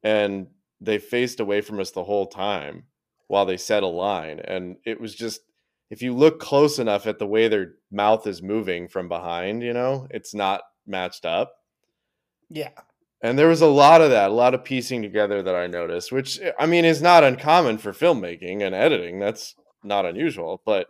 and 0.02 0.48
they 0.80 0.98
faced 0.98 1.40
away 1.40 1.62
from 1.62 1.80
us 1.80 1.92
the 1.92 2.04
whole 2.04 2.28
time 2.28 2.84
while 3.28 3.46
they 3.46 3.58
said 3.58 3.84
a 3.84 3.88
line 3.88 4.40
and 4.40 4.78
it 4.86 5.00
was 5.00 5.14
just 5.16 5.42
if 5.90 6.02
you 6.02 6.14
look 6.14 6.40
close 6.40 6.80
enough 6.80 7.08
at 7.08 7.20
the 7.20 7.28
way 7.28 7.48
their 7.48 7.74
mouth 7.92 8.28
is 8.28 8.42
moving 8.42 8.88
from 8.88 9.08
behind 9.10 9.64
you 9.64 9.74
know 9.74 10.08
it's 10.12 10.34
not 10.34 10.62
matched 10.88 11.26
up. 11.26 11.54
Yeah. 12.50 12.70
And 13.22 13.38
there 13.38 13.50
was 13.50 13.62
a 13.62 13.68
lot 13.68 14.02
of 14.02 14.12
that 14.12 14.30
a 14.30 14.34
lot 14.34 14.54
of 14.54 14.64
piecing 14.64 15.02
together 15.02 15.42
that 15.42 15.56
i 15.56 15.66
noticed 15.66 16.12
which 16.12 16.40
i 16.60 16.68
mean 16.68 16.86
is 16.86 17.02
not 17.02 17.24
uncommon 17.24 17.80
for 17.80 17.92
filmmaking 17.92 18.62
and 18.62 18.76
editing 18.76 19.20
that's 19.20 19.56
not 19.84 20.06
unusual 20.06 20.62
but 20.66 20.88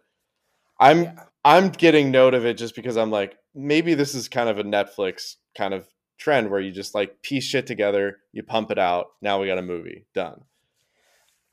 i'm 0.80 1.04
yeah. 1.04 1.24
I'm 1.46 1.70
getting 1.70 2.12
note 2.12 2.34
of 2.34 2.46
it 2.46 2.56
just 2.56 2.76
because 2.76 2.98
i'm 2.98 3.12
like 3.12 3.38
maybe 3.56 3.94
this 3.94 4.14
is 4.14 4.28
kind 4.28 4.50
of 4.50 4.60
a 4.60 4.64
netflix 4.64 5.36
kind 5.58 5.74
of 5.74 5.88
trend 6.18 6.50
where 6.50 6.60
you 6.60 6.72
just 6.72 6.96
like 6.96 7.22
piece 7.22 7.44
shit 7.44 7.68
together 7.68 8.18
you 8.34 8.44
pump 8.44 8.72
it 8.72 8.80
out 8.80 9.08
now 9.22 9.40
we 9.40 9.48
got 9.48 9.58
a 9.58 9.62
movie 9.62 10.06
done 10.14 10.42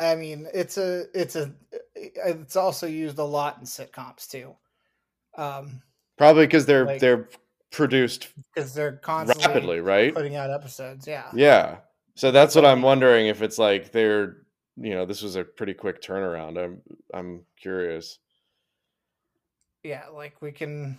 i 0.01 0.15
mean 0.15 0.47
it's 0.55 0.79
a 0.79 1.05
it's 1.15 1.37
a 1.37 1.53
it's 1.95 2.57
also 2.57 2.87
used 2.87 3.19
a 3.19 3.25
lot 3.25 3.59
in 3.59 3.65
sitcoms 3.65 4.29
too 4.29 4.55
um 5.37 5.83
Probably 6.17 6.47
because 6.47 6.65
they're 6.65 6.85
Like- 6.87 7.01
they're 7.01 7.29
produced 7.73 8.29
because 8.55 8.73
they're 8.73 8.93
constantly 8.99 9.47
rapidly, 9.49 9.81
right? 9.81 10.15
putting 10.15 10.37
out 10.37 10.51
episodes 10.51 11.07
yeah 11.09 11.29
Yeah. 11.35 11.79
So 12.15 12.31
that's 12.31 12.55
what 12.55 12.65
I'm 12.65 12.83
wondering 12.83 13.27
if 13.27 13.43
it's 13.43 13.59
like 13.59 13.91
they're 13.91 14.37
you 14.77 14.95
know, 14.95 15.05
this 15.07 15.23
was 15.23 15.35
a 15.37 15.45
pretty 15.45 15.75
quick 15.75 16.01
turnaround. 16.03 16.57
I'm 16.57 16.81
I'm 17.13 17.45
curious. 17.61 18.19
yeah 19.83 20.05
like 20.13 20.41
we 20.41 20.53
can 20.53 20.97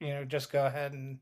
you 0.00 0.08
know 0.08 0.24
just 0.24 0.50
go 0.52 0.66
ahead 0.66 0.92
and 0.92 1.18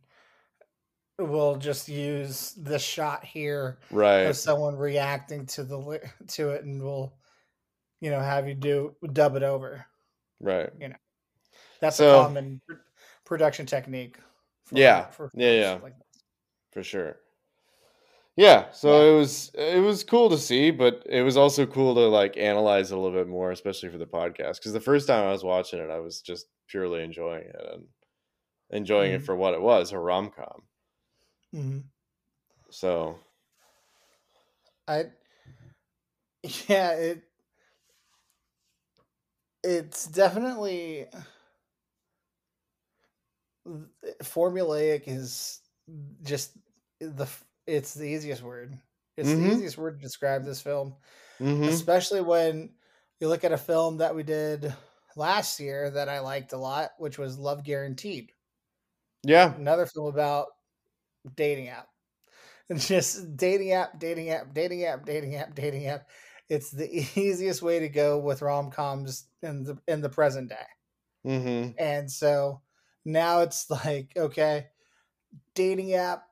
we'll 1.19 1.57
just 1.57 1.89
use 1.89 2.53
this 2.59 2.83
shot 2.83 3.25
here 3.25 3.79
Right. 3.91 4.23
of 4.23 4.37
someone 4.37 4.77
reacting 4.77 5.47
to 5.47 5.65
the 5.65 6.01
to 6.29 6.51
it 6.51 6.65
and 6.65 6.83
we'll 6.83 7.15
you 8.01 8.11
know 8.11 8.21
have 8.21 8.47
you 8.49 8.55
do 8.55 8.95
dub 9.13 9.37
it 9.37 9.43
over 9.43 9.87
Right. 10.41 10.69
You 10.79 10.89
know. 10.91 10.97
That's 11.81 11.97
So- 11.97 12.21
a 12.21 12.25
common 12.25 12.61
pr- 12.67 12.75
production 13.25 13.65
technique 13.67 14.19
Yeah. 14.71 15.07
for 15.07 15.31
Yeah, 15.35 15.53
yeah. 15.53 15.79
like. 15.83 15.95
For 16.73 16.83
sure. 16.83 17.17
Yeah, 18.37 18.71
so 18.73 19.15
it 19.15 19.19
was 19.19 19.51
it 19.55 19.81
was 19.83 20.05
cool 20.05 20.29
to 20.29 20.37
see, 20.37 20.71
but 20.71 21.03
it 21.09 21.23
was 21.23 21.39
also 21.39 21.65
cool 21.65 21.95
to 21.95 22.03
like 22.03 22.37
analyze 22.37 22.93
it 22.93 22.99
a 22.99 23.01
little 23.01 23.17
bit 23.19 23.29
more, 23.29 23.51
especially 23.51 23.89
for 23.89 23.97
the 23.97 24.07
podcast. 24.07 24.57
Because 24.57 24.75
the 24.75 24.81
first 24.81 25.07
time 25.07 25.27
I 25.27 25.33
was 25.33 25.43
watching 25.43 25.81
it, 25.81 25.89
I 25.89 26.01
was 26.01 26.21
just 26.21 26.47
purely 26.69 27.03
enjoying 27.03 27.45
it 27.45 27.57
and 27.73 27.87
enjoying 28.69 29.13
it 29.15 29.23
Mhm. 29.23 29.25
for 29.25 29.35
what 29.37 29.55
it 29.55 29.63
was, 29.63 29.93
a 29.93 29.99
rom 29.99 30.31
com. 31.53 31.61
Mhm. 31.61 31.91
So 32.71 33.19
I 34.89 35.11
yeah, 36.69 36.93
it 36.93 37.23
it's 39.63 40.07
definitely 40.07 41.07
formulaic 44.23 45.05
is 45.07 45.61
just 46.23 46.57
the 47.01 47.29
it's 47.67 47.95
the 47.95 48.05
easiest 48.05 48.43
word. 48.43 48.81
It's 49.17 49.33
Mhm. 49.33 49.35
the 49.35 49.43
easiest 49.43 49.79
word 49.79 49.99
to 49.99 50.03
describe 50.03 50.45
this 50.45 50.61
film, 50.61 50.97
mhm. 51.39 51.87
especially 51.87 52.23
when 52.23 52.77
you 53.21 53.29
look 53.29 53.45
at 53.45 53.53
a 53.53 53.59
film 53.59 53.99
that 53.99 54.15
we 54.15 54.25
did 54.25 54.75
last 55.17 55.61
year 55.61 55.91
that 55.91 56.09
I 56.09 56.21
liked 56.21 56.53
a 56.53 56.59
lot, 56.59 56.93
which 56.99 57.19
was 57.19 57.39
Love 57.39 57.65
Guaranteed. 57.65 58.33
yeah, 59.25 59.57
Another 59.57 59.87
film 59.87 60.07
about 60.07 60.49
dating 61.35 61.69
app. 61.69 61.89
It's 62.69 62.89
just 62.89 63.37
dating 63.37 63.73
app, 63.73 63.99
dating 63.99 64.31
app, 64.31 64.55
dating 64.55 64.85
app, 64.85 65.05
dating 65.05 65.37
app, 65.37 65.55
dating 65.55 65.87
app. 65.87 66.09
It's 66.49 66.71
the 66.71 67.07
easiest 67.17 67.63
way 67.63 67.81
to 67.81 67.89
go 67.89 68.19
with 68.19 68.43
rom 68.43 68.71
coms 68.71 69.27
in 69.43 69.65
the 69.65 69.79
in 69.89 70.01
the 70.01 70.09
present 70.09 70.51
day. 70.51 70.67
hmm 71.25 71.71
And 71.79 72.11
so 72.11 72.63
now 73.05 73.41
it's 73.41 73.71
like, 73.71 74.13
okay, 74.17 74.67
dating 75.55 75.95
app 75.95 76.25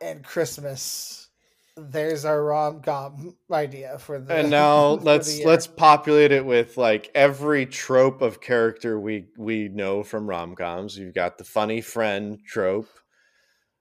and 0.00 0.24
Christmas. 0.24 1.28
There's 1.76 2.26
our 2.26 2.42
rom 2.42 2.82
com 2.82 3.34
idea 3.50 3.98
for 3.98 4.20
the 4.20 4.34
and 4.34 4.50
now 4.50 4.88
let's 4.88 5.42
let's 5.42 5.66
populate 5.66 6.30
it 6.30 6.44
with 6.44 6.76
like 6.76 7.10
every 7.14 7.64
trope 7.64 8.20
of 8.20 8.42
character 8.42 9.00
we 9.00 9.28
we 9.38 9.68
know 9.68 10.02
from 10.02 10.28
rom-coms 10.28 10.98
you've 10.98 11.14
got 11.14 11.38
the 11.38 11.44
funny 11.44 11.80
friend 11.80 12.40
trope 12.46 12.90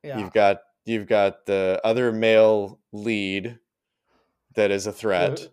yeah. 0.03 0.17
you've 0.19 0.33
got 0.33 0.61
you've 0.85 1.07
got 1.07 1.45
the 1.45 1.79
other 1.83 2.11
male 2.11 2.79
lead 2.91 3.57
that 4.55 4.71
is 4.71 4.87
a 4.87 4.91
threat 4.91 5.47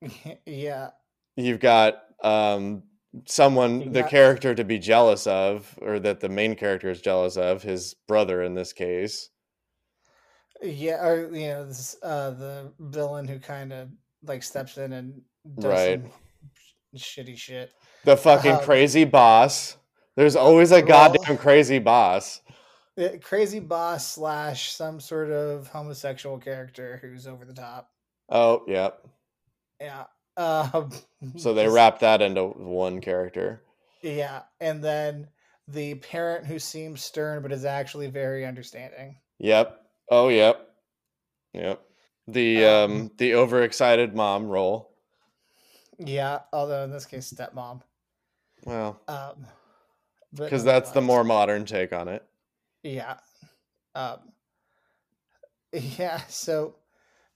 yeah. 0.46 0.90
you've 1.36 1.60
got 1.60 2.02
um 2.22 2.82
someone 3.26 3.80
You 3.82 3.90
the 3.90 4.00
got- 4.02 4.10
character 4.10 4.54
to 4.54 4.64
be 4.64 4.78
jealous 4.78 5.26
of 5.26 5.78
or 5.82 5.98
that 6.00 6.20
the 6.20 6.28
main 6.28 6.54
character 6.54 6.90
is 6.90 7.00
jealous 7.00 7.36
of 7.36 7.62
his 7.62 7.94
brother 8.08 8.42
in 8.42 8.54
this 8.54 8.72
case 8.72 9.28
Yeah, 10.62 11.04
or 11.04 11.34
you 11.34 11.48
know, 11.48 11.66
this 11.66 11.96
uh 12.02 12.30
the 12.30 12.72
villain 12.80 13.28
who 13.28 13.38
kind 13.38 13.72
of 13.72 13.88
like 14.24 14.42
steps 14.42 14.78
in 14.78 14.92
and 14.92 15.20
does 15.58 15.64
Right. 15.64 16.00
some 16.02 16.10
shitty 16.96 17.36
shit. 17.36 17.72
the 18.04 18.16
fucking 18.16 18.52
Um, 18.52 18.60
crazy 18.62 19.04
boss 19.04 19.76
there's 20.16 20.36
always 20.36 20.70
a 20.72 20.76
well- 20.76 20.86
goddamn 20.86 21.36
crazy 21.38 21.78
boss 21.78 22.40
Crazy 23.22 23.60
boss 23.60 24.06
slash 24.12 24.72
some 24.72 25.00
sort 25.00 25.30
of 25.30 25.68
homosexual 25.68 26.38
character 26.38 26.98
who's 27.00 27.26
over 27.26 27.44
the 27.44 27.54
top. 27.54 27.90
oh 28.28 28.62
yep 28.66 29.06
Yeah. 29.80 30.04
Um, 30.36 30.90
So 31.36 31.54
they 31.54 31.68
wrap 31.68 32.00
that 32.00 32.20
into 32.22 32.44
one 32.44 33.00
character. 33.00 33.62
Yeah, 34.02 34.42
and 34.60 34.82
then 34.82 35.28
the 35.68 35.94
parent 35.96 36.46
who 36.46 36.58
seems 36.58 37.02
stern 37.02 37.42
but 37.42 37.52
is 37.52 37.64
actually 37.64 38.08
very 38.08 38.44
understanding. 38.44 39.16
Yep. 39.38 39.80
Oh, 40.10 40.28
yep. 40.28 40.68
Yep. 41.54 41.80
The 42.28 42.64
Um, 42.64 42.92
um 42.92 43.10
the 43.18 43.34
overexcited 43.34 44.14
mom 44.14 44.48
role. 44.48 44.90
Yeah, 45.98 46.40
although 46.52 46.84
in 46.84 46.90
this 46.90 47.06
case, 47.06 47.32
stepmom. 47.32 47.82
Well, 48.64 49.00
Um, 49.08 49.46
because 50.34 50.64
that's 50.64 50.90
the 50.90 51.00
more 51.00 51.24
modern 51.24 51.64
take 51.64 51.92
on 51.92 52.08
it. 52.08 52.24
Yeah. 52.82 53.16
Um, 53.94 54.18
yeah, 55.72 56.20
so 56.28 56.74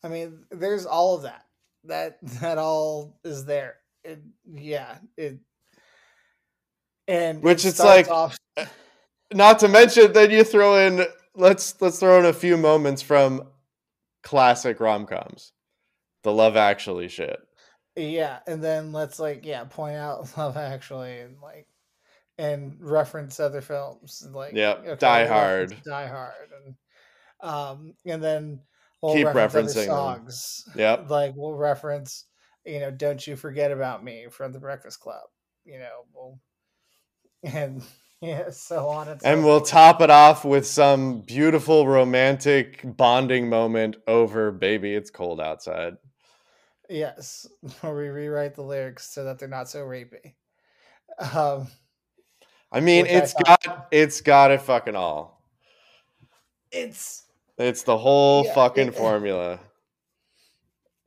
I 0.02 0.08
mean, 0.08 0.44
there's 0.50 0.86
all 0.86 1.16
of 1.16 1.22
that. 1.22 1.44
That 1.84 2.18
that 2.40 2.58
all 2.58 3.18
is 3.24 3.44
there. 3.44 3.76
It, 4.04 4.20
yeah, 4.44 4.98
it 5.16 5.38
and 7.08 7.42
Which 7.42 7.64
it 7.64 7.68
it's 7.70 7.80
like- 7.80 8.08
off 8.08 8.36
Not 9.32 9.58
to 9.60 9.68
mention, 9.68 10.12
then 10.12 10.30
you 10.30 10.44
throw 10.44 10.76
in 10.86 11.04
let's 11.34 11.80
let's 11.80 11.98
throw 11.98 12.18
in 12.18 12.26
a 12.26 12.32
few 12.32 12.56
moments 12.56 13.02
from 13.02 13.48
classic 14.22 14.80
rom 14.80 15.06
coms, 15.06 15.52
the 16.22 16.32
Love 16.32 16.56
Actually 16.56 17.08
shit. 17.08 17.38
Yeah, 17.96 18.38
and 18.46 18.62
then 18.62 18.92
let's 18.92 19.18
like 19.18 19.44
yeah 19.44 19.64
point 19.64 19.96
out 19.96 20.28
Love 20.36 20.56
Actually 20.56 21.18
and 21.20 21.36
like 21.42 21.66
and 22.38 22.76
reference 22.80 23.40
other 23.40 23.60
films 23.60 24.26
like 24.32 24.52
Yep, 24.54 24.98
Die 24.98 25.26
Hard. 25.26 25.76
Die 25.84 26.06
Hard, 26.06 26.50
and 26.64 26.74
um 27.40 27.94
and 28.04 28.22
then 28.22 28.60
we'll 29.02 29.14
Keep 29.14 29.34
reference 29.34 29.74
referencing 29.74 29.86
songs. 29.86 30.64
Yep. 30.74 31.06
Like 31.10 31.32
we'll 31.36 31.54
reference 31.54 32.24
you 32.64 32.80
know 32.80 32.90
Don't 32.90 33.24
You 33.26 33.36
Forget 33.36 33.70
About 33.70 34.04
Me 34.04 34.26
from 34.30 34.52
The 34.52 34.58
Breakfast 34.60 35.00
Club. 35.00 35.24
You 35.64 35.78
know 35.78 36.04
we'll 36.14 36.38
and 37.54 37.82
yeah 38.22 38.50
so 38.50 38.88
on 38.88 39.08
and 39.08 39.20
so 39.20 39.28
And 39.28 39.44
we'll 39.44 39.60
top 39.60 40.00
it 40.00 40.10
off 40.10 40.44
with 40.44 40.66
some 40.66 41.20
beautiful 41.20 41.86
romantic 41.86 42.80
bonding 42.96 43.48
moment 43.48 43.96
over 44.06 44.50
Baby 44.50 44.94
It's 44.94 45.10
Cold 45.10 45.40
Outside. 45.40 45.94
yes 46.88 47.46
where 47.80 47.94
we 47.94 48.08
rewrite 48.08 48.54
the 48.54 48.62
lyrics 48.62 49.12
so 49.12 49.24
that 49.24 49.38
they're 49.38 49.48
not 49.48 49.68
so 49.68 49.80
rapey. 49.84 50.34
Um, 51.34 51.68
I 52.72 52.80
mean, 52.80 53.02
Which 53.04 53.12
I 53.12 53.42
got 53.44 53.88
it's 53.90 54.20
got 54.20 54.50
it 54.50 54.60
fucking 54.62 54.96
all. 54.96 55.42
it's 56.72 57.24
It's 57.58 57.82
the 57.84 57.96
whole 57.96 58.44
Yeah, 58.44 58.54
fucking 58.54 58.88
it- 58.88 58.94
formula. 58.94 59.60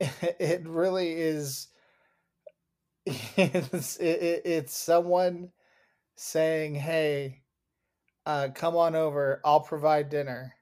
it 0.00 0.66
really 0.66 1.12
is 1.12 1.68
it's, 3.06 3.96
it, 3.96 4.04
it- 4.22 4.42
it's 4.46 4.76
someone 4.76 5.50
saying 6.16 6.74
hey 6.74 7.42
uh, 8.26 8.48
come 8.54 8.76
on 8.76 8.94
over 8.94 9.40
i'll 9.44 9.60
provide 9.60 10.08
dinner 10.10 10.54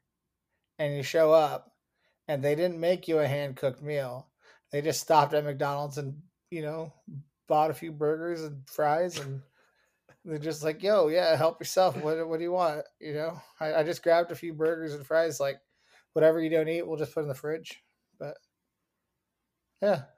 and 0.79 0.95
you 0.97 1.03
show 1.03 1.33
up 1.33 1.73
and 2.29 2.43
they 2.43 2.55
didn't 2.55 2.79
make 2.81 3.09
you 3.09 3.19
a 3.19 3.27
hand 3.27 3.57
cooked 3.57 3.83
meal 3.83 4.29
they 4.73 4.81
just 4.81 5.01
stopped 5.01 5.35
at 5.35 5.45
mcdonald's 5.45 5.99
and 5.99 6.15
you 6.51 6.63
know 6.63 6.93
bought 7.49 7.71
a 7.71 7.75
few 7.75 7.91
burgers 7.93 8.43
and 8.43 8.63
fries 8.69 9.19
and 9.19 9.41
they're 10.29 10.39
just 10.39 10.63
like 10.63 10.83
yo 10.83 11.09
yeah 11.09 11.35
help 11.37 11.61
yourself 11.61 11.97
what, 11.97 12.29
what 12.29 12.39
do 12.39 12.45
you 12.45 12.53
want? 12.53 12.83
You 13.01 13.15
know? 13.15 13.41
I, 13.61 13.75
I 13.75 13.83
just 13.83 14.03
grabbed 14.03 14.31
a 14.31 14.37
few 14.37 14.53
burgers 14.53 14.95
and 14.95 15.07
fries 15.07 15.41
like 15.41 15.57
whatever 16.13 16.41
you 16.41 16.51
don't 16.51 16.69
eat 16.69 16.87
we'll 16.87 16.99
just 16.99 17.15
put 17.15 17.23
in 17.23 17.29
the 17.29 17.35
fridge 17.35 17.83
but 18.19 18.37
yeah. 19.83 20.03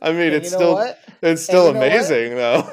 I 0.00 0.12
mean, 0.12 0.20
And 0.20 0.34
it's 0.34 0.52
know 0.52 0.58
still 0.58 0.94
it's 1.22 1.42
still 1.42 1.68
amazing 1.68 2.36
though. 2.36 2.70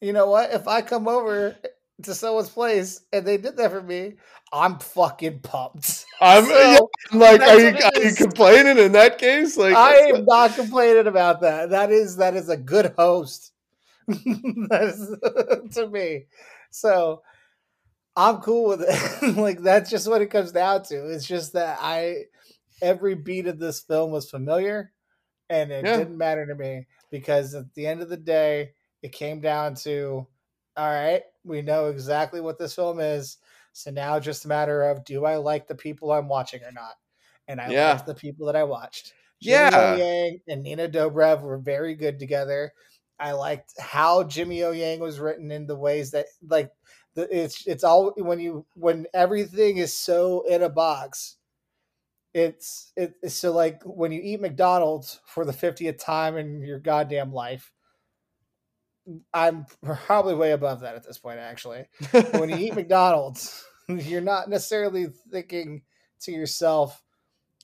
You 0.00 0.12
know 0.12 0.28
what? 0.28 0.52
If 0.52 0.68
I 0.68 0.82
come 0.82 1.08
over 1.08 1.56
to 2.02 2.14
someone's 2.14 2.48
place 2.48 3.02
and 3.12 3.26
they 3.26 3.36
did 3.36 3.56
that 3.56 3.70
for 3.70 3.82
me, 3.82 4.14
I'm 4.52 4.78
fucking 4.78 5.40
pumped. 5.40 6.04
I'm, 6.20 6.44
So, 6.44 6.58
yeah, 6.60 6.78
I'm 7.12 7.18
like, 7.18 7.40
are 7.40 7.58
you 7.60 7.76
are 7.76 8.02
you 8.02 8.14
complaining 8.14 8.78
in 8.78 8.92
that 8.92 9.18
case? 9.18 9.56
Like, 9.56 9.74
I 9.76 9.94
am 9.94 10.24
not 10.24 10.54
complaining 10.54 11.06
about 11.06 11.40
that. 11.42 11.70
That 11.70 11.90
is 11.90 12.16
that 12.16 12.34
is 12.34 12.48
a 12.48 12.56
good 12.56 12.94
host. 12.96 13.52
is 14.08 15.16
to 15.74 15.88
me. 15.90 16.26
So 16.70 17.22
I'm 18.16 18.38
cool 18.38 18.68
with 18.68 18.84
it. 18.86 19.36
like 19.36 19.60
that's 19.60 19.90
just 19.90 20.08
what 20.08 20.22
it 20.22 20.30
comes 20.30 20.52
down 20.52 20.82
to. 20.84 21.06
It's 21.10 21.26
just 21.26 21.54
that 21.54 21.78
I 21.80 22.24
every 22.82 23.14
beat 23.14 23.46
of 23.46 23.58
this 23.58 23.80
film 23.80 24.10
was 24.10 24.30
familiar 24.30 24.92
and 25.48 25.70
it 25.70 25.84
Yeah. 25.84 25.98
didn't 25.98 26.18
matter 26.18 26.46
to 26.46 26.54
me 26.54 26.86
because 27.10 27.54
at 27.54 27.72
the 27.74 27.86
end 27.86 28.02
of 28.02 28.08
the 28.08 28.16
day 28.16 28.72
it 29.02 29.12
came 29.12 29.40
down 29.40 29.74
to 29.74 30.26
all 30.76 30.90
right, 30.90 31.22
we 31.44 31.62
know 31.62 31.86
exactly 31.88 32.40
what 32.40 32.58
this 32.58 32.74
film 32.74 33.00
is. 33.00 33.38
So 33.72 33.90
now 33.90 34.20
just 34.20 34.44
a 34.44 34.48
matter 34.48 34.82
of 34.84 35.04
do 35.04 35.24
I 35.24 35.36
like 35.36 35.66
the 35.66 35.74
people 35.74 36.12
I'm 36.12 36.28
watching 36.28 36.62
or 36.62 36.72
not? 36.72 36.94
And 37.48 37.60
I 37.60 37.70
Yeah. 37.70 37.92
liked 37.94 38.06
the 38.06 38.14
people 38.14 38.46
that 38.46 38.56
I 38.56 38.64
watched. 38.64 39.14
Jimmy 39.40 39.72
Yeah. 39.72 39.78
O 39.78 39.96
Yang 39.96 40.40
and 40.48 40.62
Nina 40.62 40.88
Dobrev 40.88 41.42
were 41.42 41.58
very 41.58 41.94
good 41.94 42.18
together. 42.18 42.72
I 43.18 43.32
liked 43.32 43.74
how 43.80 44.24
Jimmy 44.24 44.62
O 44.64 44.70
Yang 44.72 45.00
was 45.00 45.20
written 45.20 45.50
in 45.52 45.66
the 45.66 45.76
ways 45.76 46.10
that 46.12 46.26
like 46.48 46.72
the, 47.14 47.28
it's 47.36 47.66
it's 47.66 47.84
all 47.84 48.12
when 48.16 48.40
you 48.40 48.66
when 48.74 49.06
everything 49.14 49.76
is 49.78 49.96
so 49.96 50.42
in 50.48 50.62
a 50.62 50.68
box. 50.70 51.36
It's 52.34 52.92
it- 52.96 53.16
it's 53.22 53.34
so 53.36 53.52
like 53.52 53.82
when 53.84 54.12
you 54.12 54.20
eat 54.22 54.40
McDonald's 54.40 55.20
for 55.26 55.44
the 55.44 55.52
50th 55.52 55.98
time 55.98 56.36
in 56.36 56.62
your 56.62 56.80
goddamn 56.80 57.32
life. 57.32 57.72
I'm 59.32 59.66
probably 59.82 60.34
way 60.34 60.52
above 60.52 60.80
that 60.80 60.94
at 60.94 61.04
this 61.04 61.18
point 61.18 61.38
actually 61.38 61.84
when 62.32 62.48
you 62.48 62.56
eat 62.56 62.74
McDonald's, 62.74 63.64
you're 63.88 64.20
not 64.20 64.48
necessarily 64.48 65.08
thinking 65.30 65.82
to 66.20 66.32
yourself, 66.32 67.02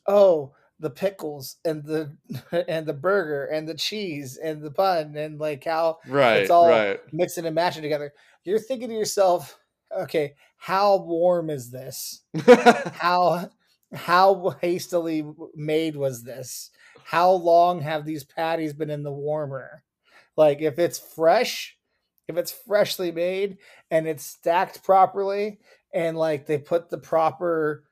"Oh, 0.06 0.52
the 0.78 0.90
pickles 0.90 1.56
and 1.64 1.84
the 1.84 2.16
and 2.68 2.86
the 2.86 2.92
burger 2.92 3.46
and 3.46 3.68
the 3.68 3.74
cheese 3.74 4.36
and 4.36 4.62
the 4.62 4.70
bun 4.70 5.16
and 5.16 5.38
like 5.38 5.64
how 5.64 5.98
right, 6.06 6.38
it's 6.38 6.50
all- 6.50 6.68
right. 6.68 7.00
mixing 7.12 7.46
and 7.46 7.54
matching 7.54 7.82
together." 7.82 8.12
You're 8.44 8.58
thinking 8.58 8.88
to 8.88 8.94
yourself, 8.94 9.58
"Okay, 9.96 10.34
how 10.56 10.98
warm 10.98 11.48
is 11.50 11.70
this? 11.70 12.22
How 12.44 13.50
how 13.94 14.56
hastily 14.60 15.24
made 15.54 15.96
was 15.96 16.22
this? 16.22 16.70
How 17.04 17.30
long 17.32 17.80
have 17.80 18.04
these 18.04 18.24
patties 18.24 18.72
been 18.72 18.90
in 18.90 19.02
the 19.02 19.12
warmer? 19.12 19.82
Like 20.40 20.62
if 20.62 20.78
it's 20.78 20.98
fresh, 20.98 21.76
if 22.26 22.38
it's 22.38 22.50
freshly 22.50 23.12
made 23.12 23.58
and 23.90 24.08
it's 24.08 24.24
stacked 24.24 24.82
properly 24.82 25.58
and 25.92 26.16
like 26.16 26.46
they 26.46 26.56
put 26.56 26.88
the 26.88 26.96
proper 26.96 27.84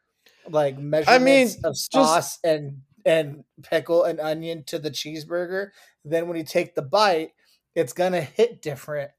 like 0.49 0.79
measurements 0.79 1.59
of 1.63 1.77
sauce 1.77 2.39
and 2.43 2.79
and 3.05 3.45
pickle 3.63 4.05
and 4.05 4.19
onion 4.19 4.65
to 4.69 4.79
the 4.79 4.91
cheeseburger, 4.91 5.73
then 6.07 6.27
when 6.27 6.39
you 6.39 6.43
take 6.43 6.75
the 6.75 6.81
bite, 6.81 7.33
it's 7.75 7.93
gonna 7.93 8.23
hit 8.23 8.63
different 8.63 9.11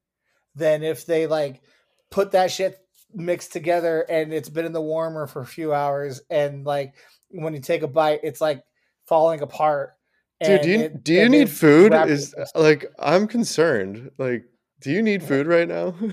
than 0.56 0.82
if 0.82 1.06
they 1.06 1.28
like 1.28 1.62
put 2.10 2.32
that 2.32 2.50
shit 2.50 2.80
mixed 3.14 3.54
together 3.54 4.08
and 4.10 4.34
it's 4.34 4.50
been 4.50 4.66
in 4.66 4.74
the 4.74 4.82
warmer 4.82 5.28
for 5.28 5.44
a 5.44 5.46
few 5.46 5.72
hours 5.72 6.20
and 6.32 6.66
like 6.66 6.96
when 7.30 7.54
you 7.54 7.62
take 7.62 7.84
a 7.84 7.88
bite, 7.88 8.22
it's 8.24 8.42
like 8.42 8.64
falling 9.06 9.44
apart. 9.44 9.94
Dude, 10.42 10.62
do 10.62 10.70
you 10.70 10.80
it- 10.80 11.04
do 11.04 11.14
you 11.14 11.30
need 11.30 11.50
food? 11.50 11.94
Is 11.94 12.34
uh, 12.34 12.46
like 12.56 12.86
I'm 13.00 13.28
concerned. 13.28 14.12
Like, 14.18 14.44
do 14.82 14.92
you 14.92 15.02
need 15.02 15.24
food 15.24 15.48
right 15.48 15.68
now? 15.68 15.96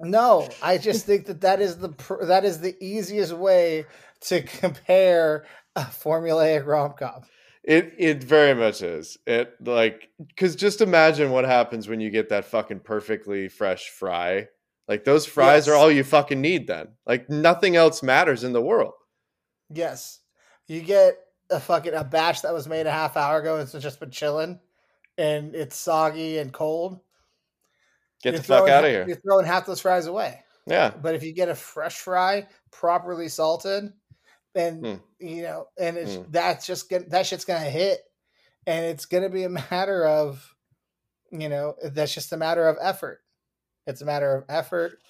No, 0.00 0.48
I 0.60 0.78
just 0.78 1.06
think 1.06 1.26
that 1.26 1.40
that 1.42 1.60
is 1.60 1.78
the 1.78 1.88
that 2.22 2.44
is 2.44 2.60
the 2.60 2.74
easiest 2.84 3.32
way 3.32 3.86
to 4.22 4.42
compare 4.42 5.46
a 5.76 5.82
formulaic 5.82 6.66
rom 6.66 6.94
com. 6.98 7.22
It 7.62 7.94
it 7.96 8.22
very 8.22 8.54
much 8.54 8.82
is. 8.82 9.16
It 9.26 9.54
like 9.64 10.10
because 10.18 10.56
just 10.56 10.80
imagine 10.80 11.30
what 11.30 11.44
happens 11.44 11.88
when 11.88 12.00
you 12.00 12.10
get 12.10 12.28
that 12.30 12.44
fucking 12.44 12.80
perfectly 12.80 13.48
fresh 13.48 13.88
fry. 13.88 14.48
Like 14.88 15.04
those 15.04 15.24
fries 15.24 15.68
are 15.68 15.74
all 15.74 15.90
you 15.90 16.04
fucking 16.04 16.40
need 16.40 16.66
then. 16.66 16.88
Like 17.06 17.30
nothing 17.30 17.76
else 17.76 18.02
matters 18.02 18.44
in 18.44 18.52
the 18.52 18.60
world. 18.60 18.92
Yes, 19.70 20.20
you 20.66 20.82
get 20.82 21.16
a 21.54 21.60
fucking 21.60 21.94
a 21.94 22.04
batch 22.04 22.42
that 22.42 22.52
was 22.52 22.68
made 22.68 22.86
a 22.86 22.90
half 22.92 23.16
hour 23.16 23.40
ago. 23.40 23.54
And 23.54 23.62
it's 23.62 23.82
just 23.82 24.00
been 24.00 24.10
chilling, 24.10 24.60
and 25.16 25.54
it's 25.54 25.76
soggy 25.76 26.38
and 26.38 26.52
cold. 26.52 27.00
Get 28.22 28.32
You're 28.32 28.38
the 28.40 28.44
fuck 28.44 28.68
out 28.68 28.84
of 28.84 28.90
here. 28.90 29.06
You're 29.06 29.16
throwing 29.16 29.46
half 29.46 29.66
those 29.66 29.80
fries 29.80 30.06
away. 30.06 30.42
Yeah. 30.66 30.90
But 30.90 31.14
if 31.14 31.22
you 31.22 31.32
get 31.32 31.48
a 31.48 31.54
fresh 31.54 31.96
fry, 31.98 32.46
properly 32.70 33.28
salted, 33.28 33.92
and 34.54 34.86
Hmm. 34.86 34.94
you 35.18 35.42
know, 35.42 35.68
and 35.78 35.96
it's 35.96 36.14
Hmm. 36.14 36.22
that's 36.30 36.66
just 36.66 36.88
gonna 36.88 37.04
that 37.08 37.26
shit's 37.26 37.44
gonna 37.44 37.60
hit, 37.60 38.00
and 38.66 38.84
it's 38.86 39.06
gonna 39.06 39.28
be 39.28 39.44
a 39.44 39.48
matter 39.48 40.06
of, 40.06 40.54
you 41.30 41.48
know, 41.48 41.76
that's 41.82 42.14
just 42.14 42.32
a 42.32 42.36
matter 42.36 42.66
of 42.66 42.78
effort. 42.80 43.22
It's 43.86 44.00
a 44.00 44.06
matter 44.06 44.34
of 44.34 44.44
effort. 44.48 45.00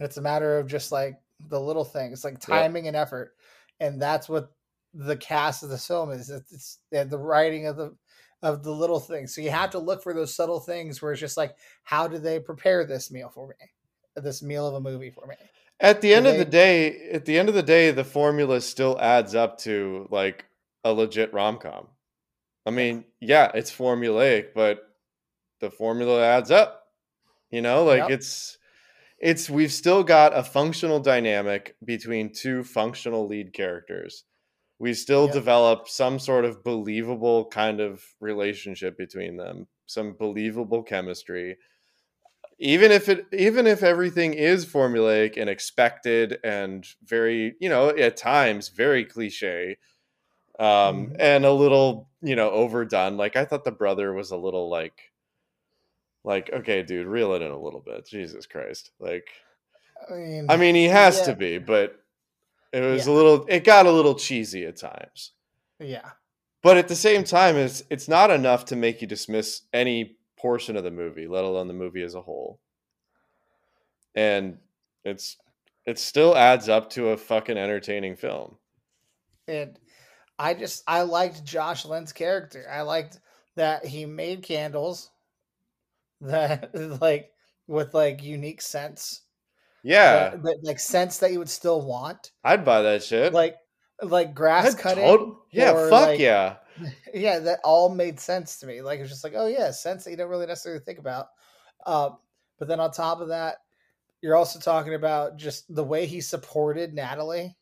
It's 0.00 0.16
a 0.16 0.22
matter 0.22 0.58
of 0.58 0.66
just 0.66 0.92
like 0.92 1.20
the 1.48 1.60
little 1.60 1.84
things, 1.84 2.24
like 2.24 2.38
timing 2.40 2.86
and 2.88 2.96
effort, 2.96 3.36
and 3.80 4.00
that's 4.00 4.28
what 4.28 4.52
the 4.94 5.16
cast 5.16 5.62
of 5.62 5.70
the 5.70 5.78
film 5.78 6.10
is. 6.10 6.30
It's, 6.30 6.78
it's 6.90 7.10
the 7.10 7.18
writing 7.18 7.66
of 7.66 7.76
the 7.76 7.94
of 8.42 8.62
the 8.62 8.72
little 8.72 9.00
things. 9.00 9.34
So 9.34 9.40
you 9.40 9.50
have 9.50 9.70
to 9.70 9.78
look 9.78 10.02
for 10.02 10.12
those 10.12 10.34
subtle 10.34 10.60
things 10.60 11.00
where 11.00 11.12
it's 11.12 11.20
just 11.20 11.36
like, 11.36 11.54
how 11.84 12.08
do 12.08 12.18
they 12.18 12.40
prepare 12.40 12.84
this 12.84 13.10
meal 13.10 13.30
for 13.32 13.48
me? 13.48 13.54
This 14.16 14.42
meal 14.42 14.66
of 14.66 14.74
a 14.74 14.80
movie 14.80 15.10
for 15.10 15.26
me. 15.26 15.36
At 15.80 16.00
the 16.00 16.12
end 16.12 16.26
of 16.26 16.36
the 16.38 16.44
day, 16.44 17.10
at 17.10 17.24
the 17.24 17.38
end 17.38 17.48
of 17.48 17.54
the 17.54 17.62
day, 17.62 17.90
the 17.90 18.04
formula 18.04 18.60
still 18.60 18.98
adds 19.00 19.34
up 19.34 19.58
to 19.60 20.06
like 20.10 20.44
a 20.84 20.92
legit 20.92 21.32
rom 21.32 21.58
com. 21.58 21.88
I 22.66 22.70
mean, 22.70 23.04
yeah, 23.20 23.50
it's 23.54 23.70
formulaic, 23.72 24.48
but 24.54 24.80
the 25.60 25.70
formula 25.70 26.22
adds 26.24 26.50
up. 26.50 26.84
You 27.50 27.62
know, 27.62 27.84
like 27.84 28.00
Yep. 28.00 28.10
it's 28.10 28.58
it's 29.18 29.48
we've 29.48 29.72
still 29.72 30.02
got 30.02 30.36
a 30.36 30.42
functional 30.42 31.00
dynamic 31.00 31.76
between 31.84 32.32
two 32.32 32.64
functional 32.64 33.26
lead 33.28 33.52
characters. 33.52 34.24
We 34.82 34.94
still 34.94 35.28
Yep. 35.28 35.34
develop 35.34 35.88
some 35.88 36.18
sort 36.18 36.44
of 36.44 36.64
believable 36.64 37.46
kind 37.46 37.80
of 37.80 38.04
relationship 38.20 38.98
between 38.98 39.36
them, 39.36 39.68
some 39.86 40.14
believable 40.14 40.82
chemistry. 40.82 41.56
Even 42.58 42.90
if 42.92 43.08
it 43.08 43.26
even 43.32 43.66
if 43.68 43.84
everything 43.84 44.34
is 44.34 44.66
formulaic 44.66 45.36
and 45.36 45.48
expected 45.48 46.38
and 46.44 46.86
very, 47.04 47.54
you 47.60 47.68
know, 47.68 47.90
at 47.90 48.16
times 48.16 48.70
very 48.70 49.04
cliche, 49.04 49.78
um 50.58 51.12
Mhm. 51.12 51.16
and 51.20 51.44
a 51.46 51.52
little, 51.52 52.10
you 52.22 52.36
know, 52.36 52.50
overdone. 52.50 53.16
Like 53.16 53.36
I 53.36 53.44
thought 53.44 53.64
the 53.64 53.72
brother 53.72 54.12
was 54.12 54.32
a 54.32 54.36
little 54.36 54.68
like 54.70 55.12
like, 56.24 56.50
okay, 56.52 56.82
dude, 56.82 57.06
reel 57.06 57.34
it 57.34 57.42
in 57.42 57.50
a 57.52 57.58
little 57.60 57.80
bit. 57.80 58.06
Jesus 58.06 58.46
Christ. 58.46 58.90
Like 59.00 59.28
I 60.10 60.14
mean, 60.14 60.50
I 60.50 60.56
mean, 60.56 60.74
he 60.74 60.86
has 60.86 61.18
Yeah. 61.18 61.26
to 61.26 61.34
be, 61.34 61.58
but 61.58 62.01
it 62.72 62.80
was 62.80 63.06
Yeah. 63.06 63.12
a 63.12 63.14
little. 63.14 63.46
It 63.48 63.64
got 63.64 63.86
a 63.86 63.90
little 63.92 64.14
cheesy 64.14 64.64
at 64.64 64.76
times. 64.76 65.32
yeah, 65.78 66.10
But 66.62 66.76
at 66.76 66.88
the 66.88 66.96
same 66.96 67.24
time, 67.24 67.56
it's 67.56 67.82
it's 67.90 68.08
not 68.08 68.30
enough 68.30 68.64
to 68.66 68.76
make 68.76 69.00
you 69.00 69.06
dismiss 69.06 69.62
any 69.72 70.16
portion 70.38 70.76
of 70.76 70.84
the 70.84 70.90
movie, 70.90 71.26
let 71.26 71.44
alone 71.44 71.68
the 71.68 71.74
movie 71.74 72.02
as 72.02 72.14
a 72.14 72.22
whole. 72.22 72.60
And 74.14 74.58
it's 75.04 75.36
it 75.86 75.98
still 75.98 76.36
adds 76.36 76.68
up 76.68 76.90
to 76.90 77.08
a 77.10 77.16
fucking 77.16 77.58
entertaining 77.58 78.16
film. 78.16 78.56
and 79.48 79.78
I 80.38 80.54
just 80.54 80.82
I 80.86 81.02
liked 81.02 81.44
Josh 81.44 81.84
Lin's 81.84 82.12
character. 82.12 82.66
I 82.70 82.82
liked 82.82 83.18
that 83.56 83.84
he 83.84 84.06
made 84.06 84.42
candles 84.42 85.10
that 86.20 86.70
like 87.00 87.32
with 87.66 87.94
like 87.94 88.22
unique 88.22 88.62
scents, 88.62 89.22
Yeah, 89.82 90.30
that, 90.30 90.42
that, 90.42 90.58
like 90.62 90.78
sense 90.78 91.18
that 91.18 91.32
you 91.32 91.38
would 91.38 91.48
still 91.48 91.82
want, 91.82 92.30
I'd 92.44 92.64
buy 92.64 92.82
that 92.82 93.02
shit. 93.02 93.32
like 93.32 93.56
like 94.02 94.34
grass 94.34 94.74
I'd 94.74 94.80
cutting. 94.80 95.04
tot- 95.04 95.36
yeah, 95.50 95.72
fuck 95.88 96.08
like- 96.08 96.20
yeah. 96.20 96.56
yeah, 97.14 97.38
that 97.38 97.60
all 97.64 97.88
made 97.88 98.18
sense 98.18 98.58
to 98.60 98.66
me. 98.66 98.80
Like 98.82 99.00
it's 99.00 99.10
just 99.10 99.24
like, 99.24 99.34
oh 99.36 99.46
yeah, 99.46 99.70
sense 99.70 100.04
that 100.04 100.10
you 100.10 100.16
don't 100.16 100.30
really 100.30 100.46
necessarily 100.46 100.80
think 100.84 100.98
about. 100.98 101.28
Um, 101.86 102.16
but 102.58 102.68
then 102.68 102.80
on 102.80 102.90
top 102.90 103.20
of 103.20 103.28
that, 103.28 103.58
you're 104.22 104.36
also 104.36 104.58
talking 104.58 104.94
about 104.94 105.36
just 105.36 105.72
the 105.74 105.84
way 105.84 106.06
he 106.06 106.20
supported 106.20 106.94
Natalie, 106.94 107.56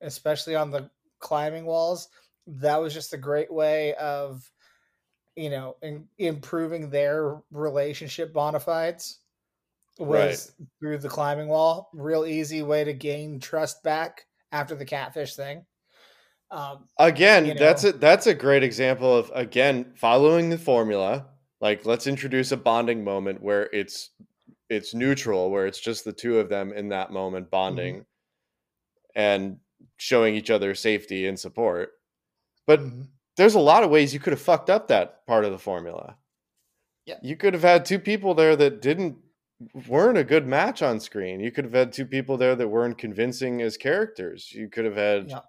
especially 0.00 0.56
on 0.56 0.70
the 0.70 0.90
climbing 1.18 1.66
walls. 1.66 2.08
That 2.46 2.80
was 2.80 2.94
just 2.94 3.12
a 3.12 3.18
great 3.18 3.52
way 3.52 3.94
of, 3.94 4.50
you 5.36 5.50
know, 5.50 5.76
in, 5.82 6.08
improving 6.18 6.90
their 6.90 7.40
relationship 7.52 8.32
bona 8.32 8.58
fides. 8.60 9.18
Was 10.06 10.52
through 10.80 10.98
the 10.98 11.08
climbing 11.08 11.48
wall. 11.48 11.90
Real 11.92 12.24
easy 12.24 12.62
way 12.62 12.84
to 12.84 12.92
gain 12.92 13.38
trust 13.38 13.82
back 13.82 14.24
after 14.50 14.74
the 14.74 14.84
catfish 14.84 15.36
thing. 15.36 15.64
Um, 16.50 16.86
Again, 16.98 17.46
you 17.46 17.54
that's 17.54 17.84
know. 17.84 17.90
a 17.90 17.92
that's 17.92 18.26
a 18.26 18.34
great 18.34 18.62
example 18.62 19.14
of 19.16 19.30
again 19.34 19.92
following 19.94 20.50
the 20.50 20.58
formula. 20.58 21.26
Like 21.60 21.86
let's 21.86 22.06
introduce 22.06 22.50
a 22.52 22.56
bonding 22.56 23.04
moment 23.04 23.42
where 23.42 23.68
it's 23.72 24.10
it's 24.68 24.94
neutral, 24.94 25.50
where 25.50 25.66
it's 25.66 25.80
just 25.80 26.04
the 26.04 26.12
two 26.12 26.38
of 26.38 26.48
them 26.48 26.72
in 26.72 26.88
that 26.88 27.12
moment 27.12 27.50
bonding 27.50 28.04
and 29.14 29.58
showing 29.96 30.34
each 30.34 30.50
other 30.50 30.74
safety 30.74 31.26
and 31.26 31.38
support. 31.38 31.92
But 32.66 32.80
mhm. 32.80 33.08
there's 33.36 33.54
a 33.54 33.60
lot 33.60 33.82
of 33.82 33.90
ways 33.90 34.14
you 34.14 34.20
could 34.20 34.32
have 34.32 34.40
fucked 34.40 34.70
up 34.70 34.88
that 34.88 35.26
part 35.26 35.44
of 35.44 35.52
the 35.52 35.58
formula. 35.58 36.16
Yeah. 37.06 37.16
You 37.22 37.36
could 37.36 37.54
have 37.54 37.62
had 37.62 37.84
two 37.84 37.98
people 37.98 38.34
there 38.34 38.56
that 38.56 38.80
didn't 38.80 39.18
weren't 39.88 40.18
a 40.18 40.24
good 40.24 40.46
match 40.46 40.82
on 40.82 41.00
screen. 41.00 41.40
You 41.40 41.50
could 41.52 41.64
have 41.64 41.74
had 41.74 41.92
two 41.92 42.06
people 42.06 42.36
there 42.36 42.54
that 42.56 42.68
weren't 42.68 42.96
convincing 42.98 43.60
as 43.62 43.76
characters. 43.76 44.52
You 44.52 44.68
could 44.68 44.84
have 44.84 44.96
had 44.96 45.28
Yeah. 45.30 45.40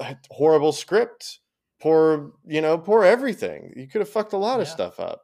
a 0.00 0.16
horrible 0.30 0.72
script, 0.72 1.40
poor, 1.80 2.32
you 2.46 2.60
know, 2.60 2.76
poor 2.78 3.04
everything. 3.04 3.72
You 3.76 3.88
could 3.88 4.00
have 4.00 4.08
fucked 4.10 4.32
a 4.32 4.36
lot 4.38 4.60
of 4.60 4.68
stuff 4.68 5.00
up. 5.00 5.22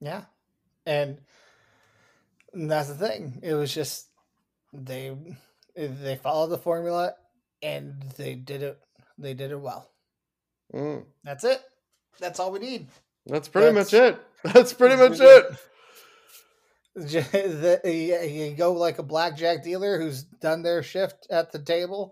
Yeah. 0.00 0.24
And 0.86 1.18
that's 2.52 2.88
the 2.88 2.94
thing. 2.94 3.40
It 3.42 3.54
was 3.54 3.74
just 3.74 4.08
they 4.72 5.16
they 5.76 6.16
followed 6.16 6.48
the 6.48 6.58
formula 6.58 7.14
and 7.62 8.02
they 8.16 8.34
did 8.34 8.62
it 8.62 8.78
they 9.18 9.34
did 9.34 9.50
it 9.50 9.60
well. 9.60 9.90
Mm, 10.74 11.04
That's 11.24 11.44
it. 11.44 11.60
That's 12.18 12.38
all 12.38 12.52
we 12.52 12.58
need. 12.60 12.86
that's 13.26 13.48
pretty 13.48 13.72
That's- 13.72 13.92
much 13.92 14.00
it. 14.00 14.18
That's 14.52 14.72
pretty 14.72 14.96
much 14.96 15.12
it. 15.20 15.46
The- 16.94 17.80
you 17.84 18.18
you 18.48 18.56
go 18.56 18.72
like 18.72 18.98
a 18.98 19.02
blackjack 19.02 19.62
dealer 19.62 19.98
who's 20.00 20.24
done 20.24 20.62
their 20.62 20.82
shift 20.82 21.26
at 21.30 21.52
the 21.52 21.58
table. 21.58 22.10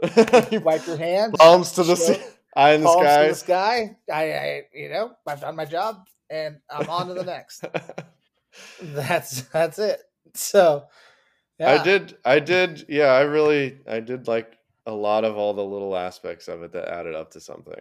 You 0.51 0.61
wipe 0.61 0.87
your 0.87 0.97
hands. 0.97 1.35
Palms 1.39 1.73
to 1.73 1.83
the 1.83 1.97
sea, 1.97 2.19
eye 2.57 2.73
in 2.73 2.83
the 2.83 2.87
palms 2.87 3.03
to 3.03 3.09
sky. 3.09 3.29
the 3.29 3.35
sky. 3.35 3.97
I, 4.13 4.33
I, 4.33 4.63
you 4.73 4.89
know, 4.89 5.13
I've 5.27 5.41
done 5.41 5.57
my 5.57 5.65
job, 5.65 6.07
and 6.31 6.59
I'm 6.71 6.89
on 6.89 7.09
to 7.09 7.15
the 7.15 7.25
next. 7.25 7.65
That's 8.81 9.43
that's 9.43 9.79
it. 9.81 10.01
So, 10.35 10.87
I 11.61 11.83
did. 11.83 12.17
I 12.25 12.39
did. 12.39 12.87
Yeah, 12.89 13.07
I 13.09 13.23
really. 13.23 13.81
I 13.87 13.99
did 14.01 14.29
like 14.29 14.57
a 14.87 14.93
lot 14.93 15.25
of 15.25 15.37
all 15.37 15.55
the 15.55 15.65
little 15.65 15.97
aspects 15.97 16.47
of 16.49 16.63
it 16.63 16.73
that 16.73 16.89
added 16.89 17.15
up 17.15 17.33
to 17.33 17.41
something. 17.41 17.75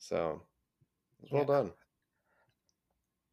So, 0.00 0.42
well 1.30 1.42
Yeah. 1.42 1.46
done. 1.46 1.72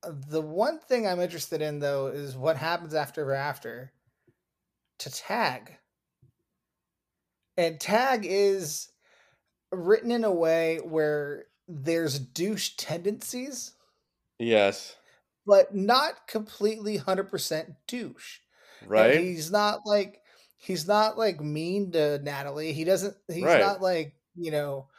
The 0.03 0.41
one 0.41 0.79
thing 0.79 1.05
I'm 1.05 1.19
interested 1.19 1.61
in 1.61 1.79
though 1.79 2.07
is 2.07 2.35
what 2.35 2.57
happens 2.57 2.93
after 2.95 3.33
after 3.33 3.93
to 4.99 5.09
tag. 5.09 5.79
And 7.57 7.79
tag 7.79 8.25
is 8.25 8.91
written 9.71 10.11
in 10.11 10.23
a 10.25 10.31
way 10.33 10.79
where 10.79 11.47
there's 11.67 12.19
douche 12.19 12.75
tendencies, 12.77 13.75
Yes. 14.39 14.97
but 15.45 15.73
not 15.75 16.27
completely 16.27 16.97
100% 16.97 17.75
douche. 17.87 18.39
And 18.95 19.13
Right. 19.13 19.27
he's 19.27 19.51
not 19.51 19.81
like 19.85 20.21
he's 20.57 20.87
not 20.87 21.17
like 21.17 21.39
mean 21.39 21.91
to 21.93 22.19
Natalie. 22.19 22.73
He 22.73 22.83
doesn't 22.83 23.17
he's 23.27 23.55
Right. 23.55 23.57
not 23.57 23.81
like, 23.81 24.15
you 24.35 24.51
know, 24.51 24.89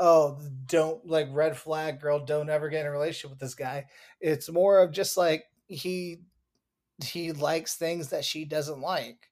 oh, 0.00 0.38
don't 0.66 1.06
like 1.06 1.28
red 1.30 1.56
flag 1.56 2.00
girl, 2.00 2.24
don't 2.24 2.48
ever 2.48 2.68
get 2.68 2.80
in 2.80 2.86
a 2.86 2.90
relationship 2.90 3.30
with 3.30 3.38
this 3.38 3.54
guy. 3.54 3.86
It's 4.20 4.50
more 4.50 4.80
of 4.80 4.90
just 4.90 5.16
like 5.16 5.44
he 5.68 6.22
he 7.04 7.32
likes 7.32 7.76
things 7.76 8.08
that 8.08 8.24
she 8.24 8.44
doesn't 8.44 8.80
like. 8.80 9.30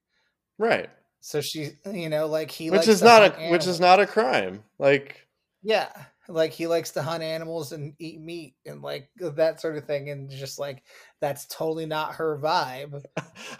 Right. 0.59 0.91
So 1.21 1.41
she, 1.41 1.71
you 1.91 2.09
know, 2.09 2.27
like 2.27 2.51
he 2.51 2.71
Which 2.71 2.81
likes 2.81 2.89
is 2.89 3.03
not 3.03 3.23
a 3.23 3.51
which 3.51 3.67
is 3.67 3.81
not 3.81 3.99
a 3.99 4.07
crime. 4.07 4.63
Like 4.79 5.27
yeah, 5.63 5.91
like 6.31 6.53
he 6.53 6.67
likes 6.67 6.91
to 6.91 7.03
hunt 7.03 7.23
animals 7.23 7.73
and 7.73 7.95
eat 7.99 8.21
meat 8.21 8.55
and 8.67 8.83
like 8.83 9.09
that 9.19 9.61
sort 9.61 9.77
of 9.79 9.87
thing 9.87 10.11
and 10.11 10.29
just 10.31 10.59
like 10.59 10.83
that's 11.23 11.47
totally 11.47 11.87
not 11.87 12.17
her 12.17 12.39
vibe. 12.39 13.03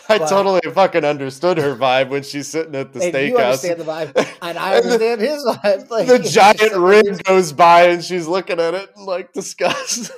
I 0.09 0.19
But- 0.19 0.29
totally 0.29 0.61
fucking 0.73 1.05
understood 1.05 1.57
her 1.59 1.75
vibe 1.75 2.11
when 2.11 2.23
she's 2.23 2.47
sitting 2.49 2.75
at 2.75 2.93
the 2.93 3.03
and 3.05 3.15
you 3.15 3.35
steakhouse. 3.37 3.45
understand 3.45 3.81
the 3.81 3.85
vibe 3.85 4.37
and 4.43 4.59
I 4.59 4.77
And 4.77 4.85
the- 4.85 4.93
understand 4.93 5.21
his 5.23 5.45
vibe. 5.47 5.91
Like 5.91 6.07
the 6.09 6.19
giant 6.19 6.77
ring 6.77 7.19
goes 7.25 7.53
by 7.53 7.85
and 7.89 8.05
she's 8.05 8.27
looking 8.27 8.61
at 8.61 8.75
it 8.75 8.91
in 8.97 9.07
like 9.07 9.33
disgust. 9.33 10.13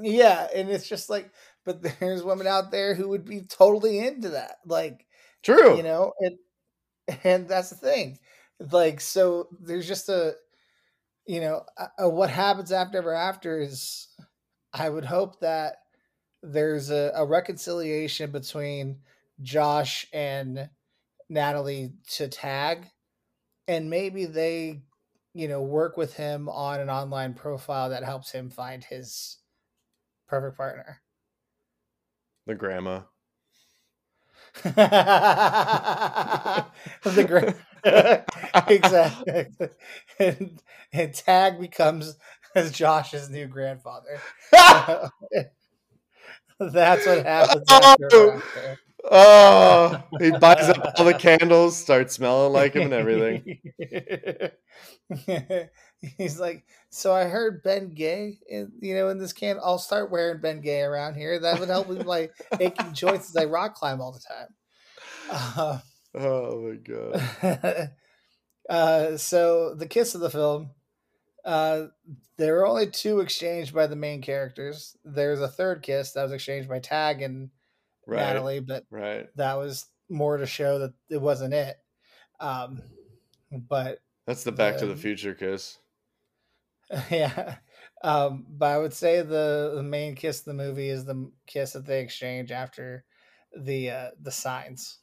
Yeah, 0.00 0.46
and 0.54 0.68
it's 0.70 0.88
just 0.88 1.10
like, 1.10 1.30
but 1.64 1.82
there's 1.98 2.22
women 2.22 2.46
out 2.46 2.70
there 2.70 2.94
who 2.94 3.08
would 3.08 3.24
be 3.24 3.42
totally 3.42 3.98
into 3.98 4.30
that, 4.30 4.56
like 4.64 5.04
True. 5.42 5.76
you 5.76 5.82
know, 5.82 6.12
and 6.20 6.36
and 7.24 7.48
that's 7.48 7.70
the 7.70 7.76
thing, 7.76 8.18
like 8.70 9.00
so. 9.00 9.48
There's 9.60 9.86
just 9.88 10.08
a, 10.08 10.34
you 11.30 11.40
know, 11.40 11.64
uh, 11.78 11.86
uh, 12.02 12.08
what 12.08 12.28
happens 12.28 12.72
after 12.72 12.98
ever 12.98 13.14
after 13.14 13.60
is, 13.60 14.08
I 14.72 14.88
would 14.88 15.04
hope 15.04 15.38
that 15.38 15.76
there's 16.42 16.90
a, 16.90 17.12
a 17.14 17.24
reconciliation 17.24 18.32
between 18.32 19.02
Josh 19.40 20.06
and 20.12 20.68
Natalie 21.28 21.92
to 22.14 22.26
tag, 22.26 22.86
and 23.68 23.88
maybe 23.88 24.26
they, 24.26 24.82
you 25.32 25.46
know, 25.46 25.62
work 25.62 25.96
with 25.96 26.14
him 26.14 26.48
on 26.48 26.80
an 26.80 26.90
online 26.90 27.34
profile 27.34 27.90
that 27.90 28.02
helps 28.02 28.32
him 28.32 28.50
find 28.50 28.82
his 28.82 29.38
perfect 30.26 30.56
partner. 30.56 31.00
the 32.44 32.56
grandma. 32.56 33.02
the 34.64 34.74
great 37.24 37.54
exactly 38.68 39.46
and, 40.18 40.62
and 40.92 41.14
tag 41.14 41.60
becomes 41.60 42.16
as 42.54 42.72
josh's 42.72 43.30
new 43.30 43.46
grandfather 43.46 44.20
that's 46.60 47.06
what 47.06 47.24
happens 47.24 47.64
after, 47.70 48.32
after. 48.32 48.78
Oh, 49.10 50.02
he 50.18 50.30
buys 50.30 50.68
up 50.68 50.92
all 50.98 51.04
the 51.04 51.14
candles, 51.14 51.76
starts 51.76 52.14
smelling 52.14 52.52
like 52.52 52.74
him 52.74 52.92
and 52.92 52.92
everything. 52.92 53.58
He's 56.18 56.38
like, 56.38 56.64
so 56.90 57.12
I 57.12 57.24
heard 57.24 57.62
Ben 57.62 57.90
Gay, 57.90 58.38
in, 58.48 58.72
you 58.80 58.94
know, 58.94 59.08
in 59.08 59.18
this 59.18 59.32
can. 59.32 59.58
I'll 59.62 59.78
start 59.78 60.10
wearing 60.10 60.40
Ben 60.40 60.60
Gay 60.60 60.82
around 60.82 61.14
here. 61.14 61.38
That 61.38 61.60
would 61.60 61.68
help 61.68 61.88
with 61.88 62.04
my 62.04 62.28
aching 62.58 62.92
joints 62.92 63.30
as 63.30 63.36
I 63.36 63.46
rock 63.46 63.74
climb 63.74 64.00
all 64.00 64.12
the 64.12 64.20
time. 64.20 64.48
Uh, 65.30 65.78
Oh 66.14 66.60
my 66.62 66.76
god. 66.76 67.92
uh, 68.68 69.16
so 69.16 69.74
the 69.74 69.86
kiss 69.86 70.14
of 70.14 70.20
the 70.20 70.30
film, 70.30 70.70
uh, 71.44 71.86
there 72.36 72.54
were 72.54 72.66
only 72.66 72.90
two 72.90 73.20
exchanged 73.20 73.74
by 73.74 73.86
the 73.86 73.96
main 73.96 74.22
characters. 74.22 74.96
There's 75.04 75.40
a 75.40 75.48
third 75.48 75.82
kiss 75.82 76.12
that 76.12 76.22
was 76.22 76.32
exchanged 76.32 76.68
by 76.68 76.80
Tag 76.80 77.22
and 77.22 77.50
Right. 78.06 78.20
Natalie, 78.20 78.60
but 78.60 78.84
Right. 78.90 79.28
that 79.36 79.54
was 79.54 79.86
more 80.08 80.36
to 80.36 80.46
show 80.46 80.80
that 80.80 80.94
it 81.08 81.20
wasn't 81.20 81.54
it. 81.54 81.76
Um, 82.40 82.82
but 83.52 84.00
That's 84.26 84.44
the 84.44 84.52
Back 84.52 84.78
to 84.78 84.86
the 84.86 84.96
Future 84.96 85.34
kiss. 85.34 85.78
yeah, 87.10 87.58
um, 88.02 88.46
but 88.48 88.66
I 88.66 88.78
would 88.78 88.92
say 88.92 89.22
the 89.22 89.72
the 89.76 89.82
main 89.82 90.16
kiss 90.16 90.40
of 90.40 90.46
the 90.46 90.54
movie 90.54 90.88
is 90.88 91.04
the 91.04 91.30
kiss 91.46 91.74
that 91.74 91.86
they 91.86 92.00
exchange 92.02 92.50
after 92.50 93.04
the 93.56 93.90
uh, 93.90 94.10
the 94.20 94.32
signs. 94.32 94.98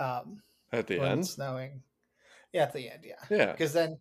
Um, 0.00 0.42
At 0.72 0.86
the 0.86 1.00
end. 1.00 1.26
snowing. 1.26 1.82
Yeah, 2.52 2.62
at 2.64 2.72
the 2.72 2.90
end, 2.90 3.04
yeah. 3.04 3.14
Yeah. 3.30 3.52
Because 3.52 3.72
then, 3.72 3.98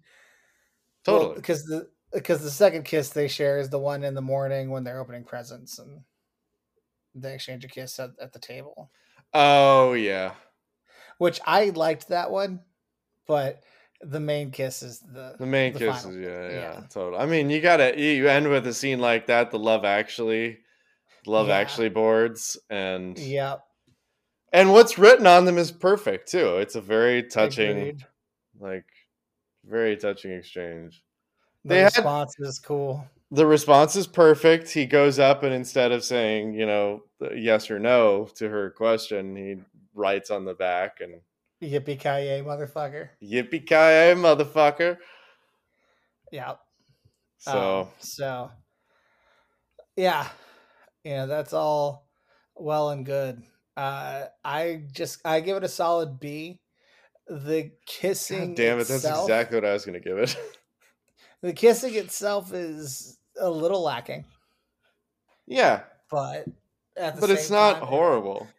Totally. 1.03 1.35
because 1.35 1.63
the 1.65 1.89
because 2.13 2.41
the 2.41 2.49
second 2.49 2.83
kiss 2.85 3.09
they 3.09 3.27
share 3.27 3.59
is 3.59 3.69
the 3.69 3.77
one 3.77 4.03
in 4.03 4.15
the 4.15 4.21
morning 4.21 4.71
when 4.71 4.83
they're 4.83 4.99
opening 4.99 5.23
presents 5.23 5.77
and 5.77 6.01
they 7.13 7.35
exchange 7.35 7.63
a 7.63 7.67
kiss 7.67 7.99
at, 7.99 8.11
at 8.19 8.33
the 8.33 8.39
table. 8.39 8.89
oh 9.33 9.93
yeah. 9.93 10.33
Which 11.19 11.39
I 11.45 11.69
liked 11.71 12.07
that 12.07 12.31
one, 12.31 12.61
but 13.27 13.61
the 14.01 14.19
main 14.19 14.49
kiss 14.51 14.81
is 14.81 14.99
the 15.01 15.35
The 15.37 15.45
main 15.45 15.73
the 15.73 15.79
kiss 15.79 16.05
is 16.05 16.15
yeah, 16.15 16.49
yeah, 16.49 16.51
yeah. 16.51 16.81
total. 16.89 17.19
I 17.19 17.25
mean, 17.25 17.49
you 17.49 17.61
gotta 17.61 17.99
you 17.99 18.27
end 18.27 18.47
with 18.49 18.65
a 18.67 18.73
scene 18.73 18.99
like 18.99 19.27
that, 19.27 19.51
the 19.51 19.59
Love 19.59 19.83
Actually, 19.85 20.59
Love 21.27 21.49
Yeah. 21.49 21.57
Actually 21.57 21.89
boards, 21.89 22.57
and 22.69 23.17
Yep. 23.19 23.61
And 24.53 24.71
what's 24.71 24.97
written 24.97 25.27
on 25.27 25.45
them 25.45 25.57
is 25.57 25.71
perfect 25.71 26.29
too. 26.29 26.57
It's 26.57 26.75
a 26.75 26.81
very 26.81 27.23
touching, 27.23 27.77
agreed. 27.77 28.05
like, 28.59 28.85
very 29.65 29.95
touching 29.97 30.31
exchange. 30.31 31.03
The 31.63 31.69
They 31.69 31.79
had- 31.81 31.95
response 31.95 32.35
is 32.39 32.59
cool. 32.59 33.05
The 33.31 33.45
response 33.45 33.95
is 33.95 34.07
perfect. 34.07 34.71
He 34.71 34.85
goes 34.87 35.19
up 35.19 35.43
and 35.43 35.53
instead 35.53 35.91
of 35.91 36.03
saying, 36.03 36.53
you 36.55 36.65
know, 36.65 37.03
yes 37.35 37.69
or 37.69 37.77
no 37.77 38.25
to 38.35 38.49
her 38.49 38.71
question, 38.71 39.35
he 39.35 39.57
writes 39.93 40.31
on 40.31 40.45
the 40.45 40.55
back 40.55 40.99
and 41.01 41.21
Yippee 41.61 41.99
ki 41.99 42.07
yay, 42.25 42.41
motherfucker. 42.41 43.09
yippee 43.21 43.67
ki 43.67 43.75
yay, 43.75 44.13
motherfucker. 44.15 44.97
Yeah. 46.31 46.55
So 47.37 47.81
Um, 47.81 47.87
so 47.99 48.51
yeah, 49.95 50.27
you 51.03 51.11
know 51.11 51.27
that's 51.27 51.53
all 51.53 52.07
well 52.55 52.89
and 52.91 53.05
good. 53.05 53.43
Uh, 53.79 54.27
I 54.43 54.81
just 54.91 55.25
I 55.25 55.39
give 55.39 55.55
it 55.55 55.63
a 55.63 55.69
solid 55.69 56.19
B. 56.19 56.59
The 57.29 57.71
kissing, 57.85 58.49
God 58.49 58.57
damn 58.57 58.79
it, 58.79 58.89
that's 58.89 59.05
exactly 59.05 59.55
what 59.55 59.63
I 59.63 59.71
was 59.71 59.85
gonna 59.85 60.01
give 60.01 60.17
it. 60.17 60.35
the 61.41 61.53
kissing 61.53 61.95
itself 61.95 62.53
is 62.53 63.17
a 63.39 63.49
little 63.49 63.81
lacking, 63.81 64.25
yeah, 65.47 65.83
but 66.11 66.45
at 66.97 67.15
the 67.15 67.21
but 67.21 67.29
it's 67.29 67.49
not 67.49 67.75
time, 67.79 67.87
horrible. 67.87 68.49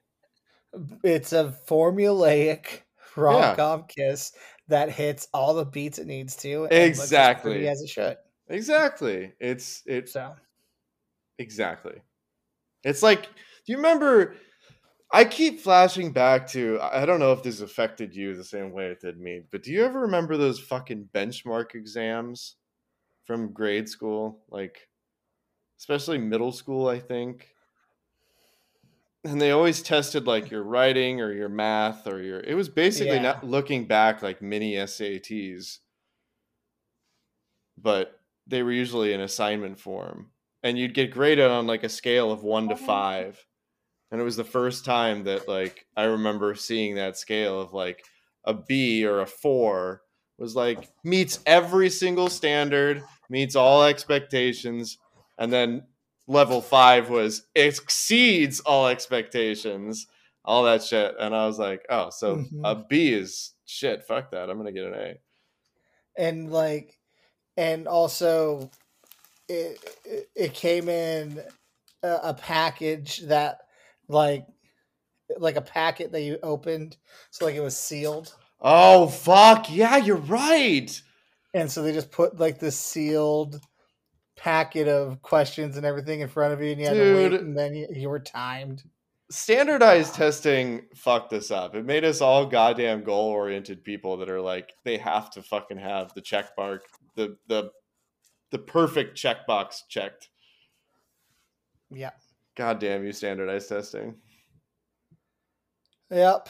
It's 1.05 1.35
a 1.35 1.55
formulaic 1.69 2.81
rom 3.17 3.57
com 3.57 3.85
kiss 3.89 4.33
that 4.69 4.91
hits 4.91 5.29
all 5.35 5.53
the 5.53 5.67
beats 5.67 5.99
it 5.99 6.07
needs 6.07 6.35
to, 6.37 6.65
and 6.65 6.73
looks 6.73 6.99
as 7.01 7.05
Exactly. 7.05 7.69
as 7.69 7.83
it 7.83 7.91
should. 7.91 8.17
Exactly. 8.49 9.35
It's 9.39 9.83
it's 9.85 10.13
So 10.15 10.35
exactly. 11.39 12.01
It's 12.85 13.03
like, 13.03 13.25
do 13.25 13.31
you 13.67 13.77
remember? 13.77 14.37
I 15.13 15.25
keep 15.25 15.61
flashing 15.61 16.13
back 16.13 16.47
to. 16.49 16.79
I 16.81 17.05
don't 17.05 17.19
know 17.19 17.33
if 17.33 17.43
this 17.43 17.61
affected 17.61 18.15
you 18.15 18.35
the 18.37 18.45
same 18.45 18.71
way 18.73 18.87
it 18.87 19.01
did 19.01 19.19
me, 19.19 19.43
but 19.51 19.63
do 19.63 19.73
you 19.73 19.85
ever 19.85 20.01
remember 20.01 20.37
those 20.37 20.61
fucking 20.61 21.09
benchmark 21.13 21.75
exams 21.75 22.57
from 23.25 23.53
grade 23.53 23.89
school? 23.89 24.45
Like, 24.49 24.89
especially 25.79 26.19
middle 26.19 26.53
school, 26.53 26.87
I 26.89 27.01
think. 27.01 27.49
And 29.25 29.41
they 29.41 29.51
always 29.51 29.83
tested 29.83 30.27
like 30.27 30.51
your 30.51 30.63
writing 30.63 31.21
or 31.21 31.33
your 31.33 31.49
math 31.49 32.07
or 32.07 32.23
your. 32.23 32.41
It 32.41 32.55
was 32.55 32.69
basically 32.69 33.17
Yeah. 33.17 33.23
not 33.23 33.45
looking 33.45 33.87
back 33.87 34.23
like 34.23 34.41
mini 34.41 34.77
SATs, 34.77 35.81
but 37.77 38.19
they 38.47 38.63
were 38.63 38.73
usually 38.73 39.13
in 39.13 39.21
assignment 39.21 39.79
form 39.79 40.31
and 40.63 40.79
you'd 40.79 40.95
get 40.95 41.11
graded 41.11 41.51
on 41.51 41.67
like 41.67 41.85
a 41.85 41.89
scale 41.89 42.31
of 42.33 42.43
one 42.43 42.69
to 42.69 42.77
five. 42.77 43.45
And 44.11 44.21
it 44.21 44.25
was 44.25 44.37
the 44.37 44.45
first 44.45 44.85
time 44.85 45.25
that 45.25 45.49
like 45.49 45.87
I 45.97 46.05
remember 46.05 46.55
seeing 46.55 46.97
that 46.97 47.17
scale 47.17 47.61
of 47.61 47.73
like 47.73 48.05
a 48.45 48.55
B 48.55 49.05
or 49.07 49.21
a 49.21 49.27
four 49.27 50.03
was 50.39 50.57
like 50.57 50.89
meets 51.05 51.41
every 51.47 51.91
single 51.91 52.29
standard, 52.29 53.03
meets 53.29 53.55
all 53.55 53.85
expectations, 53.85 54.99
and 55.39 55.53
then 55.53 55.83
level 56.27 56.61
five 56.61 57.11
was 57.11 57.47
exceeds 57.55 58.61
all 58.61 58.89
expectations, 58.89 60.07
all 60.45 60.65
that 60.65 60.83
shit. 60.83 61.15
And 61.21 61.35
I 61.35 61.47
was 61.47 61.59
like, 61.59 61.85
oh, 61.91 62.11
so 62.11 62.37
Mhm. 62.37 62.61
a 62.65 62.75
B 62.89 63.13
is 63.13 63.53
shit. 63.67 64.03
Fuck 64.05 64.31
that. 64.33 64.49
I'm 64.51 64.57
gonna 64.57 64.73
get 64.73 64.87
an 64.87 64.95
A. 64.95 65.15
and 66.17 66.51
like 66.51 66.99
and 67.57 67.87
also 67.87 68.71
it 69.49 69.79
it, 70.05 70.31
it 70.35 70.55
came 70.55 70.89
in 70.89 71.41
a, 72.03 72.19
a 72.25 72.35
package 72.35 73.19
that 73.21 73.61
like 74.11 74.47
like 75.39 75.57
a 75.57 75.61
packet 75.63 76.13
that 76.13 76.23
you 76.23 76.39
opened 76.43 76.97
so 77.31 77.45
like 77.45 77.55
it 77.55 77.61
was 77.61 77.77
sealed 77.79 78.35
Oh 78.61 79.07
fuck 79.09 79.71
yeah, 79.75 79.97
you're 79.97 80.17
right. 80.17 81.01
and 81.55 81.71
so 81.71 81.83
they 81.83 81.93
just 81.93 82.11
put 82.11 82.39
like 82.39 82.59
this 82.59 82.79
sealed 82.79 83.59
packet 84.37 84.87
of 84.89 85.23
questions 85.23 85.77
and 85.77 85.87
everything 85.87 86.21
in 86.21 86.29
front 86.29 86.53
of 86.53 86.61
you 86.63 86.73
and 86.73 86.81
you 86.81 86.87
had 86.87 86.95
to 86.95 87.15
wait 87.15 87.33
and 87.41 87.57
then 87.57 87.75
you, 87.75 87.87
you 87.91 88.09
were 88.09 88.21
timed 88.21 88.83
Standardized 89.31 90.17
testing 90.17 90.83
fucked 90.97 91.31
this 91.31 91.53
up. 91.53 91.77
It 91.77 91.85
made 91.85 92.03
us 92.05 92.21
all 92.21 92.47
goddamn 92.47 93.05
goal 93.05 93.29
oriented 93.29 93.85
people 93.85 94.17
that 94.17 94.29
are 94.29 94.41
like 94.41 94.73
they 94.83 94.99
have 94.99 95.31
to 95.31 95.43
fucking 95.43 95.77
have 95.79 96.13
the 96.15 96.21
check 96.21 96.51
mark, 96.59 96.83
the 97.15 97.37
the 97.47 97.71
the 98.51 98.59
perfect 98.59 99.17
checkbox 99.17 99.83
checked. 99.89 100.31
yeah 101.93 102.11
God 102.61 102.79
damn 102.79 103.03
you, 103.03 103.11
standardized 103.15 103.71
testing. 103.71 104.15
yep 106.11 106.47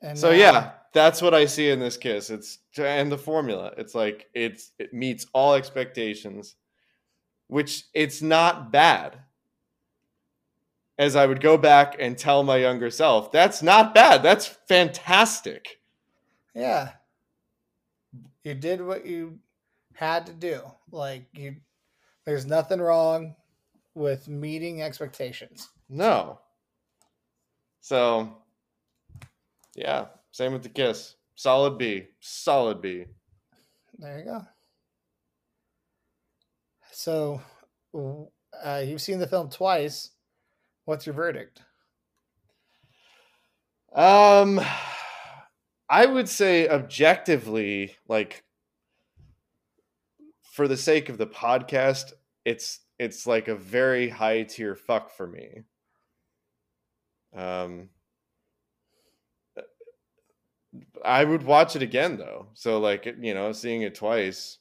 and 0.00 0.16
So 0.16 0.30
now- 0.30 0.36
yeah, 0.36 0.70
that's 0.92 1.20
what 1.20 1.34
I 1.34 1.44
see 1.44 1.70
in 1.70 1.80
this 1.80 1.96
kiss. 1.96 2.30
It's 2.30 2.58
and 2.78 3.10
the 3.10 3.18
formula. 3.18 3.72
It's 3.76 3.92
like 3.92 4.28
it's 4.32 4.70
it 4.78 4.94
meets 4.94 5.26
all 5.34 5.54
expectations, 5.54 6.54
which 7.48 7.82
it's 7.94 8.22
not 8.22 8.70
bad. 8.70 9.18
As 11.00 11.16
I 11.16 11.26
would 11.26 11.40
go 11.40 11.58
back 11.58 11.96
and 11.98 12.16
tell 12.16 12.44
my 12.44 12.58
younger 12.58 12.90
self, 12.90 13.32
that's 13.32 13.60
not 13.60 13.92
bad. 13.92 14.22
That's 14.22 14.46
fantastic. 14.68 15.80
Yeah. 16.54 16.92
You 18.44 18.54
did 18.54 18.80
what 18.80 19.04
you 19.04 19.40
had 19.94 20.26
to 20.26 20.32
do. 20.32 20.60
Like 20.92 21.26
you 21.34 21.56
there's 22.24 22.46
nothing 22.46 22.80
wrong 22.80 23.34
with 23.94 24.28
meeting 24.28 24.82
expectations. 24.82 25.68
No. 25.88 26.40
So 27.80 28.36
yeah, 29.74 30.06
same 30.30 30.52
with 30.52 30.62
the 30.62 30.68
kiss. 30.68 31.16
Solid 31.34 31.78
B. 31.78 32.06
Solid 32.20 32.80
B. 32.80 33.06
There 33.98 34.18
you 34.18 34.24
go. 34.24 34.46
So 36.92 37.40
uh, 38.62 38.82
you've 38.84 39.00
seen 39.00 39.18
the 39.18 39.26
film 39.26 39.48
twice. 39.48 40.10
What's 40.84 41.06
your 41.06 41.14
verdict? 41.14 41.62
Um, 43.94 44.60
I 45.88 46.06
would 46.06 46.28
say 46.28 46.68
objectively, 46.68 47.96
like 48.06 48.44
for 50.42 50.68
the 50.68 50.76
sake 50.76 51.08
of 51.08 51.18
the 51.18 51.26
podcast, 51.26 52.12
it's 52.44 52.80
it's 53.00 53.26
like 53.26 53.48
a 53.48 53.54
very 53.56 54.10
high 54.10 54.42
tier 54.42 54.76
fuck 54.76 55.10
for 55.10 55.26
me. 55.26 55.62
Um, 57.34 57.88
I 61.02 61.24
would 61.24 61.42
watch 61.42 61.74
it 61.76 61.82
again 61.82 62.18
though. 62.18 62.48
So 62.52 62.78
like 62.78 63.06
you 63.06 63.32
know, 63.32 63.52
seeing 63.52 63.82
it 63.82 63.94
twice 63.94 64.58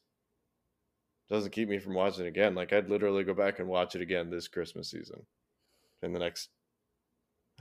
doesn't 1.30 1.52
keep 1.52 1.68
me 1.68 1.80
from 1.80 1.96
watching 1.96 2.26
it 2.26 2.30
again. 2.30 2.56
Like 2.56 2.72
I'd 2.72 2.90
literally 2.90 3.26
go 3.26 3.34
back 3.34 3.60
and 3.60 3.68
watch 3.68 3.96
it 3.96 4.02
again 4.02 4.30
this 4.30 4.48
Christmas 4.48 4.90
season 4.90 5.22
in 6.02 6.14
the 6.14 6.20
next 6.20 6.50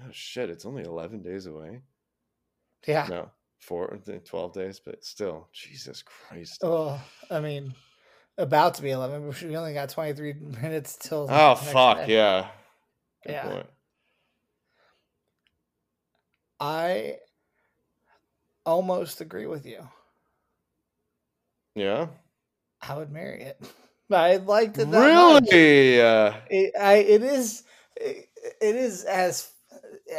Oh 0.00 0.10
shit! 0.12 0.48
It's 0.48 0.64
only 0.64 0.84
eleven 0.84 1.22
days 1.22 1.46
away. 1.46 1.80
Yeah. 2.86 3.08
No, 3.10 3.30
four, 3.58 3.98
12 4.24 4.52
days, 4.52 4.80
but 4.84 5.04
still, 5.04 5.48
Jesus 5.52 6.02
Christ. 6.02 6.60
Oh, 6.62 7.00
I 7.32 7.40
mean, 7.40 7.74
about 8.38 8.74
to 8.74 8.82
be 8.82 8.90
eleven. 8.90 9.32
We 9.42 9.56
only 9.56 9.74
got 9.74 9.90
twenty 9.90 10.14
three 10.14 10.32
minutes 10.62 10.96
till. 10.96 11.26
Oh 11.28 11.54
fuck 11.56 12.06
day. 12.06 12.14
yeah. 12.14 12.48
Good 13.26 13.32
Yeah. 13.32 13.42
point. 13.50 13.66
I 16.60 17.16
almost 18.66 19.20
agree 19.20 19.46
with 19.46 19.64
you. 19.66 19.86
Yeah. 21.74 22.06
I 22.82 22.96
would 22.96 23.12
marry 23.12 23.42
it. 23.42 23.60
I 24.10 24.36
liked 24.36 24.78
it 24.78 24.90
that 24.90 25.14
much. 25.42 25.44
Really? 25.52 26.00
Uh, 26.00 26.32
It, 26.48 26.72
I, 26.80 26.94
it 26.94 27.22
is. 27.22 27.62
It, 27.96 28.28
it 28.60 28.76
is 28.76 29.04
as 29.04 29.50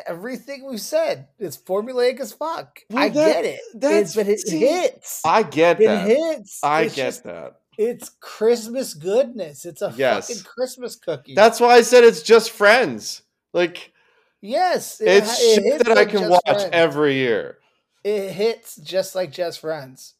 everything 0.05 0.67
we 0.69 0.77
said. 0.77 1.27
It's 1.39 1.57
formulaic 1.57 2.19
as 2.19 2.31
fuck. 2.31 2.79
Well, 2.89 3.03
I 3.03 3.09
that- 3.09 3.13
get 3.33 3.45
it. 3.45 3.59
that's- 3.75 4.15
It's, 4.15 4.15
but 4.15 4.27
it 4.27 4.59
hits. 4.59 5.21
I 5.25 5.43
get 5.43 5.81
it 5.81 5.87
that. 5.87 6.07
hits. 6.07 6.59
I 6.63 6.81
It's 6.83 6.95
get 6.95 7.05
just- 7.05 7.23
that. 7.23 7.55
It's 7.81 8.09
Christmas 8.19 8.93
goodness. 8.93 9.63
It's 9.65 9.81
a 9.81 9.93
Yes. 9.95 10.27
fucking 10.27 10.43
Christmas 10.43 10.97
cookie. 10.97 11.33
That's 11.33 11.61
why 11.61 11.75
I 11.75 11.81
said 11.81 12.03
it's 12.03 12.21
just 12.21 12.51
friends. 12.51 13.21
Like 13.53 13.93
yes. 14.41 14.99
it 14.99 15.07
it's 15.07 15.41
it 15.41 15.63
shit 15.63 15.85
that 15.87 15.97
I 15.97 16.03
can 16.03 16.29
watch 16.29 16.41
Friends. 16.45 16.69
every 16.73 17.13
year. 17.15 17.57
it 18.03 18.31
hits 18.33 18.75
just 18.75 19.15
like 19.15 19.31
just 19.31 19.61
friends. 19.61 20.15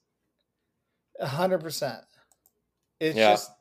A 1.19 1.27
hundred 1.27 1.59
percent. 1.59 2.01
It's 3.01 3.17
Yeah. 3.17 3.31
just 3.31 3.51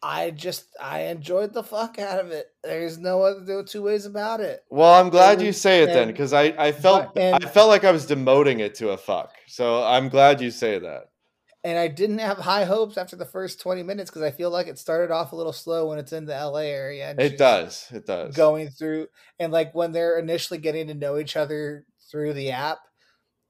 I 0.00 0.30
just 0.30 0.66
I 0.80 1.00
enjoyed 1.06 1.52
the 1.54 1.64
fuck 1.64 1.98
out 1.98 2.20
of 2.20 2.30
it. 2.30 2.46
There's 2.62 2.98
no 2.98 3.22
other 3.22 3.40
no 3.40 3.64
two 3.64 3.82
ways 3.82 4.06
about 4.06 4.40
it. 4.40 4.62
Well, 4.70 4.92
I'm 4.94 5.10
glad 5.10 5.42
you 5.42 5.52
say 5.52 5.82
it 5.82 5.86
then, 5.86 6.06
because 6.06 6.32
I, 6.32 6.54
I 6.56 6.70
felt 6.70 7.16
and- 7.18 7.44
I 7.44 7.48
felt 7.48 7.68
like 7.68 7.82
I 7.82 7.90
was 7.90 8.06
demoting 8.06 8.60
it 8.60 8.76
to 8.76 8.90
a 8.90 8.96
fuck. 8.96 9.32
So 9.48 9.82
I'm 9.82 10.08
glad 10.08 10.40
you 10.40 10.52
say 10.52 10.78
that. 10.78 11.08
And 11.66 11.76
I 11.76 11.88
didn't 11.88 12.18
have 12.18 12.38
high 12.38 12.64
hopes 12.64 12.96
after 12.96 13.16
the 13.16 13.24
first 13.24 13.60
20 13.60 13.82
minutes 13.82 14.08
because 14.08 14.22
I 14.22 14.30
feel 14.30 14.50
like 14.50 14.68
it 14.68 14.78
started 14.78 15.12
off 15.12 15.32
a 15.32 15.36
little 15.36 15.52
slow 15.52 15.88
when 15.88 15.98
it's 15.98 16.12
in 16.12 16.24
the 16.24 16.32
LA 16.32 16.60
area. 16.60 17.12
It 17.18 17.36
does. 17.36 17.88
It 17.90 18.06
does. 18.06 18.36
Going 18.36 18.68
through 18.68 19.08
and 19.40 19.52
like 19.52 19.74
when 19.74 19.90
they're 19.90 20.16
initially 20.16 20.60
getting 20.60 20.86
to 20.86 20.94
know 20.94 21.18
each 21.18 21.34
other 21.34 21.84
through 22.08 22.34
the 22.34 22.52
app 22.52 22.78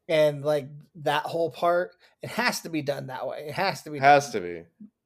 and 0.08 0.42
like 0.42 0.66
that 1.02 1.24
whole 1.24 1.50
part, 1.50 1.90
it 2.22 2.30
has 2.30 2.62
to 2.62 2.70
be 2.70 2.80
done 2.80 3.08
that 3.08 3.26
way. 3.26 3.48
It 3.48 3.54
has 3.54 3.82
to 3.82 3.90
be 3.90 3.98
done. 3.98 4.08
Has 4.08 4.30
to 4.30 4.40
be. 4.40 4.62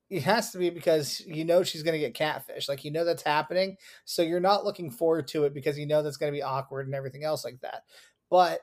it 0.09 0.23
has 0.23 0.53
to 0.53 0.59
be 0.59 0.71
because 0.71 1.19
you 1.27 1.45
know 1.45 1.65
she's 1.65 1.83
going 1.83 1.95
to 1.95 2.07
get 2.07 2.15
catfish. 2.15 2.69
Like 2.69 2.85
you 2.85 2.93
know 2.93 3.05
that's 3.05 3.25
happening, 3.25 3.77
so 4.05 4.23
you're 4.23 4.39
not 4.39 4.65
looking 4.65 4.89
forward 4.89 5.27
to 5.29 5.47
it 5.47 5.53
because 5.55 5.77
you 5.77 5.87
know 5.87 6.05
that's 6.05 6.17
going 6.17 6.33
to 6.33 6.37
be 6.37 6.45
awkward 6.45 6.87
and 6.87 6.95
everything 6.95 7.25
else 7.25 7.45
like 7.45 7.61
that. 7.63 7.83
But 8.31 8.61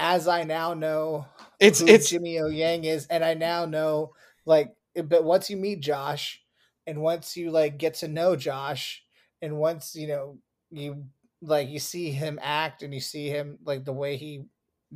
as 0.00 0.26
I 0.26 0.44
now 0.44 0.74
know 0.74 1.26
It's 1.60 1.80
who 1.80 1.86
it's 1.86 2.10
Jimmy 2.10 2.38
O 2.40 2.46
Yang 2.46 2.84
is, 2.84 3.06
and 3.06 3.24
I 3.24 3.34
now 3.34 3.66
know 3.66 4.12
like, 4.46 4.72
but 5.04 5.22
once 5.22 5.50
you 5.50 5.56
meet 5.56 5.80
Josh, 5.80 6.40
and 6.86 7.02
once 7.02 7.36
you 7.36 7.50
like 7.50 7.78
get 7.78 7.94
to 7.96 8.08
know 8.08 8.34
Josh, 8.34 9.04
and 9.42 9.58
once 9.58 9.94
you 9.94 10.08
know 10.08 10.38
you 10.70 11.04
like 11.42 11.68
you 11.68 11.78
see 11.78 12.10
him 12.10 12.38
act 12.42 12.82
and 12.82 12.92
you 12.92 13.00
see 13.00 13.28
him 13.28 13.58
like 13.64 13.84
the 13.84 13.92
way 13.92 14.16
he 14.16 14.44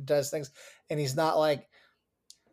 does 0.03 0.29
things, 0.31 0.51
and 0.89 0.99
he's 0.99 1.15
not 1.15 1.37
like 1.37 1.67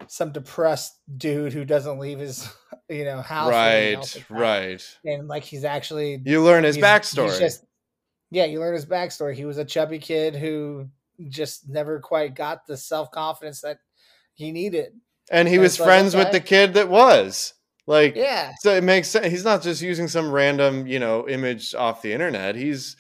some 0.09 0.33
depressed 0.33 0.99
dude 1.17 1.53
who 1.53 1.65
doesn't 1.65 1.99
leave 1.99 2.19
his 2.19 2.49
you 2.89 3.05
know 3.05 3.21
house 3.23 3.51
or 3.51 3.55
anything 3.55 3.95
else 3.97 4.17
right, 4.29 4.41
right. 4.41 4.99
and 5.05 5.29
like 5.29 5.45
he's 5.45 5.65
actually 5.65 6.21
You 6.25 6.43
learn 6.43 6.65
his 6.65 6.77
backstory. 6.79 7.39
just- 7.39 7.65
yeah, 8.31 8.47
you 8.47 8.61
learn 8.61 8.73
his 8.75 8.87
backstory. 8.87 9.35
He 9.35 9.45
was 9.45 9.59
a 9.59 9.65
chubby 9.65 9.99
kid 9.99 10.35
who 10.35 10.89
just 11.29 11.69
never 11.69 12.01
quite 12.01 12.35
got 12.35 12.67
the 12.67 12.77
self 12.77 13.11
confidence 13.11 13.61
that 13.63 13.79
he 14.35 14.53
needed. 14.53 14.93
and 15.31 15.49
he 15.49 15.55
and 15.55 15.63
was 15.63 15.73
it's 15.73 15.81
like, 15.81 15.87
friends 15.87 16.15
with 16.15 16.33
the 16.33 16.41
kid 16.41 16.75
that 16.75 16.89
was. 16.89 17.55
Like 17.87 18.15
Yeah, 18.15 18.53
so 18.61 18.75
it 18.75 18.85
makes 18.85 19.09
sense. 19.09 19.27
He's 19.27 19.45
not 19.45 19.63
just 19.63 19.83
using 19.83 20.07
some 20.07 20.31
random, 20.31 20.87
you 20.87 21.01
know, 21.01 21.29
image 21.29 21.75
off 21.75 22.03
the 22.03 22.13
internet. 22.13 22.55
He's 22.55 22.97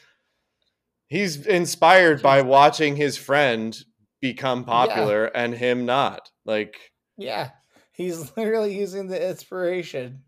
he's 1.07 1.47
inspired 1.47 2.21
by 2.21 2.43
watching 2.43 2.97
his 2.97 3.17
friend 3.17 3.79
become 4.21 4.65
popular 4.65 5.27
and 5.27 5.55
him 5.55 5.87
not. 5.87 6.31
Like 6.45 6.77
yeah. 7.17 7.51
He's 7.93 8.33
literally 8.37 8.77
using 8.77 9.07
the 9.07 9.29
inspiration, 9.29 10.23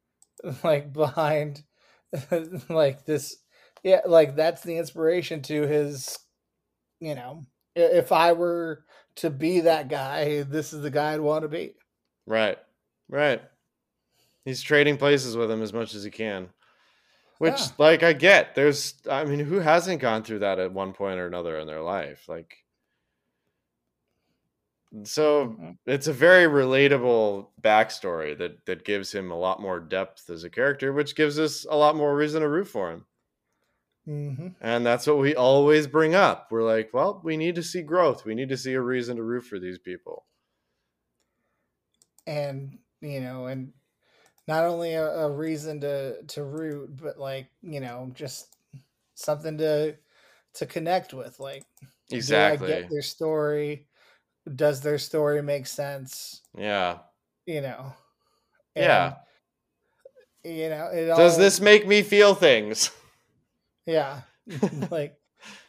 like 0.64 0.92
behind, 0.92 1.62
like 2.68 3.04
this. 3.04 3.36
Yeah, 3.82 4.00
like 4.06 4.36
that's 4.36 4.62
the 4.62 4.78
inspiration 4.78 5.42
to 5.42 5.62
his. 5.66 6.18
You 7.02 7.16
know, 7.16 7.44
if 7.74 8.12
I 8.12 8.32
were 8.32 8.84
to 9.16 9.28
be 9.28 9.58
that 9.60 9.88
guy, 9.88 10.42
this 10.42 10.72
is 10.72 10.82
the 10.82 10.90
guy 10.90 11.14
I'd 11.14 11.20
want 11.20 11.42
to 11.42 11.48
be. 11.48 11.74
Right. 12.26 12.58
Right. 13.08 13.42
He's 14.44 14.62
trading 14.62 14.98
places 14.98 15.36
with 15.36 15.50
him 15.50 15.62
as 15.62 15.72
much 15.72 15.96
as 15.96 16.04
he 16.04 16.10
can. 16.12 16.50
Which 17.38 17.58
Yeah. 17.58 17.66
like 17.78 18.04
I 18.04 18.12
get. 18.12 18.54
There's 18.54 18.94
I 19.10 19.24
mean, 19.24 19.40
who 19.40 19.58
hasn't 19.58 20.00
gone 20.00 20.22
through 20.22 20.38
that 20.40 20.60
at 20.60 20.72
one 20.72 20.92
point 20.92 21.18
or 21.18 21.26
another 21.26 21.58
in 21.58 21.66
their 21.66 21.82
life? 21.82 22.28
Like 22.28 22.56
so 25.04 25.48
Mhm. 25.48 25.78
it's 25.86 26.06
a 26.06 26.12
very 26.12 26.46
relatable 26.46 27.48
backstory 27.60 28.38
that 28.38 28.64
that 28.66 28.84
gives 28.84 29.12
him 29.12 29.32
a 29.32 29.38
lot 29.38 29.60
more 29.60 29.80
depth 29.80 30.30
as 30.30 30.44
a 30.44 30.50
character, 30.50 30.92
which 30.92 31.16
gives 31.16 31.36
us 31.38 31.64
a 31.68 31.76
lot 31.76 31.96
more 31.96 32.14
reason 32.14 32.42
to 32.42 32.48
root 32.48 32.68
for 32.68 32.92
him. 32.92 33.06
Mm-hmm. 34.08 34.48
And 34.60 34.84
that's 34.84 35.06
what 35.06 35.18
we 35.18 35.34
always 35.36 35.86
bring 35.86 36.14
up. 36.14 36.48
We're 36.50 36.64
like, 36.64 36.90
well, 36.92 37.20
we 37.22 37.36
need 37.36 37.54
to 37.54 37.62
see 37.62 37.82
growth. 37.82 38.24
We 38.24 38.34
need 38.34 38.48
to 38.48 38.56
see 38.56 38.72
a 38.74 38.80
reason 38.80 39.16
to 39.16 39.22
root 39.22 39.44
for 39.44 39.58
these 39.60 39.78
people. 39.78 40.24
and 42.26 42.78
you 43.00 43.20
know 43.20 43.46
and 43.46 43.72
not 44.46 44.64
only 44.64 44.94
a, 44.94 45.04
a 45.04 45.30
reason 45.30 45.80
to 45.80 46.22
to 46.28 46.44
root 46.44 46.90
but 47.02 47.18
like 47.18 47.48
you 47.62 47.80
know 47.80 48.10
just 48.14 48.56
something 49.14 49.58
to 49.58 49.96
to 50.54 50.66
connect 50.66 51.12
with 51.14 51.38
like 51.40 51.64
do 52.08 52.14
I 52.14 52.18
Exactly. 52.18 52.68
get 52.68 52.90
their 52.90 53.02
story 53.02 53.88
does 54.54 54.80
their 54.80 54.98
story 54.98 55.42
make 55.42 55.66
sense 55.66 56.42
Yeah. 56.56 56.98
you 57.46 57.60
know 57.60 57.92
Yeah. 58.76 59.14
You 60.44 60.68
know 60.70 60.86
it 60.92 61.06
Does 61.06 61.34
all- 61.34 61.38
this 61.38 61.60
make 61.60 61.86
me 61.86 62.02
feel 62.02 62.34
things? 62.34 62.90
yeah 63.86 64.20
like 64.90 65.16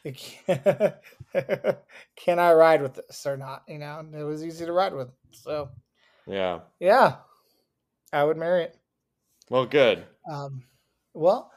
can, 0.04 0.92
can 2.16 2.38
i 2.38 2.52
ride 2.52 2.82
with 2.82 2.94
this 2.94 3.26
or 3.26 3.36
not 3.36 3.62
you 3.68 3.78
know 3.78 3.98
and 3.98 4.14
it 4.14 4.24
was 4.24 4.44
easy 4.44 4.64
to 4.64 4.72
ride 4.72 4.94
with 4.94 5.08
so 5.32 5.70
Yeah. 6.26 6.60
yeah 6.78 7.16
i 8.12 8.22
would 8.22 8.36
marry 8.36 8.64
it 8.64 8.76
Well, 9.50 9.66
good. 9.66 10.04
Um, 10.30 10.62
well, 11.12 11.50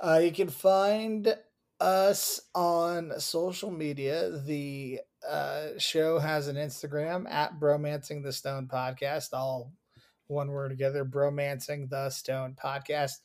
uh, 0.00 0.20
you 0.22 0.30
can 0.30 0.48
find 0.48 1.34
us 1.80 2.40
on 2.54 3.12
social 3.18 3.70
media. 3.72 4.30
The 4.46 5.00
uh, 5.28 5.66
show 5.78 6.18
has 6.20 6.46
an 6.48 6.56
Instagram 6.56 7.28
at 7.28 7.58
Bromancing 7.58 8.22
the 8.22 8.32
Stone 8.32 8.68
Podcast, 8.72 9.32
all 9.32 9.72
one 10.28 10.50
word 10.52 10.68
together, 10.68 11.04
Bromancing 11.04 11.90
the 11.90 12.10
Stone 12.10 12.56
Podcast. 12.62 13.18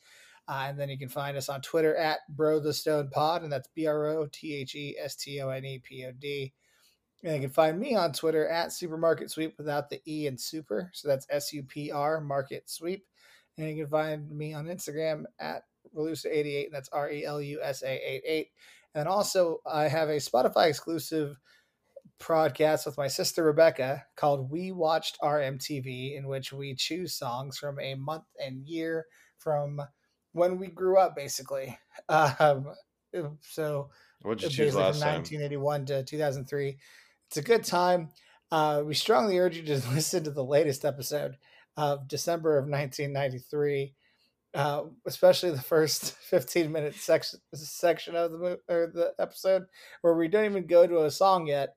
Uh, 0.50 0.64
and 0.66 0.80
then 0.80 0.88
you 0.88 0.98
can 0.98 1.08
find 1.08 1.36
us 1.36 1.48
on 1.48 1.60
Twitter 1.60 1.94
at 1.94 2.18
Bro 2.28 2.58
the 2.60 2.74
Stone 2.74 3.10
Pod, 3.10 3.44
and 3.44 3.52
that's 3.52 3.68
B 3.68 3.86
R 3.86 4.06
O 4.06 4.26
T 4.32 4.56
H 4.56 4.74
E 4.74 4.96
S 5.00 5.14
T 5.14 5.40
O 5.40 5.48
N 5.48 5.64
E 5.64 5.78
P 5.78 6.04
O 6.04 6.10
D. 6.10 6.52
And 7.22 7.36
you 7.36 7.40
can 7.42 7.50
find 7.50 7.78
me 7.78 7.94
on 7.94 8.12
Twitter 8.12 8.48
at 8.48 8.72
Supermarket 8.72 9.30
Sweep 9.30 9.56
without 9.58 9.88
the 9.88 10.02
E 10.08 10.26
and 10.26 10.40
super. 10.40 10.90
So 10.92 11.06
that's 11.06 11.24
S 11.30 11.52
U 11.52 11.62
P 11.62 11.92
R 11.92 12.20
Market 12.20 12.68
Sweep. 12.68 13.06
And 13.58 13.68
you 13.68 13.84
can 13.84 13.90
find 13.90 14.28
me 14.28 14.52
on 14.52 14.66
Instagram 14.66 15.22
at 15.38 15.62
Relusa88, 15.94 16.64
and 16.64 16.74
that's 16.74 16.88
R 16.88 17.08
E 17.12 17.24
L 17.24 17.40
U 17.40 17.60
S 17.62 17.84
A 17.84 18.14
88. 18.16 18.48
And 18.96 19.06
also, 19.06 19.60
I 19.64 19.86
have 19.86 20.08
a 20.08 20.16
Spotify 20.16 20.66
exclusive 20.66 21.38
podcast 22.18 22.86
with 22.86 22.98
my 22.98 23.06
sister 23.06 23.44
Rebecca 23.44 24.04
called 24.16 24.50
We 24.50 24.72
Watched 24.72 25.16
RMTV, 25.22 26.16
in 26.16 26.26
which 26.26 26.52
we 26.52 26.74
choose 26.74 27.16
songs 27.16 27.56
from 27.56 27.78
a 27.78 27.94
month 27.94 28.24
and 28.44 28.66
year 28.66 29.06
from 29.38 29.80
when 30.32 30.58
we 30.58 30.68
grew 30.68 30.98
up, 30.98 31.16
basically. 31.16 31.78
Um, 32.08 32.72
so, 33.42 33.90
What'd 34.22 34.42
you 34.42 34.48
basically 34.48 34.64
choose 34.64 34.74
from 34.74 34.82
last 34.82 35.00
time? 35.00 35.14
1981 35.16 35.86
to 35.86 36.04
2003. 36.04 36.78
It's 37.28 37.36
a 37.36 37.42
good 37.42 37.64
time. 37.64 38.10
Uh, 38.50 38.82
we 38.84 38.94
strongly 38.94 39.38
urge 39.38 39.56
you 39.56 39.62
to 39.64 39.74
listen 39.92 40.24
to 40.24 40.30
the 40.30 40.44
latest 40.44 40.84
episode 40.84 41.36
of 41.76 42.08
December 42.08 42.58
of 42.58 42.64
1993, 42.64 43.94
uh, 44.54 44.82
especially 45.06 45.50
the 45.50 45.60
first 45.60 46.14
15 46.30 46.70
minute 46.72 46.94
section 46.94 47.40
section 47.54 48.16
of 48.16 48.32
the 48.32 48.60
or 48.68 48.90
the 48.92 49.14
episode 49.18 49.64
where 50.02 50.14
we 50.14 50.28
don't 50.28 50.44
even 50.44 50.66
go 50.66 50.86
to 50.86 51.04
a 51.04 51.10
song 51.10 51.46
yet 51.46 51.76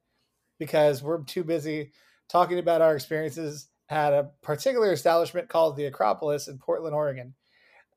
because 0.59 1.03
we're 1.03 1.23
too 1.23 1.43
busy 1.43 1.91
talking 2.29 2.59
about 2.59 2.81
our 2.81 2.95
experiences 2.95 3.67
at 3.89 4.13
a 4.13 4.29
particular 4.41 4.91
establishment 4.91 5.49
called 5.49 5.75
the 5.75 5.85
Acropolis 5.85 6.47
in 6.47 6.57
Portland, 6.57 6.95
Oregon. 6.95 7.35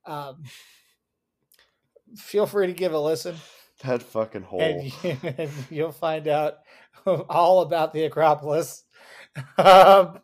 Um, 0.06 0.44
feel 2.16 2.46
free 2.46 2.68
to 2.68 2.72
give 2.72 2.92
a 2.92 3.00
listen. 3.00 3.36
That 3.82 4.02
fucking 4.02 4.42
hole. 4.42 4.60
and, 4.60 4.84
you, 4.84 5.16
and 5.38 5.50
you'll 5.70 5.92
find 5.92 6.28
out 6.28 6.54
all 7.06 7.60
about 7.62 7.92
the 7.92 8.04
Acropolis. 8.04 8.82
Um, 9.58 10.20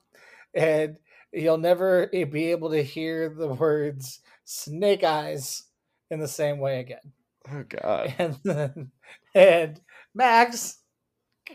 and 0.55 0.97
you'll 1.35 1.59
never 1.59 2.07
be 2.07 2.51
able 2.51 2.71
to 2.71 2.83
hear 2.83 3.29
the 3.29 3.49
words 3.49 4.21
snake 4.47 5.05
eyes 5.05 5.65
in 6.11 6.19
the 6.19 6.29
same 6.29 6.59
way 6.59 6.81
again. 6.81 7.13
oh 7.51 7.65
god. 7.69 8.15
And 8.19 8.39
then, 8.43 8.91
and 9.35 9.81
Max, 10.15 10.79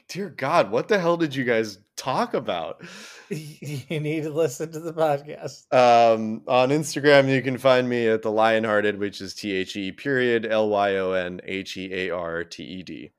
Dear 0.08 0.30
God, 0.30 0.72
what 0.72 0.88
the 0.88 1.00
hell 1.00 1.18
did 1.18 1.36
you 1.36 1.44
guys 1.44 1.80
talk 1.96 2.34
about? 2.34 2.82
you 3.30 4.00
need 4.00 4.24
to 4.24 4.30
listen 4.30 4.72
to 4.72 4.80
the 4.80 4.94
podcast. 4.94 5.72
Um, 5.74 6.44
on 6.48 6.70
Instagram, 6.70 7.30
you 7.30 7.42
can 7.42 7.58
find 7.58 7.90
me 7.90 8.08
at 8.08 8.22
the 8.22 8.32
Lyonhearted, 8.32 8.98
which 8.98 9.20
is 9.22 9.34
T 9.34 9.52
H 9.54 9.76
E 9.76 9.92
period 9.92 10.46
L 10.46 10.70
Y 10.70 10.96
O 10.98 11.12
N 11.12 11.42
H 11.44 11.76
E 11.78 11.94
A 11.94 12.10
R 12.12 12.44
T 12.44 12.64
E 12.64 12.84
D. 12.84 13.12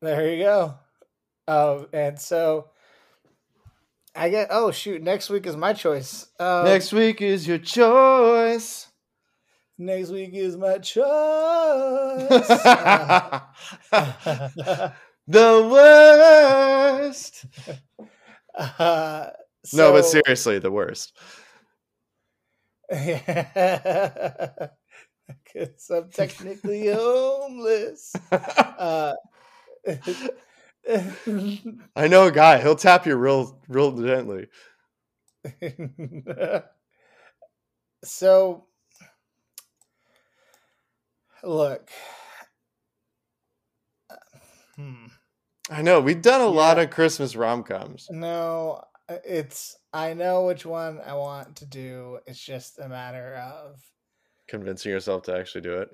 There 0.00 0.32
you 0.32 0.44
go. 0.44 0.74
Um, 1.48 1.86
and 1.92 2.18
so 2.20 2.68
I 4.14 4.28
get. 4.28 4.48
Oh 4.50 4.70
shoot! 4.70 5.02
Next 5.02 5.30
week 5.30 5.46
is 5.46 5.56
my 5.56 5.72
choice. 5.72 6.26
Um, 6.38 6.66
Next 6.66 6.92
week 6.92 7.20
is 7.22 7.48
your 7.48 7.58
choice. 7.58 8.86
next 9.78 10.10
week 10.10 10.34
is 10.34 10.56
my 10.56 10.78
choice. 10.78 11.04
Uh, 12.50 13.40
the 15.28 15.68
worst. 15.70 17.44
uh, 18.58 19.30
no, 19.72 19.92
but 19.92 20.02
seriously, 20.02 20.58
the 20.58 20.70
worst. 20.70 21.16
Because 25.44 25.90
I'm 25.90 26.10
technically 26.10 26.88
homeless. 26.88 28.14
Uh, 28.78 29.14
I 31.96 32.08
know 32.08 32.26
a 32.26 32.32
guy. 32.32 32.60
He'll 32.60 32.76
tap 32.76 33.06
you 33.06 33.16
real, 33.16 33.60
real 33.68 33.92
gently. 33.92 34.46
so, 38.04 38.66
look. 41.42 41.90
Hmm. 44.76 45.06
I 45.70 45.82
know. 45.82 46.00
We've 46.00 46.22
done 46.22 46.40
a 46.40 46.46
lot 46.46 46.78
of 46.78 46.90
Christmas 46.90 47.36
rom 47.36 47.62
coms. 47.62 48.08
No, 48.10 48.82
uh, 49.08 49.16
it's. 49.24 49.76
I 49.92 50.14
know 50.14 50.46
which 50.46 50.64
one 50.64 51.00
I 51.04 51.14
want 51.14 51.56
to 51.56 51.66
do. 51.66 52.18
It's 52.26 52.42
just 52.42 52.78
a 52.78 52.88
matter 52.88 53.34
of. 53.36 53.80
Convincing 54.46 54.92
yourself 54.92 55.24
to 55.24 55.36
actually 55.36 55.60
do 55.62 55.78
it. 55.78 55.90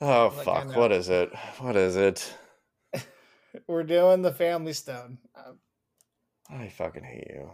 Oh 0.00 0.32
Like, 0.36 0.44
fuck! 0.44 0.76
What 0.76 0.92
is 0.92 1.08
it? 1.08 1.32
What 1.58 1.76
is 1.76 1.96
it? 1.96 2.32
We're 3.66 3.84
doing 3.84 4.22
the 4.22 4.32
Family 4.32 4.72
Stone. 4.72 5.18
Um, 5.34 5.58
I 6.50 6.68
fucking 6.68 7.04
hate 7.04 7.28
you. 7.30 7.50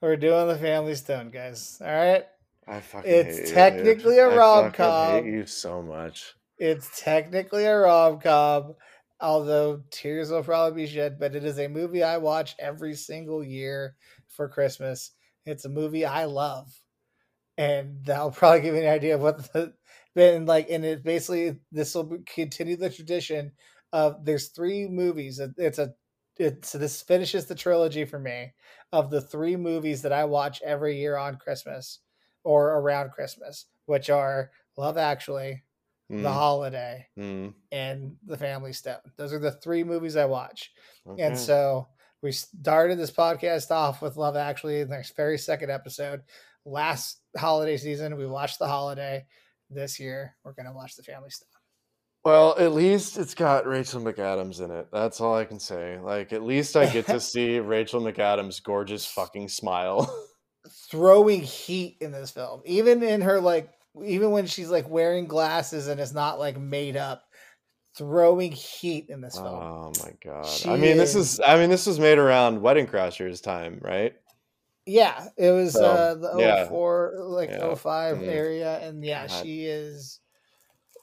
We're 0.00 0.16
doing 0.16 0.48
the 0.48 0.58
Family 0.58 0.94
Stone, 0.94 1.30
guys. 1.30 1.78
All 1.80 1.86
right. 1.86 2.26
I 2.68 2.80
fucking. 2.80 3.10
It's 3.10 3.38
hate 3.38 3.48
you, 3.48 3.54
technically 3.54 4.18
a 4.18 4.28
rom-com. 4.28 5.10
I 5.10 5.22
hate 5.22 5.26
you 5.26 5.46
so 5.46 5.82
much. 5.82 6.34
It's 6.58 7.00
technically 7.00 7.64
a 7.64 7.76
rom 7.76 8.18
com, 8.20 8.74
although 9.20 9.82
tears 9.90 10.30
will 10.30 10.42
probably 10.42 10.84
be 10.84 10.90
shed, 10.90 11.18
but 11.18 11.34
it 11.34 11.44
is 11.44 11.58
a 11.58 11.68
movie 11.68 12.02
I 12.02 12.16
watch 12.16 12.54
every 12.58 12.94
single 12.94 13.44
year 13.44 13.96
for 14.28 14.48
Christmas. 14.48 15.12
It's 15.44 15.64
a 15.64 15.70
movie 15.70 16.04
I 16.04 16.24
love. 16.24 16.72
And 17.58 18.04
that'll 18.04 18.30
probably 18.30 18.60
give 18.60 18.74
you 18.74 18.82
an 18.82 18.88
idea 18.88 19.14
of 19.14 19.22
what 19.22 19.52
the 19.52 19.74
been 20.14 20.46
like. 20.46 20.70
And 20.70 20.84
it 20.84 21.04
basically, 21.04 21.58
this 21.72 21.94
will 21.94 22.18
continue 22.26 22.76
the 22.76 22.90
tradition 22.90 23.52
of 23.92 24.24
there's 24.24 24.48
three 24.48 24.86
movies. 24.88 25.40
It's 25.58 25.78
a, 25.78 25.94
it's 26.38 26.72
this 26.72 27.02
finishes 27.02 27.46
the 27.46 27.54
trilogy 27.54 28.04
for 28.04 28.18
me 28.18 28.52
of 28.92 29.10
the 29.10 29.20
three 29.20 29.56
movies 29.56 30.02
that 30.02 30.12
I 30.12 30.24
watch 30.24 30.60
every 30.62 30.98
year 30.98 31.16
on 31.16 31.36
Christmas 31.36 32.00
or 32.44 32.78
around 32.78 33.10
Christmas, 33.10 33.66
which 33.86 34.10
are 34.10 34.50
Love 34.76 34.98
Actually, 34.98 35.62
The 36.08 36.16
Mm, 36.16 36.32
Holiday, 36.32 37.06
mm, 37.18 37.54
and 37.72 38.16
The 38.24 38.36
Family 38.38 38.72
Stone. 38.72 38.98
Those 39.16 39.32
are 39.32 39.40
the 39.40 39.50
three 39.52 39.82
movies 39.82 40.14
I 40.16 40.24
watch. 40.26 40.70
okay. 41.08 41.22
And 41.22 41.36
so 41.36 41.88
we 42.22 42.30
started 42.32 42.96
this 42.98 43.10
podcast 43.10 43.70
off 43.70 44.02
with 44.02 44.16
Love 44.16 44.36
Actually 44.36 44.80
in 44.80 44.88
their 44.88 45.04
very 45.16 45.36
second 45.36 45.70
episode. 45.70 46.22
Last 46.64 47.20
holiday 47.36 47.76
season, 47.76 48.16
we 48.16 48.26
watched 48.26 48.58
The 48.58 48.68
Holiday. 48.68 49.26
This 49.68 49.98
year, 49.98 50.36
we're 50.44 50.52
going 50.52 50.66
to 50.66 50.72
watch 50.72 50.94
The 50.96 51.02
Family 51.02 51.30
Stone. 51.30 51.48
Well, 52.24 52.56
at 52.58 52.72
least 52.72 53.18
it's 53.18 53.34
got 53.34 53.66
Rachel 53.66 54.00
McAdams 54.00 54.60
in 54.60 54.70
it. 54.72 54.88
That's 54.92 55.20
all 55.20 55.36
I 55.36 55.44
can 55.44 55.60
say. 55.60 55.98
Like, 56.00 56.32
at 56.32 56.42
least 56.42 56.76
I 56.76 56.86
get 56.86 57.06
to 57.06 57.20
see 57.32 57.58
Rachel 57.60 58.00
McAdams' 58.00 58.62
gorgeous 58.62 59.06
fucking 59.06 59.48
smile. 59.48 60.12
Throwing 60.90 61.42
heat 61.42 61.98
in 62.00 62.10
this 62.10 62.32
film, 62.32 62.62
even 62.64 63.02
in 63.04 63.20
her 63.20 63.40
like, 63.40 63.70
even 64.04 64.30
when 64.30 64.46
she's 64.46 64.70
like 64.70 64.88
wearing 64.88 65.26
glasses 65.26 65.88
and 65.88 66.00
it's 66.00 66.12
not 66.14 66.38
like 66.38 66.58
made 66.58 66.96
up, 66.96 67.22
throwing 67.96 68.52
heat 68.52 69.06
in 69.08 69.20
this 69.20 69.36
film. 69.36 69.46
oh 69.46 69.92
my 70.04 70.12
god! 70.24 70.46
She 70.46 70.68
I 70.68 70.76
mean, 70.76 70.96
this 70.96 71.14
is- 71.14 71.34
is. 71.34 71.40
I 71.46 71.56
mean, 71.58 71.70
this 71.70 71.86
was 71.86 71.98
made 71.98 72.18
around 72.18 72.60
Wedding 72.60 72.86
Crashers 72.86 73.42
time, 73.42 73.78
right? 73.82 74.14
Yeah, 74.88 75.28
it 75.36 75.50
was 75.50 75.72
So, 75.72 75.84
uh 75.84 76.14
the 76.14 76.36
yeah. 76.38 76.68
04 76.68 77.14
like 77.18 77.50
Yeah. 77.50 77.74
05 77.74 78.18
Mhm. 78.18 78.28
area 78.28 78.78
and 78.80 79.04
yeah, 79.04 79.26
God. 79.26 79.42
she 79.42 79.64
is 79.64 80.20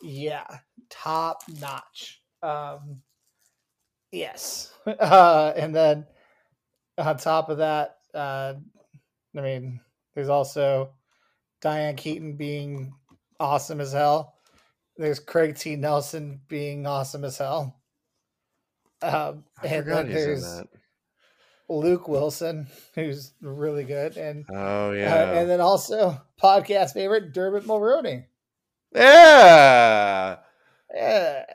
yeah, 0.01 0.45
top 0.89 1.41
notch. 1.59 2.21
Um 2.41 3.01
yes. 4.11 4.71
Uh 4.87 5.53
and 5.55 5.75
then 5.75 6.05
on 6.97 7.17
top 7.17 7.49
of 7.49 7.57
that, 7.57 7.97
uh 8.13 8.53
I 9.35 9.41
mean, 9.41 9.79
there's 10.13 10.29
also 10.29 10.93
Diane 11.64 11.95
Keaton 11.95 12.36
being 12.36 12.93
awesome 13.39 13.80
as 13.82 13.93
hell. 13.93 14.36
There's 14.97 15.20
Craig 15.20 15.55
T. 15.57 15.76
Nelson 15.78 16.41
being 16.47 16.86
awesome 16.86 17.24
as 17.24 17.38
hell. 17.39 17.80
Um, 19.01 19.45
I 19.61 19.68
and 19.68 19.84
forgot 19.86 20.05
then 20.05 20.14
there's 20.14 20.43
that. 20.43 20.68
Luke 21.70 22.07
Wilson, 22.09 22.68
who's 22.93 23.34
really 23.41 23.86
good, 23.86 24.18
and 24.18 24.45
Oh 24.51 24.89
uh, 24.89 24.91
yeah, 24.91 25.32
and 25.39 25.49
then 25.49 25.61
also 25.61 26.22
podcast 26.41 26.93
favorite 26.93 27.34
Dermot 27.34 27.64
Mulroney. 27.66 28.26
yeah. 28.93 30.38
Yeah. 30.93 31.45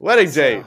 Wedding 0.00 0.28
So- 0.28 0.40
date. 0.40 0.64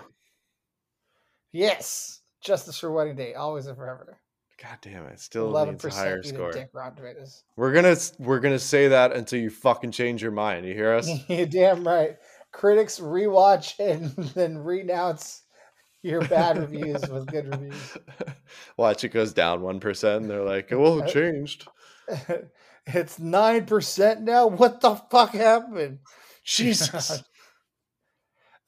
Yes, 1.52 2.22
Justice 2.42 2.78
for 2.80 2.92
Wedding 2.92 3.18
Date, 3.18 3.36
always 3.36 3.66
and 3.68 3.76
forever. 3.76 4.21
God 4.62 4.78
damn 4.82 5.06
it! 5.08 5.20
Still 5.20 5.48
Eleven 5.48 5.74
needs 5.74 5.86
a 5.86 5.90
higher 5.90 6.18
percent 6.18 6.70
Rotten 6.74 6.96
Tomatoes. 6.96 7.44
We're 7.56 7.74
gonna 7.74 7.96
we're 8.20 8.40
gonna 8.40 8.60
say 8.60 8.90
that 8.90 9.12
until 9.12 9.40
you 9.40 9.50
fucking 9.50 9.92
change 9.92 10.22
your 10.22 10.32
mind. 10.32 10.68
You 10.68 10.74
hear 10.76 10.94
us? 10.94 11.10
You're 11.28 11.48
damn 11.48 11.88
right. 11.88 12.18
Critics 12.52 13.00
rewatch 13.00 13.80
and 13.80 14.12
then 14.36 14.60
renounce 14.60 15.42
your 16.04 16.22
bad 16.22 16.58
reviews 16.60 17.02
with 17.10 17.28
good 17.28 17.48
reviews. 17.48 17.98
Watch 18.78 19.04
it 19.04 19.10
goes 19.10 19.34
down 19.34 19.62
one 19.62 19.80
percent. 19.80 20.28
They're 20.28 20.44
like, 20.44 20.70
"Well, 20.70 21.02
Uh, 21.02 21.06
it 21.06 21.12
changed." 21.12 21.68
it's 22.86 23.18
nine 23.18 23.66
percent 23.66 24.22
now. 24.22 24.48
What 24.48 24.82
the 24.82 24.96
fuck 24.96 25.32
happened? 25.32 26.00
Jesus. 26.44 27.24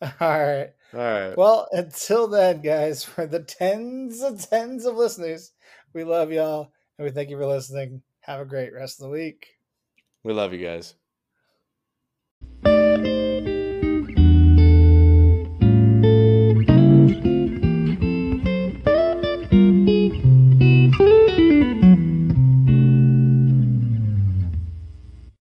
All 0.01 0.11
right. 0.19 0.69
All 0.93 0.99
right. 0.99 1.37
Well, 1.37 1.67
until 1.71 2.27
then, 2.27 2.61
guys, 2.61 3.03
for 3.03 3.25
the 3.25 3.39
tens 3.39 4.21
and 4.21 4.39
tens 4.39 4.85
of 4.85 4.95
listeners, 4.95 5.52
we 5.93 6.03
love 6.03 6.31
y'all 6.31 6.71
and 6.97 7.05
we 7.05 7.11
thank 7.11 7.29
you 7.29 7.37
for 7.37 7.45
listening. 7.45 8.01
Have 8.21 8.41
a 8.41 8.45
great 8.45 8.73
rest 8.73 8.99
of 8.99 9.05
the 9.05 9.11
week. 9.11 9.47
We 10.23 10.33
love 10.33 10.53
you 10.53 10.65
guys. 10.65 10.95